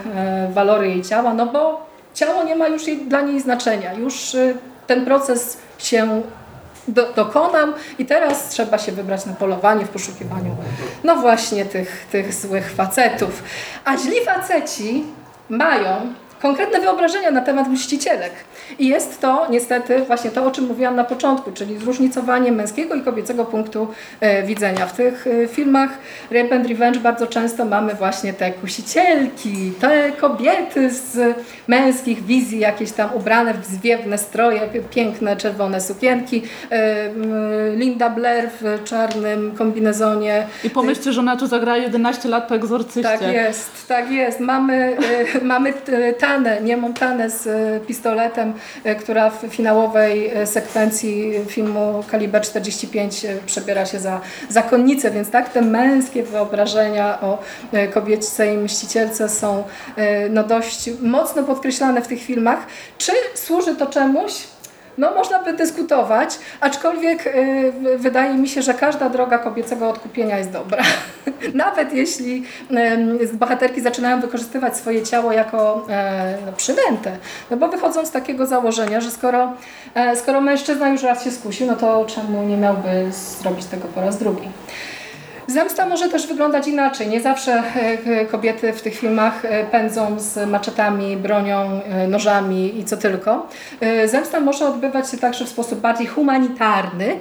walory 0.50 0.88
jej 0.88 1.02
ciała, 1.02 1.34
no 1.34 1.46
bo 1.46 1.86
ciało 2.14 2.44
nie 2.44 2.56
ma 2.56 2.68
już 2.68 2.84
dla 3.08 3.22
niej 3.22 3.42
znaczenia. 3.42 3.94
Już 3.94 4.36
ten 4.88 5.06
proces 5.06 5.58
się 5.78 6.22
do, 6.88 7.14
dokonał 7.14 7.68
i 8.00 8.06
teraz 8.06 8.50
trzeba 8.50 8.78
się 8.78 8.92
wybrać 8.92 9.26
na 9.26 9.34
polowanie 9.34 9.86
w 9.86 9.90
poszukiwaniu 9.90 10.56
no 11.04 11.16
właśnie 11.16 11.66
tych, 11.66 12.08
tych 12.12 12.34
złych 12.34 12.72
facetów. 12.72 13.44
A 13.86 13.98
źli 13.98 14.26
faceci 14.26 15.04
mają 15.50 16.14
konkretne 16.42 16.80
wyobrażenia 16.80 17.32
na 17.32 17.42
temat 17.42 17.68
mścicielek. 17.68 18.32
I 18.80 18.88
jest 18.88 19.22
to 19.22 19.48
niestety 19.50 20.04
właśnie 20.04 20.32
to, 20.32 20.46
o 20.46 20.52
czym 20.52 20.66
mówiłam 20.66 20.96
na 20.96 21.04
początku, 21.04 21.52
czyli 21.52 21.78
zróżnicowanie 21.78 22.52
męskiego 22.52 22.96
i 22.96 23.02
kobiecego 23.02 23.46
punktu 23.46 23.88
e, 24.20 24.44
widzenia. 24.44 24.86
W 24.86 24.94
tych 24.94 25.28
e, 25.28 25.48
filmach 25.48 25.90
Rape 26.32 26.56
and 26.56 26.68
Revenge 26.68 27.00
bardzo 27.00 27.28
często 27.28 27.66
mamy 27.66 27.94
właśnie 27.94 28.34
te 28.34 28.52
kusicielki, 28.52 29.72
te 29.82 30.12
kobiety 30.12 30.90
z 30.90 31.38
męskich 31.68 32.26
wizji, 32.26 32.60
jakieś 32.60 32.92
tam 32.92 33.10
ubrane 33.14 33.54
w 33.54 33.66
zwiewne 33.66 34.18
stroje, 34.18 34.62
piękne 34.90 35.38
czerwone 35.38 35.82
sukienki, 35.82 36.44
e, 36.72 37.10
Linda 37.76 38.10
Blair 38.10 38.50
w 38.62 38.84
czarnym 38.84 39.56
kombinezonie. 39.56 40.48
I 40.64 40.70
pomyślcie, 40.70 41.14
że 41.14 41.20
ona 41.20 41.38
tu 41.38 41.48
zagra 41.48 41.78
11 41.78 42.30
lat 42.30 42.48
po 42.48 42.56
egzorcyście. 42.56 43.02
Tak 43.04 43.22
jest, 43.22 43.88
tak 43.88 44.12
jest. 44.12 44.40
Mamy, 44.40 44.98
mamy 45.42 45.74
Tanę, 46.20 46.62
nie 46.62 46.78
Montanę 46.78 47.30
z 47.30 47.48
pistoletem, 47.88 48.54
która 49.00 49.30
w 49.30 49.42
finałowej 49.50 50.28
e, 50.28 50.48
sekwencji 50.48 51.34
filmu 51.48 52.04
Kaliber 52.08 52.42
45 52.42 53.26
e, 53.26 53.38
przebiera 53.46 53.86
się 53.86 54.00
za 54.00 54.22
zakonnicę, 54.50 55.12
więc 55.12 55.30
tak 55.30 55.50
te 55.50 55.62
męskie 55.62 56.24
wyobrażenia 56.24 57.22
o 57.22 57.40
e, 57.72 57.88
kobiecej 57.88 58.58
mścicielce 58.58 59.30
są 59.30 59.64
e, 59.96 60.30
no, 60.30 60.44
dość 60.44 60.90
mocno 61.02 61.44
podkreślane 61.44 62.02
w 62.02 62.08
tych 62.08 62.22
filmach. 62.22 62.60
Czy 62.98 63.12
służy 63.36 63.76
to 63.76 63.86
czemuś? 63.86 64.53
No, 64.98 65.12
można 65.16 65.44
by 65.44 65.54
dyskutować, 65.54 66.40
aczkolwiek 66.60 67.28
y, 67.28 67.74
wydaje 67.98 68.34
mi 68.34 68.50
się, 68.50 68.62
że 68.62 68.74
każda 68.74 69.10
droga 69.10 69.38
kobiecego 69.38 69.90
odkupienia 69.90 70.38
jest 70.38 70.52
dobra. 70.52 70.84
Nawet 71.54 71.94
jeśli 71.94 72.44
y, 73.24 73.38
bohaterki 73.38 73.82
zaczynają 73.82 74.22
wykorzystywać 74.22 74.78
swoje 74.78 75.04
ciało 75.04 75.32
jako 75.32 75.88
y, 75.90 76.46
no, 76.46 76.54
przynętę. 76.54 77.18
No 77.52 77.58
bo 77.58 77.68
wychodzą 77.68 78.06
z 78.06 78.12
takiego 78.12 78.46
założenia, 78.46 79.02
że 79.02 79.12
skoro, 79.12 79.54
e, 79.96 80.16
skoro 80.16 80.42
mężczyzna 80.42 80.90
już 80.90 81.04
raz 81.04 81.24
się 81.24 81.32
skusił, 81.32 81.68
no 81.68 81.76
to 81.76 82.06
czemu 82.06 82.44
nie 82.44 82.58
miałby 82.58 83.12
zrobić 83.40 83.66
tego 83.66 83.88
po 83.88 84.02
raz 84.02 84.18
drugi? 84.18 84.50
Zemsta 85.48 85.86
może 85.86 86.10
też 86.10 86.28
wyglądać 86.28 86.68
inaczej. 86.68 87.08
Nie 87.08 87.22
zawsze 87.22 87.64
e, 88.06 88.26
kobiety 88.26 88.74
w 88.74 88.82
tych 88.82 88.96
filmach 88.96 89.46
e, 89.46 89.64
pędzą 89.64 90.20
z 90.20 90.50
maczetami, 90.50 91.18
bronią, 91.18 91.82
e, 91.90 92.08
nożami 92.08 92.80
i 92.80 92.86
co 92.86 92.98
tylko. 92.98 93.48
Zemsta 94.06 94.40
może 94.40 94.68
odbywać 94.68 95.12
się 95.12 95.18
także 95.18 95.46
w 95.46 95.50
sposób 95.50 95.80
bardziej 95.80 96.08
humanitarny, 96.08 97.16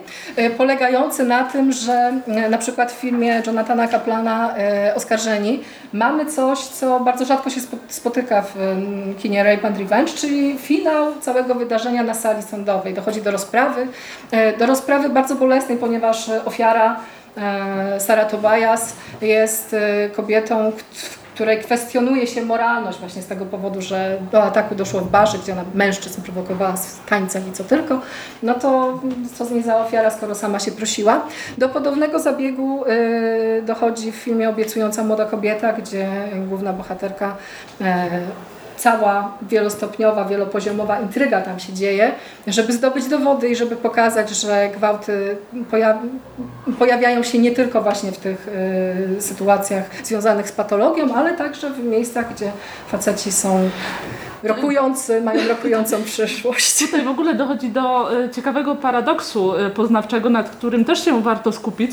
polegający 0.57 1.25
na 1.25 1.45
tym, 1.45 1.73
że 1.73 2.13
na 2.51 2.59
przykład 2.59 2.93
w 2.93 2.95
filmie 2.95 3.43
Jonathana 3.47 3.89
Kaplana 3.89 4.55
Oskarżeni 4.95 5.61
mamy 5.93 6.27
coś, 6.27 6.59
co 6.59 7.01
bardzo 7.01 7.25
rzadko 7.25 7.51
się 7.51 7.61
spotyka 7.89 8.43
w 8.43 8.55
kinie 9.19 9.45
Rape 9.45 9.69
and 9.69 9.79
Revenge, 9.79 10.13
czyli 10.13 10.59
finał 10.59 11.07
całego 11.21 11.55
wydarzenia 11.55 12.03
na 12.03 12.15
sali 12.15 12.43
sądowej. 12.43 12.95
Dochodzi 12.95 13.23
do 13.23 13.31
rozprawy, 13.31 13.87
do 14.59 14.67
rozprawy 14.67 15.09
bardzo 15.09 15.35
bolesnej, 15.35 15.79
ponieważ 15.79 16.31
ofiara 16.45 16.97
E, 16.97 17.22
Sara 17.99 18.25
Tobias 18.25 18.97
jest 19.21 19.75
e, 19.75 20.11
kobietą, 20.11 20.73
której 21.35 21.61
kwestionuje 21.61 22.27
się 22.27 22.43
moralność 22.43 22.99
właśnie 22.99 23.23
z 23.23 23.27
tego 23.27 23.47
powodu, 23.47 23.83
że 23.83 24.19
do 24.33 24.43
ataku 24.43 24.75
doszło 24.75 25.01
w 25.01 25.11
barze, 25.11 25.39
gdzie 25.39 25.53
ona 25.53 25.65
mężczyzn 25.75 26.23
prowokowała 26.23 26.77
z 26.77 27.01
tańcem 27.09 27.49
i 27.51 27.53
co 27.53 27.65
tylko, 27.65 28.01
no 28.43 28.55
to 28.55 29.01
co 29.35 29.45
z 29.45 29.51
niej 29.51 29.63
za 29.63 29.79
ofiara, 29.79 30.11
skoro 30.11 30.35
sama 30.35 30.59
się 30.59 30.73
prosiła. 30.73 31.27
Do 31.59 31.69
podobnego 31.69 32.19
zabiegu 32.19 32.85
e, 32.85 33.63
dochodzi 33.63 34.13
w 34.13 34.17
filmie 34.17 34.49
Obiecująca 34.49 35.05
młoda 35.05 35.25
kobieta, 35.25 35.73
gdzie 35.73 36.09
główna 36.49 36.73
bohaterka 36.73 37.37
cała 38.83 39.39
wielostopniowa, 39.43 40.25
wielopoziomowa 40.25 41.01
intryga 41.01 41.41
tam 41.41 41.61
się 41.61 41.73
dzieje, 41.73 42.13
żeby 42.47 42.73
zdobyć 42.73 43.09
dowody 43.09 43.49
i 43.49 43.57
żeby 43.57 43.77
pokazać, 43.77 44.31
że 44.31 44.71
gwałty 44.75 45.37
pojawiają 46.79 47.23
się 47.23 47.39
nie 47.39 47.51
tylko 47.51 47.83
właśnie 47.83 48.13
w 48.13 48.19
tych 48.19 48.49
y, 49.19 49.21
sytuacjach 49.21 49.85
związanych 50.05 50.49
z 50.49 50.53
patologią, 50.53 51.15
ale 51.15 51.37
także 51.37 51.71
w 51.71 51.85
miejscach, 51.85 52.35
gdzie 52.35 52.53
faceci 52.89 53.33
są 53.33 53.71
rokujący, 54.43 55.21
mają 55.21 55.49
rokującą 55.49 56.03
przyszłość. 56.13 56.79
Tutaj 56.79 57.05
w 57.05 57.09
ogóle 57.09 57.35
dochodzi 57.35 57.69
do 57.69 58.17
y, 58.25 58.31
ciekawego 58.31 58.75
paradoksu 58.75 59.57
y, 59.57 59.71
poznawczego, 59.71 60.31
nad 60.31 60.51
którym 60.51 60.85
też 60.85 61.05
się 61.05 61.23
warto 61.23 61.53
skupić, 61.53 61.93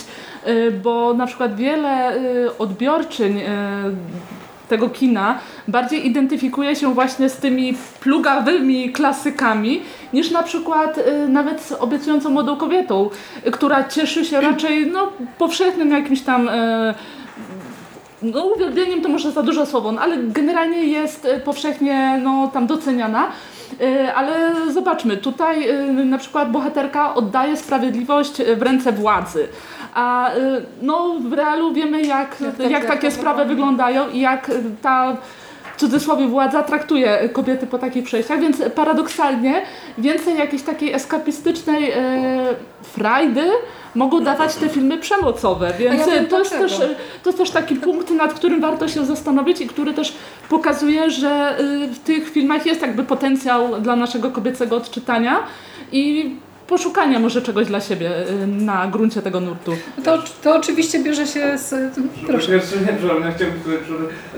bo 0.84 1.14
na 1.14 1.28
przykład 1.28 1.56
wiele 1.56 2.14
odbiorczyń 2.60 3.42
tego 4.70 4.90
kina 4.90 5.40
bardziej 5.68 6.08
identyfikuje 6.08 6.76
się 6.76 6.94
właśnie 6.94 7.30
z 7.30 7.38
tymi 7.38 7.74
plugawymi 8.00 8.92
klasykami 8.92 9.82
niż 10.14 10.32
na 10.32 10.44
przykład 10.44 10.98
y, 10.98 11.28
nawet 11.30 11.62
z 11.62 11.72
obiecującą 11.72 12.30
młodą 12.30 12.56
kobietą, 12.56 13.10
y, 13.48 13.52
która 13.52 13.84
cieszy 13.84 14.26
się 14.26 14.42
raczej 14.42 14.92
no, 14.92 15.12
powszechnym 15.38 15.92
jakimś 15.92 16.22
tam 16.22 16.50
y, 16.50 16.94
no 18.22 18.46
uwielbieniem 18.46 19.02
to 19.02 19.10
może 19.10 19.32
za 19.32 19.44
dużo 19.44 19.66
słowo, 19.66 19.92
no, 19.92 20.02
ale 20.02 20.18
generalnie 20.18 20.84
jest 20.84 21.26
y, 21.26 21.40
powszechnie 21.40 22.22
no, 22.24 22.48
tam 22.54 22.68
doceniana. 22.68 23.32
Y, 23.82 24.14
ale 24.16 24.54
zobaczmy, 24.72 25.18
tutaj 25.18 25.70
y, 25.70 26.06
na 26.06 26.18
przykład 26.18 26.52
bohaterka 26.52 27.16
oddaje 27.16 27.58
sprawiedliwość 27.58 28.42
w 28.58 28.62
ręce 28.62 28.92
władzy. 28.92 29.48
A 29.94 30.32
no, 30.82 31.16
w 31.20 31.34
realu 31.34 31.74
wiemy, 31.74 32.02
jak, 32.02 32.36
jak, 32.60 32.72
jak 32.72 32.86
takie 32.86 33.12
sprawy 33.12 33.46
wyglądają 33.46 34.10
i 34.10 34.20
jak 34.20 34.52
ta 34.82 35.18
cudzysłowie 35.80 36.28
władza 36.28 36.64
traktuje 36.64 37.30
kobiety 37.34 37.68
po 37.68 37.78
takich 37.78 38.04
przejściach, 38.04 38.40
więc 38.40 38.62
paradoksalnie 38.76 39.62
więcej 39.98 40.38
jakiejś 40.38 40.62
takiej 40.62 40.94
eskapistycznej 40.94 41.92
e, 41.92 41.98
frajdy 42.82 43.52
mogą 43.96 44.24
dawać 44.24 44.56
te 44.56 44.70
filmy 44.70 44.98
przemocowe, 44.98 45.74
więc 45.80 46.08
ja 46.08 46.26
to, 46.26 46.40
jest 46.40 46.52
też, 46.52 46.78
to 47.24 47.30
jest 47.30 47.38
też 47.38 47.52
taki 47.52 47.76
punkt, 47.76 48.12
nad 48.12 48.34
którym 48.34 48.62
warto 48.62 48.88
się 48.88 49.06
zastanowić 49.06 49.62
i 49.62 49.68
który 49.68 49.94
też 49.94 50.14
pokazuje, 50.50 51.10
że 51.10 51.58
w 51.94 52.00
tych 52.00 52.30
filmach 52.30 52.66
jest 52.66 52.82
jakby 52.82 53.04
potencjał 53.04 53.82
dla 53.82 53.96
naszego 53.96 54.32
kobiecego 54.32 54.76
odczytania 54.76 55.40
i 55.92 56.36
poszukania 56.70 57.20
może 57.20 57.42
czegoś 57.42 57.68
dla 57.68 57.82
siebie 57.82 58.30
y, 58.30 58.48
na 58.48 58.88
gruncie 58.88 59.22
tego 59.22 59.40
nurtu. 59.40 59.72
To, 60.04 60.24
to 60.44 60.56
oczywiście 60.56 61.04
bierze 61.04 61.28
się 61.28 61.58
z... 61.58 61.94
Proszę. 62.28 62.56
Ja, 62.56 62.60
chciałem, 62.60 63.24
ja 63.24 63.32
chciałem 63.32 63.54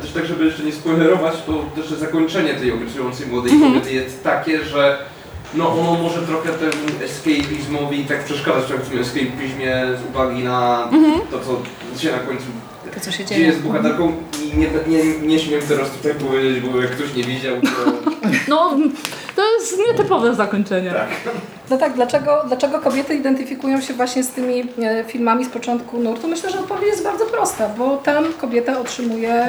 też 0.01 0.11
tak, 0.11 0.25
żeby 0.25 0.45
jeszcze 0.45 0.63
nie 0.63 0.71
spoilerować, 0.71 1.33
to 1.45 1.65
też 1.75 1.99
zakończenie 1.99 2.53
tej 2.53 2.71
obiecującej 2.71 3.27
młodej 3.27 3.51
mhm. 3.51 3.73
kobiety 3.73 3.93
jest 3.93 4.23
takie, 4.23 4.63
że 4.63 4.97
no 5.53 5.71
ono 5.79 6.03
może 6.03 6.21
trochę 6.21 6.49
temu 6.49 7.03
escapismowi 7.03 8.05
tak 8.05 8.23
przeszkadzać 8.23 8.63
w 8.63 8.89
tym 8.89 8.99
escapizmie 8.99 9.85
z 10.01 10.09
uwagi 10.09 10.43
na 10.43 10.89
mhm. 10.91 11.21
to, 11.31 11.39
co 11.39 12.01
się 12.01 12.11
na 12.11 12.19
końcu 12.19 12.45
to, 12.93 12.99
co 12.99 13.11
się 13.11 13.25
dzieje. 13.25 13.45
jest 13.45 13.61
bohaterką 13.61 14.13
i 14.43 14.57
nie, 14.57 14.69
nie, 14.87 15.17
nie 15.19 15.39
śmiem 15.39 15.61
teraz 15.67 15.89
tutaj 15.91 16.15
powiedzieć, 16.15 16.63
bo 16.63 16.81
jak 16.81 16.91
ktoś 16.91 17.15
nie 17.15 17.23
widział, 17.23 17.55
to... 17.61 17.91
No, 18.47 18.77
to 19.35 19.41
jest 19.53 19.77
nietypowe 19.87 20.35
zakończenie. 20.35 20.91
Tak. 20.91 21.09
No 21.69 21.77
tak, 21.77 21.93
dlaczego, 21.93 22.43
dlaczego 22.47 22.79
kobiety 22.79 23.15
identyfikują 23.15 23.81
się 23.81 23.93
właśnie 23.93 24.23
z 24.23 24.29
tymi 24.29 24.63
e, 24.83 25.03
filmami 25.03 25.45
z 25.45 25.49
początku 25.49 25.97
nurtu? 25.97 26.27
Myślę, 26.27 26.49
że 26.49 26.59
odpowiedź 26.59 26.87
jest 26.87 27.03
bardzo 27.03 27.25
prosta, 27.25 27.69
bo 27.69 27.97
tam 27.97 28.33
kobieta 28.33 28.79
otrzymuje 28.79 29.47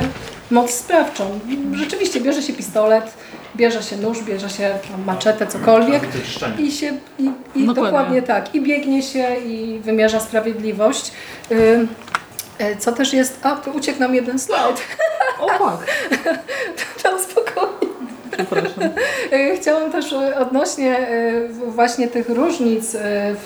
moc 0.51 0.71
sprawczą. 0.71 1.41
Rzeczywiście 1.73 2.21
bierze 2.21 2.43
się 2.43 2.53
pistolet, 2.53 3.15
bierze 3.57 3.83
się 3.83 3.97
nóż, 3.97 4.23
bierze 4.23 4.51
się 4.51 4.79
maczetę, 5.07 5.47
cokolwiek 5.47 6.03
i 6.59 6.73
się 6.73 6.93
i, 7.19 7.31
i 7.55 7.67
dokładnie 7.67 8.23
tak, 8.23 8.55
i 8.55 8.61
biegnie 8.61 9.03
się 9.03 9.37
i 9.37 9.79
wymierza 9.79 10.21
sprawiedliwość. 10.21 11.13
E, 12.59 12.77
co 12.77 12.93
też 12.93 13.13
jest... 13.13 13.41
A, 13.43 13.61
uciekł 13.75 14.01
nam 14.01 14.15
jeden 14.15 14.39
slajd. 14.39 14.83
O, 15.41 15.47
tak. 15.47 15.61
Tam. 17.03 17.19
Przepraszam. 18.47 18.85
E, 19.33 19.57
chciałam 19.61 19.93
też 19.93 20.13
odnośnie 20.41 20.99
e, 20.99 21.49
właśnie 21.49 22.09
tych 22.09 22.29
różnic 22.29 22.97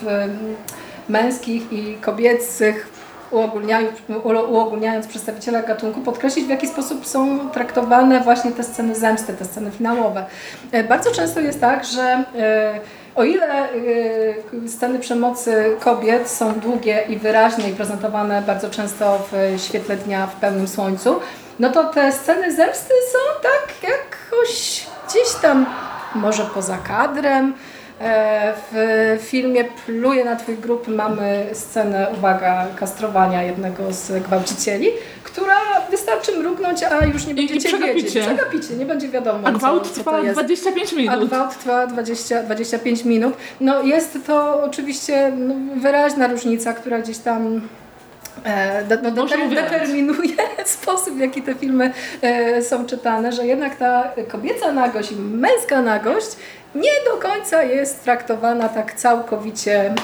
w 0.01 0.29
męskich 1.09 1.73
i 1.73 1.95
kobiecych 2.01 2.89
uogólniając, 4.51 5.07
przedstawiciela 5.07 5.63
gatunku, 5.63 6.01
podkreślić 6.01 6.47
w 6.47 6.49
jaki 6.49 6.69
sposób 6.69 7.07
są 7.07 7.51
traktowane 7.51 8.21
właśnie 8.21 8.53
te 8.53 8.65
sceny 8.65 8.95
zemsty, 8.95 9.35
te 9.35 9.45
sceny 9.45 9.71
finałowe. 9.71 10.27
Bardzo 10.89 11.11
często 11.11 11.41
jest 11.41 11.61
tak, 11.61 11.85
że 11.85 12.25
o 13.15 13.25
ile 13.25 13.69
sceny 14.69 14.99
przemocy 14.99 15.77
kobiet 15.81 16.31
są 16.31 16.53
długie 16.53 17.05
i 17.09 17.17
wyraźne 17.17 17.71
i 17.71 17.73
prezentowane 17.73 18.43
bardzo 18.43 18.71
często 18.71 19.19
w 19.33 19.61
świetle 19.61 19.97
dnia, 19.97 20.27
w 20.27 20.35
pełnym 20.35 20.69
słońcu, 20.69 21.21
no 21.59 21.71
to 21.71 21.85
te 21.85 22.13
sceny 22.13 22.57
zemsty 22.57 22.95
są 23.13 23.19
tak 23.43 23.91
jakoś 23.91 24.87
gdzieś 25.09 25.35
tam 25.43 25.67
może 26.15 26.45
poza 26.45 26.79
kadrem. 26.79 27.55
E, 28.01 28.55
w 28.73 29.19
filmie 29.23 29.65
Pluje 29.65 30.25
na 30.25 30.37
Twój 30.37 30.57
grup 30.57 30.89
mamy 30.89 31.47
scenę, 31.53 32.07
uwaga, 32.19 32.67
kastrowania 32.77 33.43
jednego 33.43 33.93
z 33.93 34.23
gwałcicieli, 34.23 34.89
która 35.25 35.57
wystarczy 35.91 36.33
mrugnąć, 36.39 36.83
a 36.83 37.05
już 37.05 37.27
nie 37.27 37.35
będziecie 37.35 37.69
przegapicie. 37.69 37.95
wiedzieć. 38.05 38.25
Przegapicie, 38.25 38.75
nie 38.77 38.87
będzie 38.87 39.09
wiadomo, 39.09 39.39
A 39.49 39.53
gwałt 39.53 39.83
co, 39.83 39.89
co 39.89 39.95
trwa 39.95 40.11
to 40.11 40.23
jest. 40.23 40.35
25 40.35 40.93
A 40.93 40.97
minut. 40.97 41.29
gwałt 41.29 41.59
trwa 41.59 41.87
20, 41.87 42.43
25 42.43 43.05
minut. 43.05 43.35
No 43.61 43.83
jest 43.83 44.19
to 44.27 44.63
oczywiście 44.63 45.33
no, 45.37 45.55
wyraźna 45.77 46.27
różnica, 46.27 46.73
która 46.73 46.99
gdzieś 46.99 47.19
tam 47.19 47.61
de, 48.89 48.99
no, 49.03 49.11
deter, 49.11 49.49
determinuje 49.49 50.37
sposób, 50.65 51.15
w 51.17 51.19
jaki 51.19 51.43
te 51.43 51.55
filmy 51.55 51.93
e, 52.23 52.63
są 52.63 52.87
czytane, 52.87 53.33
że 53.33 53.47
jednak 53.47 53.77
ta 53.77 54.13
kobieca 54.29 54.73
nagość 54.73 55.13
i 55.13 55.17
męska 55.17 55.83
nagość 55.83 56.37
nie 56.75 56.91
do 57.13 57.29
końca 57.29 57.63
jest 57.63 58.05
traktowana 58.05 58.69
tak 58.69 58.95
całkowicie 58.95 59.85
e, 59.85 59.95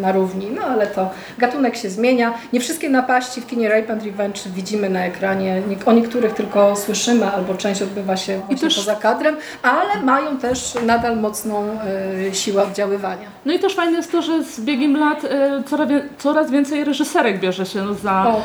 na 0.00 0.12
równi. 0.12 0.50
No 0.50 0.62
ale 0.62 0.86
to 0.86 1.10
gatunek 1.38 1.76
się 1.76 1.90
zmienia. 1.90 2.34
Nie 2.52 2.60
wszystkie 2.60 2.88
napaści 2.88 3.40
w 3.40 3.46
kinie 3.46 3.68
Rape 3.68 3.92
and 3.92 4.04
Revenge 4.04 4.40
widzimy 4.54 4.90
na 4.90 5.04
ekranie. 5.04 5.62
Nie, 5.68 5.76
o 5.86 5.92
niektórych 5.92 6.34
tylko 6.34 6.76
słyszymy, 6.76 7.26
albo 7.32 7.54
część 7.54 7.82
odbywa 7.82 8.16
się 8.16 8.38
właśnie 8.38 8.68
też- 8.68 8.76
poza 8.76 8.94
kadrem, 8.94 9.36
ale 9.62 10.02
mają 10.04 10.38
też 10.38 10.74
nadal 10.86 11.16
mocną 11.16 11.66
e, 12.30 12.34
siłę 12.34 12.62
oddziaływania. 12.62 13.26
No 13.44 13.52
i 13.52 13.58
też 13.58 13.74
fajne 13.74 13.96
jest 13.96 14.12
to, 14.12 14.22
że 14.22 14.44
z 14.44 14.60
biegiem 14.60 14.96
lat 14.96 15.24
e, 15.24 15.62
coraz, 16.18 16.50
więcej 16.50 16.84
reżyserek 16.84 17.40
bierze 17.40 17.66
się 17.66 17.94
za 17.94 18.26
O, 18.26 18.42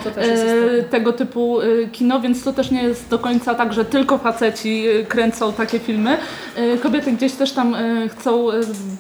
tego 0.90 1.14
typu 1.14 1.60
kino, 1.92 2.20
więc 2.20 2.44
to 2.44 2.54
też 2.54 2.72
nie 2.72 2.84
jest 2.84 3.10
do 3.10 3.20
końca 3.20 3.56
tak, 3.56 3.74
że 3.74 3.86
tylko 3.86 4.18
faceci 4.18 4.86
kręcą 5.08 5.54
takie 5.54 5.80
filmy. 5.80 6.18
E, 6.58 6.78
Kobiety 6.98 7.18
gdzieś 7.18 7.34
też 7.34 7.52
tam 7.52 7.76
e, 7.76 8.10
chcą 8.10 8.52
e, 8.52 8.54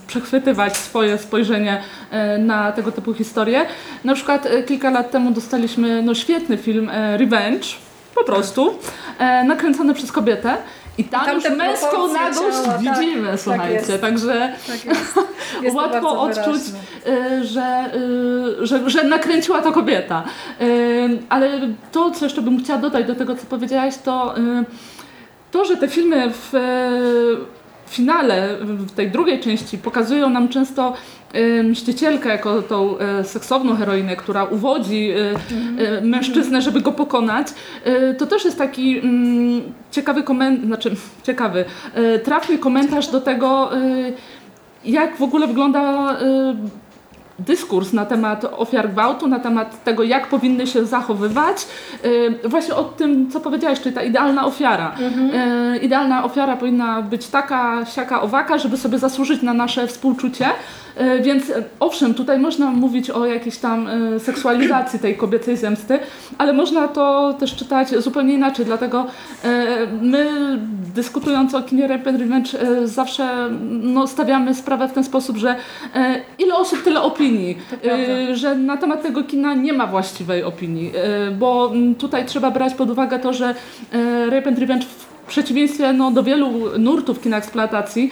przechwytywać 0.07 0.77
swoje 0.77 1.17
spojrzenie 1.17 1.81
e, 2.11 2.37
na 2.37 2.71
tego 2.71 2.91
typu 2.91 3.13
historie. 3.13 3.65
Na 4.03 4.15
przykład 4.15 4.47
kilka 4.67 4.89
lat 4.89 5.11
temu 5.11 5.31
dostaliśmy 5.31 6.01
no, 6.01 6.15
świetny 6.15 6.57
film 6.57 6.91
Revenge, 7.17 7.65
po 8.15 8.23
prostu, 8.23 8.79
nakręcony 9.45 9.93
przez 9.93 10.11
kobietę. 10.11 10.57
I 10.97 11.03
tam, 11.03 11.25
tam 11.25 11.35
już 11.35 11.49
męską 11.49 12.13
nagość 12.13 12.37
ciała, 12.37 12.65
tak, 12.65 12.79
widzimy, 12.79 13.27
tak 13.31 13.39
słuchajcie. 13.39 13.73
jest. 13.73 14.01
Także 14.01 14.53
Tak 14.67 14.85
jest. 14.85 15.15
jest 15.61 15.75
łatwo 15.81 16.21
odczuć, 16.21 16.61
wyraźne. 17.05 17.45
że, 17.45 17.91
że, 18.61 18.89
że 18.89 19.03
nakręciła 19.03 19.61
to 19.61 19.71
kobieta. 19.71 20.23
Ale 21.29 21.59
to, 21.91 22.11
co 22.11 22.25
jeszcze 22.25 22.41
bym 22.41 22.63
chciała 22.63 22.79
dodać 22.79 23.07
do 23.07 23.15
tego, 23.15 23.35
co 23.35 23.45
powiedziałaś, 23.45 23.93
to 24.03 24.35
to, 25.51 25.65
że 25.65 25.77
te 25.77 25.87
filmy 25.87 26.31
w 26.33 26.53
w 27.87 27.89
finale, 27.89 28.57
w 28.61 28.91
tej 28.91 29.11
drugiej 29.11 29.39
części 29.39 29.77
pokazują 29.77 30.29
nam 30.29 30.49
często 30.49 30.93
mścicielkę 31.63 32.29
jako 32.29 32.61
tą 32.61 32.95
y, 33.19 33.23
seksowną 33.23 33.75
heroinę, 33.75 34.15
która 34.15 34.43
uwodzi 34.43 35.11
y, 35.11 35.83
y, 35.83 36.01
mężczyznę, 36.01 36.61
żeby 36.61 36.81
go 36.81 36.91
pokonać, 36.91 37.47
to 38.17 38.25
też 38.25 38.45
jest 38.45 38.57
taki 38.57 38.99
mm, 38.99 39.61
ciekawy 39.91 40.23
komentarz, 40.23 40.65
znaczy 40.65 40.95
ciekawy, 41.23 41.65
trafny 42.23 42.57
komentarz 42.57 43.07
do 43.07 43.21
tego, 43.21 43.69
jak 44.85 45.17
w 45.17 45.21
ogóle 45.21 45.47
wygląda 45.47 46.15
dyskurs 47.39 47.93
na 47.93 48.05
temat 48.05 48.45
ofiar 48.57 48.89
gwałtu, 48.91 49.27
na 49.27 49.39
temat 49.39 49.83
tego, 49.83 50.03
jak 50.03 50.27
powinny 50.27 50.67
się 50.67 50.85
zachowywać. 50.85 51.67
Y, 52.05 52.49
Właśnie 52.49 52.75
o 52.75 52.83
tym, 52.83 53.31
co 53.31 53.39
powiedziałaś, 53.39 53.81
czyli 53.81 53.95
ta 53.95 54.03
idealna 54.03 54.45
ofiara. 54.45 54.95
Y, 55.75 55.77
Idealna 55.77 56.23
ofiara 56.23 56.57
powinna 56.57 57.01
być 57.01 57.27
taka, 57.27 57.85
siaka, 57.85 58.21
owaka, 58.21 58.57
żeby 58.57 58.77
sobie 58.77 58.99
zasłużyć 58.99 59.41
na 59.41 59.53
nasze 59.53 59.87
współczucie. 59.87 60.45
Y, 61.01 61.21
Więc 61.21 61.49
y, 61.49 61.63
owszem, 61.79 62.13
tutaj 62.13 62.39
można 62.39 62.71
mówić 62.71 63.09
o 63.09 63.25
jakiejś 63.25 63.57
tam 63.57 63.87
y, 63.87 64.19
seksualizacji 64.19 64.99
tej 64.99 65.17
kobiecej 65.17 65.57
zemsty, 65.57 65.99
ale 66.37 66.53
można 66.53 66.87
to 66.87 67.33
też 67.39 67.55
czytać 67.55 67.89
zupełnie 67.89 68.33
inaczej, 68.33 68.65
dlatego 68.65 69.05
my 70.01 70.29
dyskutując 70.95 71.55
o 71.55 71.61
kinie 71.61 71.87
Rape 71.87 72.09
and 72.09 72.19
Revenge 72.19 72.49
zawsze 72.83 73.49
no, 73.69 74.07
stawiamy 74.07 74.55
sprawę 74.55 74.87
w 74.87 74.93
ten 74.93 75.03
sposób, 75.03 75.37
że 75.37 75.55
ile 76.39 76.55
osób, 76.55 76.83
tyle 76.83 77.01
opinii, 77.01 77.57
że 78.33 78.55
na 78.55 78.77
temat 78.77 79.01
tego 79.01 79.23
kina 79.23 79.53
nie 79.53 79.73
ma 79.73 79.87
właściwej 79.87 80.43
opinii, 80.43 80.93
bo 81.39 81.71
tutaj 81.97 82.25
trzeba 82.25 82.51
brać 82.51 82.73
pod 82.73 82.89
uwagę 82.89 83.19
to, 83.19 83.33
że 83.33 83.55
Rape 84.29 84.47
and 84.47 84.59
Revenge 84.59 84.85
w 84.85 85.27
przeciwieństwie 85.27 85.93
no, 85.93 86.11
do 86.11 86.23
wielu 86.23 86.49
nurtów 86.79 87.21
kina 87.21 87.37
eksploatacji 87.37 88.11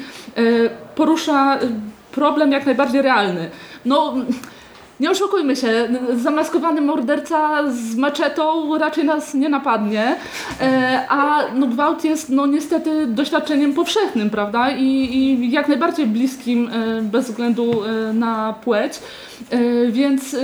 porusza 0.96 1.60
problem 2.16 2.52
jak 2.52 2.66
najbardziej 2.66 3.02
realny. 3.02 3.50
No, 3.86 4.14
nie 5.00 5.12
oszukujmy 5.12 5.56
się, 5.56 5.88
zamaskowany 6.16 6.82
morderca 6.82 7.72
z 7.72 7.96
maczetą 7.96 8.78
raczej 8.78 9.06
nas 9.06 9.34
nie 9.34 9.50
napadnie, 9.50 10.16
e, 10.62 11.06
a 11.10 11.40
no, 11.56 11.68
gwałt 11.68 12.04
jest 12.04 12.30
no, 12.30 12.46
niestety 12.46 13.08
doświadczeniem 13.08 13.74
powszechnym, 13.74 14.30
prawda? 14.30 14.70
I, 14.70 14.86
i 14.86 15.52
jak 15.52 15.68
najbardziej 15.68 16.08
bliskim 16.08 16.70
e, 16.70 17.02
bez 17.02 17.26
względu 17.26 17.84
e, 17.84 18.14
na 18.14 18.54
płeć. 18.64 19.00
Więc 19.90 20.36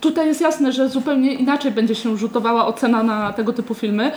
tutaj 0.00 0.26
jest 0.26 0.40
jasne, 0.40 0.72
że 0.72 0.88
zupełnie 0.88 1.34
inaczej 1.34 1.72
będzie 1.72 1.94
się 1.94 2.16
rzutowała 2.16 2.66
ocena 2.66 3.02
na 3.02 3.32
tego 3.32 3.52
typu 3.52 3.74
filmy. 3.74 4.12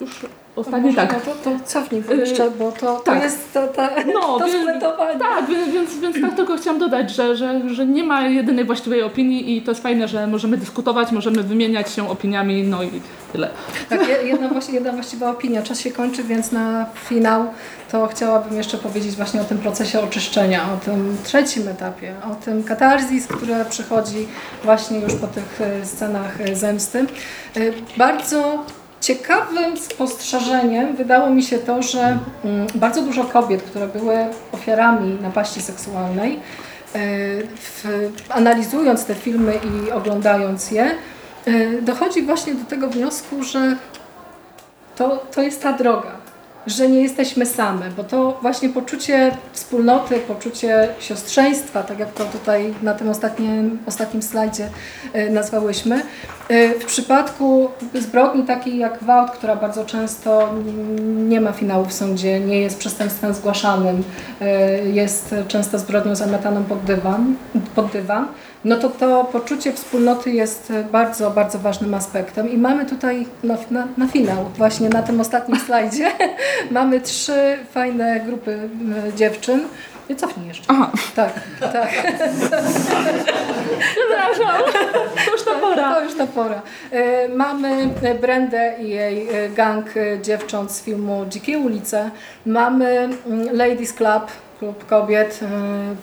Już 0.00 0.26
ostatni 0.56 0.94
tak. 0.94 1.12
No 1.26 1.32
to, 1.44 1.50
to 1.50 1.64
cofnij 1.64 2.02
jeszcze, 2.18 2.50
bo 2.50 2.72
to, 2.72 2.96
to 2.96 3.00
tak. 3.00 3.22
jest 3.22 3.52
to, 3.52 3.68
ta, 3.68 3.90
No, 4.14 4.38
to 4.38 4.46
więc-. 4.46 4.80
Tak, 5.18 5.46
więc, 5.72 5.98
więc, 5.98 6.20
tak 6.20 6.34
tylko 6.36 6.56
chciałam 6.56 6.78
dodać, 6.80 7.10
że, 7.10 7.36
że, 7.36 7.60
że 7.74 7.86
nie 7.86 8.04
ma 8.04 8.26
jedynej 8.28 8.64
właściwej 8.64 9.02
opinii 9.02 9.56
i 9.56 9.62
to 9.62 9.70
jest 9.70 9.82
fajne, 9.82 10.08
że 10.08 10.26
możemy 10.26 10.56
dyskutować, 10.56 11.12
możemy 11.12 11.42
wymieniać 11.42 11.92
się 11.92 12.10
opiniami, 12.10 12.62
no 12.62 12.82
i 12.82 12.90
tyle. 13.32 13.48
Tak, 13.88 14.08
je- 14.08 14.28
jedna, 14.28 14.48
właści- 14.48 14.72
jedna 14.74 14.92
właściwa 14.92 15.30
opinia. 15.30 15.62
Czas 15.62 15.80
się 15.80 15.90
kończy, 15.90 16.22
więc 16.24 16.52
na 16.52 16.86
finał 17.08 17.46
to 17.92 18.06
chciałabym 18.06 18.56
jeszcze 18.56 18.78
powiedzieć 18.78 19.16
właśnie 19.16 19.40
o 19.40 19.44
tym 19.44 19.58
procesie 19.58 20.00
oczyszczenia, 20.00 20.62
o 20.74 20.84
tym 20.84 21.16
trzecim 21.24 21.68
etapie, 21.68 22.14
o 22.32 22.34
tym 22.44 22.62
katarzis, 22.64 23.26
które 23.26 23.64
przychodzi 23.64 24.28
właśnie 24.64 24.98
już 25.00 25.14
po 25.14 25.26
tych 25.26 25.60
e, 25.60 25.86
scenach 25.86 26.40
e, 26.40 26.56
zemsty. 26.56 27.06
Bardzo 27.96 28.58
ciekawym 29.00 29.76
spostrzeżeniem 29.76 30.96
wydało 30.96 31.30
mi 31.30 31.42
się 31.42 31.58
to, 31.58 31.82
że 31.82 32.18
mm, 32.44 32.66
bardzo 32.74 33.02
dużo 33.02 33.24
kobiet, 33.24 33.62
które 33.62 33.88
były 33.88 34.16
ofiarami 34.52 35.18
napaści 35.22 35.62
seksualnej, 35.62 36.34
e, 36.34 36.38
w, 37.56 37.84
analizując 38.28 39.04
te 39.04 39.14
filmy 39.14 39.54
i 39.54 39.90
oglądając 39.90 40.70
je, 40.70 40.90
e, 41.46 41.82
dochodzi 41.82 42.22
właśnie 42.22 42.54
do 42.54 42.64
tego 42.64 42.88
wniosku, 42.88 43.42
że 43.42 43.76
to, 44.96 45.26
to 45.34 45.42
jest 45.42 45.62
ta 45.62 45.72
droga, 45.72 46.19
że 46.70 46.88
nie 46.88 47.02
jesteśmy 47.02 47.46
same, 47.46 47.90
bo 47.96 48.04
to 48.04 48.38
właśnie 48.42 48.68
poczucie 48.68 49.30
wspólnoty, 49.52 50.20
poczucie 50.20 50.88
siostrzeństwa, 50.98 51.82
tak 51.82 51.98
jak 51.98 52.12
to 52.12 52.24
tutaj 52.24 52.74
na 52.82 52.94
tym 52.94 53.08
ostatnim, 53.08 53.78
ostatnim 53.86 54.22
slajdzie 54.22 54.68
e, 55.12 55.30
nazwałyśmy, 55.30 56.02
e, 56.48 56.74
w 56.74 56.84
przypadku 56.84 57.68
zbrodni 57.94 58.42
takiej 58.42 58.78
jak 58.78 58.98
gwałt, 58.98 59.30
która 59.30 59.56
bardzo 59.56 59.84
często 59.84 60.54
nie 61.28 61.40
ma 61.40 61.52
finału 61.52 61.84
w 61.84 61.92
sądzie, 61.92 62.40
nie 62.40 62.60
jest 62.60 62.78
przestępstwem 62.78 63.34
zgłaszanym, 63.34 64.02
e, 64.40 64.78
jest 64.88 65.34
często 65.48 65.78
zbrodnią 65.78 66.14
zametaną 66.14 66.64
pod 66.64 66.84
dywan, 66.84 67.34
pod 67.74 67.86
dywan 67.86 68.26
no 68.64 68.76
to 68.76 68.88
to 68.88 69.24
poczucie 69.24 69.72
wspólnoty 69.72 70.30
jest 70.30 70.72
bardzo, 70.92 71.30
bardzo 71.30 71.58
ważnym 71.58 71.94
aspektem 71.94 72.50
i 72.50 72.56
mamy 72.56 72.86
tutaj 72.86 73.26
na, 73.42 73.56
na, 73.70 73.88
na 73.96 74.06
finał, 74.06 74.50
właśnie 74.56 74.88
na 74.88 75.02
tym 75.02 75.20
ostatnim 75.20 75.60
slajdzie, 75.60 76.10
mamy 76.70 77.00
trzy 77.00 77.58
fajne 77.72 78.20
grupy 78.20 78.52
m, 78.52 78.94
dziewczyn. 79.16 79.60
Nie 80.10 80.16
cofnij 80.16 80.48
jeszcze. 80.48 80.64
Aha, 80.68 80.90
Tak, 81.14 81.32
tak. 81.60 81.88
przepraszam, 83.94 84.62
to 85.24 85.32
już 85.32 85.42
ta 85.44 85.54
pora. 85.54 85.94
To 85.94 86.02
już 86.04 86.14
ta 86.14 86.26
pora. 86.26 86.62
E, 86.92 87.28
Mamy 87.28 87.88
Brendę 88.20 88.74
i 88.80 88.88
jej 88.88 89.28
e, 89.28 89.48
gang 89.48 89.96
e, 89.96 90.20
dziewcząt 90.22 90.72
z 90.72 90.82
filmu 90.82 91.26
Dzikie 91.28 91.58
ulice. 91.58 92.10
Mamy 92.46 92.86
mm, 93.26 93.56
Ladies 93.56 93.92
Club, 93.92 94.26
klub 94.60 94.86
kobiet, 94.86 95.40
e, 95.42 95.46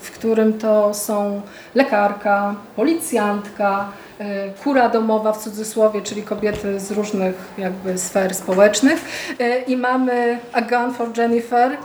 w 0.01 0.11
którym 0.11 0.59
to 0.59 0.93
są 0.93 1.41
lekarka, 1.75 2.55
policjantka, 2.75 3.89
e, 4.19 4.49
kura 4.63 4.89
domowa 4.89 5.33
w 5.33 5.37
cudzysłowie, 5.37 6.01
czyli 6.01 6.23
kobiety 6.23 6.79
z 6.79 6.91
różnych 6.91 7.35
jakby 7.57 7.97
sfer 7.97 8.35
społecznych. 8.35 9.05
E, 9.39 9.59
I 9.61 9.77
mamy 9.77 10.39
A 10.53 10.61
Gun 10.61 10.93
for 10.93 11.17
Jennifer, 11.17 11.77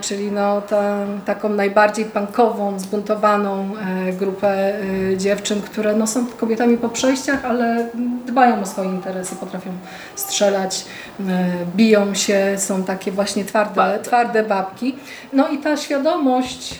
czyli 0.00 0.32
no, 0.32 0.60
ta, 0.60 0.96
taką 1.24 1.48
najbardziej 1.48 2.04
punkową, 2.04 2.78
zbuntowaną 2.78 3.70
e, 4.08 4.12
grupę 4.12 4.74
e, 4.74 5.16
dziewczyn, 5.16 5.62
które 5.62 5.96
no, 5.96 6.06
są 6.06 6.26
kobietami 6.26 6.76
po 6.76 6.88
przejściach, 6.88 7.44
ale 7.44 7.88
dbają 8.26 8.60
o 8.60 8.66
swoje 8.66 8.88
interesy, 8.88 9.36
potrafią 9.36 9.70
strzelać, 10.14 10.84
e, 11.20 11.48
biją 11.76 12.14
się, 12.14 12.54
są 12.56 12.84
takie 12.84 13.12
właśnie 13.12 13.44
twarde, 13.44 13.98
Twarde. 14.02 14.42
babki. 14.42 14.96
No 15.32 15.48
i 15.48 15.58
ta 15.58 15.76
świadomość 15.76 16.78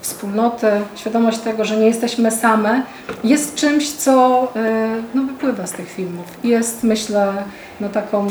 wspólnoty, 0.00 0.66
świadomość 0.96 1.38
tego, 1.38 1.64
że 1.64 1.76
nie 1.76 1.86
jesteśmy 1.86 2.30
same, 2.30 2.82
jest 3.24 3.54
czymś, 3.54 3.92
co 3.92 4.48
no, 5.14 5.22
wypływa 5.22 5.66
z 5.66 5.72
tych 5.72 5.90
filmów. 5.90 6.26
Jest, 6.44 6.82
myślę, 6.82 7.32
no, 7.80 7.88
taką 7.88 8.28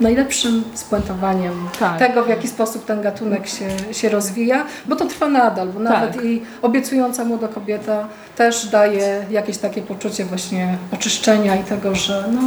najlepszym 0.00 0.64
spuentowaniem 0.74 1.52
Tak. 1.78 1.98
tego, 1.98 2.24
w 2.24 2.28
jaki 2.28 2.48
sposób 2.48 2.84
ten 2.84 3.02
gatunek 3.02 3.48
się, 3.48 3.94
się 3.94 4.08
rozwija, 4.08 4.64
bo 4.86 4.96
to 4.96 5.04
trwa 5.04 5.28
nadal, 5.28 5.68
bo 5.68 5.80
nawet 5.80 6.12
Tak. 6.14 6.24
i 6.24 6.42
obiecująca 6.62 7.24
młoda 7.24 7.48
kobieta 7.48 8.08
też 8.36 8.66
daje 8.66 9.24
jakieś 9.30 9.58
takie 9.58 9.82
poczucie 9.82 10.24
właśnie 10.24 10.78
oczyszczenia 10.92 11.56
i 11.56 11.64
tego, 11.64 11.94
że 11.94 12.24
no, 12.32 12.40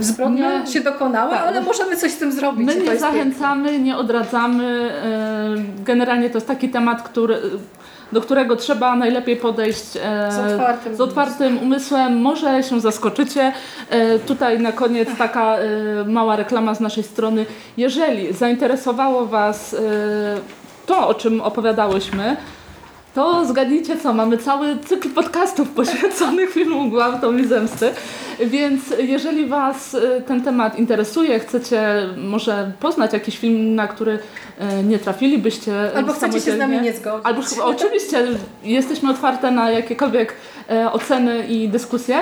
zbrodnia 0.00 0.66
się 0.66 0.80
dokonała, 0.80 1.36
tak. 1.36 1.46
ale 1.46 1.60
możemy 1.60 1.96
coś 1.96 2.12
z 2.12 2.18
tym 2.18 2.32
zrobić. 2.32 2.66
My 2.66 2.76
nie 2.76 2.96
zachęcamy, 2.96 3.78
nie 3.78 3.96
odradzamy. 3.96 4.90
Generalnie 5.84 6.30
to 6.30 6.36
jest 6.36 6.46
taki 6.48 6.68
temat, 6.68 7.02
który, 7.02 7.40
do 8.12 8.20
którego 8.20 8.56
trzeba 8.56 8.96
najlepiej 8.96 9.36
podejść 9.36 9.96
e, 10.02 10.32
Z 10.32 10.52
otwartym 10.52 10.96
z 10.96 11.00
otwartym 11.00 11.58
umysłem. 11.62 12.20
Może 12.20 12.62
się 12.62 12.80
zaskoczycie. 12.80 13.52
E, 13.90 14.18
Tutaj 14.18 14.60
na 14.60 14.72
koniec 14.72 15.08
taka 15.18 15.56
e, 15.56 15.64
mała 16.06 16.36
reklama 16.36 16.74
z 16.74 16.80
naszej 16.80 17.02
strony. 17.04 17.46
Jeżeli 17.76 18.32
zainteresowało 18.32 19.26
Was 19.26 19.74
e, 19.74 19.78
to, 20.86 21.08
o 21.08 21.14
czym 21.14 21.40
opowiadałyśmy, 21.40 22.36
to 23.14 23.44
zgadnijcie 23.46 23.96
co, 23.96 24.12
mamy 24.12 24.38
cały 24.38 24.78
cykl 24.78 25.10
podcastów 25.10 25.68
poświęconych 25.68 26.50
filmu 26.54 26.90
Gwałtom 26.90 27.40
i 27.40 27.46
Zemsty, 27.46 27.90
więc 28.40 28.82
jeżeli 28.98 29.46
Was 29.46 29.94
y, 29.94 30.22
ten 30.26 30.42
temat 30.42 30.78
interesuje, 30.78 31.38
chcecie 31.38 32.06
może 32.16 32.72
poznać 32.80 33.12
jakiś 33.12 33.38
film, 33.38 33.74
na 33.74 33.88
który 33.88 34.12
y, 34.12 34.82
nie 34.84 34.98
trafilibyście 34.98 35.96
Albo 35.96 36.12
chcecie 36.12 36.40
się 36.40 36.52
z 36.52 36.58
nami 36.58 36.80
nie 36.80 36.92
zgodzić. 36.92 37.26
Albo 37.26 37.42
oczywiście 37.64 38.26
jesteśmy 38.64 39.10
otwarte 39.10 39.50
na 39.50 39.70
jakiekolwiek 39.70 40.34
oceny 40.92 41.46
i 41.46 41.68
dyskusje, 41.68 42.20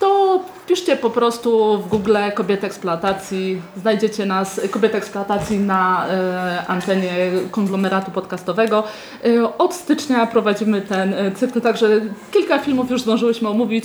to 0.00 0.40
wpiszcie 0.70 0.96
po 0.96 1.10
prostu 1.10 1.78
w 1.78 1.88
Google 1.88 2.16
kobiety 2.34 2.66
eksploatacji, 2.66 3.62
znajdziecie 3.76 4.26
nas 4.26 4.60
kobiety 4.70 4.96
eksploatacji 4.96 5.58
na 5.58 6.06
e, 6.08 6.64
antenie 6.66 7.30
konglomeratu 7.50 8.10
podcastowego. 8.10 8.84
E, 9.24 9.58
od 9.58 9.74
stycznia 9.74 10.26
prowadzimy 10.26 10.82
ten 10.82 11.14
e, 11.14 11.32
cykl, 11.32 11.60
także 11.60 12.00
kilka 12.30 12.58
filmów 12.58 12.90
już 12.90 13.02
zdążyłyśmy 13.02 13.48
omówić, 13.48 13.84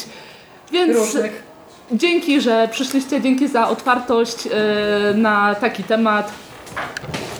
więc 0.71 0.97
różnych. 0.97 1.43
dzięki, 1.91 2.41
że 2.41 2.69
przyszliście, 2.71 3.21
dzięki 3.21 3.47
za 3.47 3.67
otwartość 3.67 4.47
e, 4.47 5.13
na 5.13 5.55
taki 5.55 5.83
temat 5.83 6.31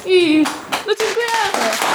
i 0.06 0.44
no 0.88 0.94
dziękuję! 1.00 1.95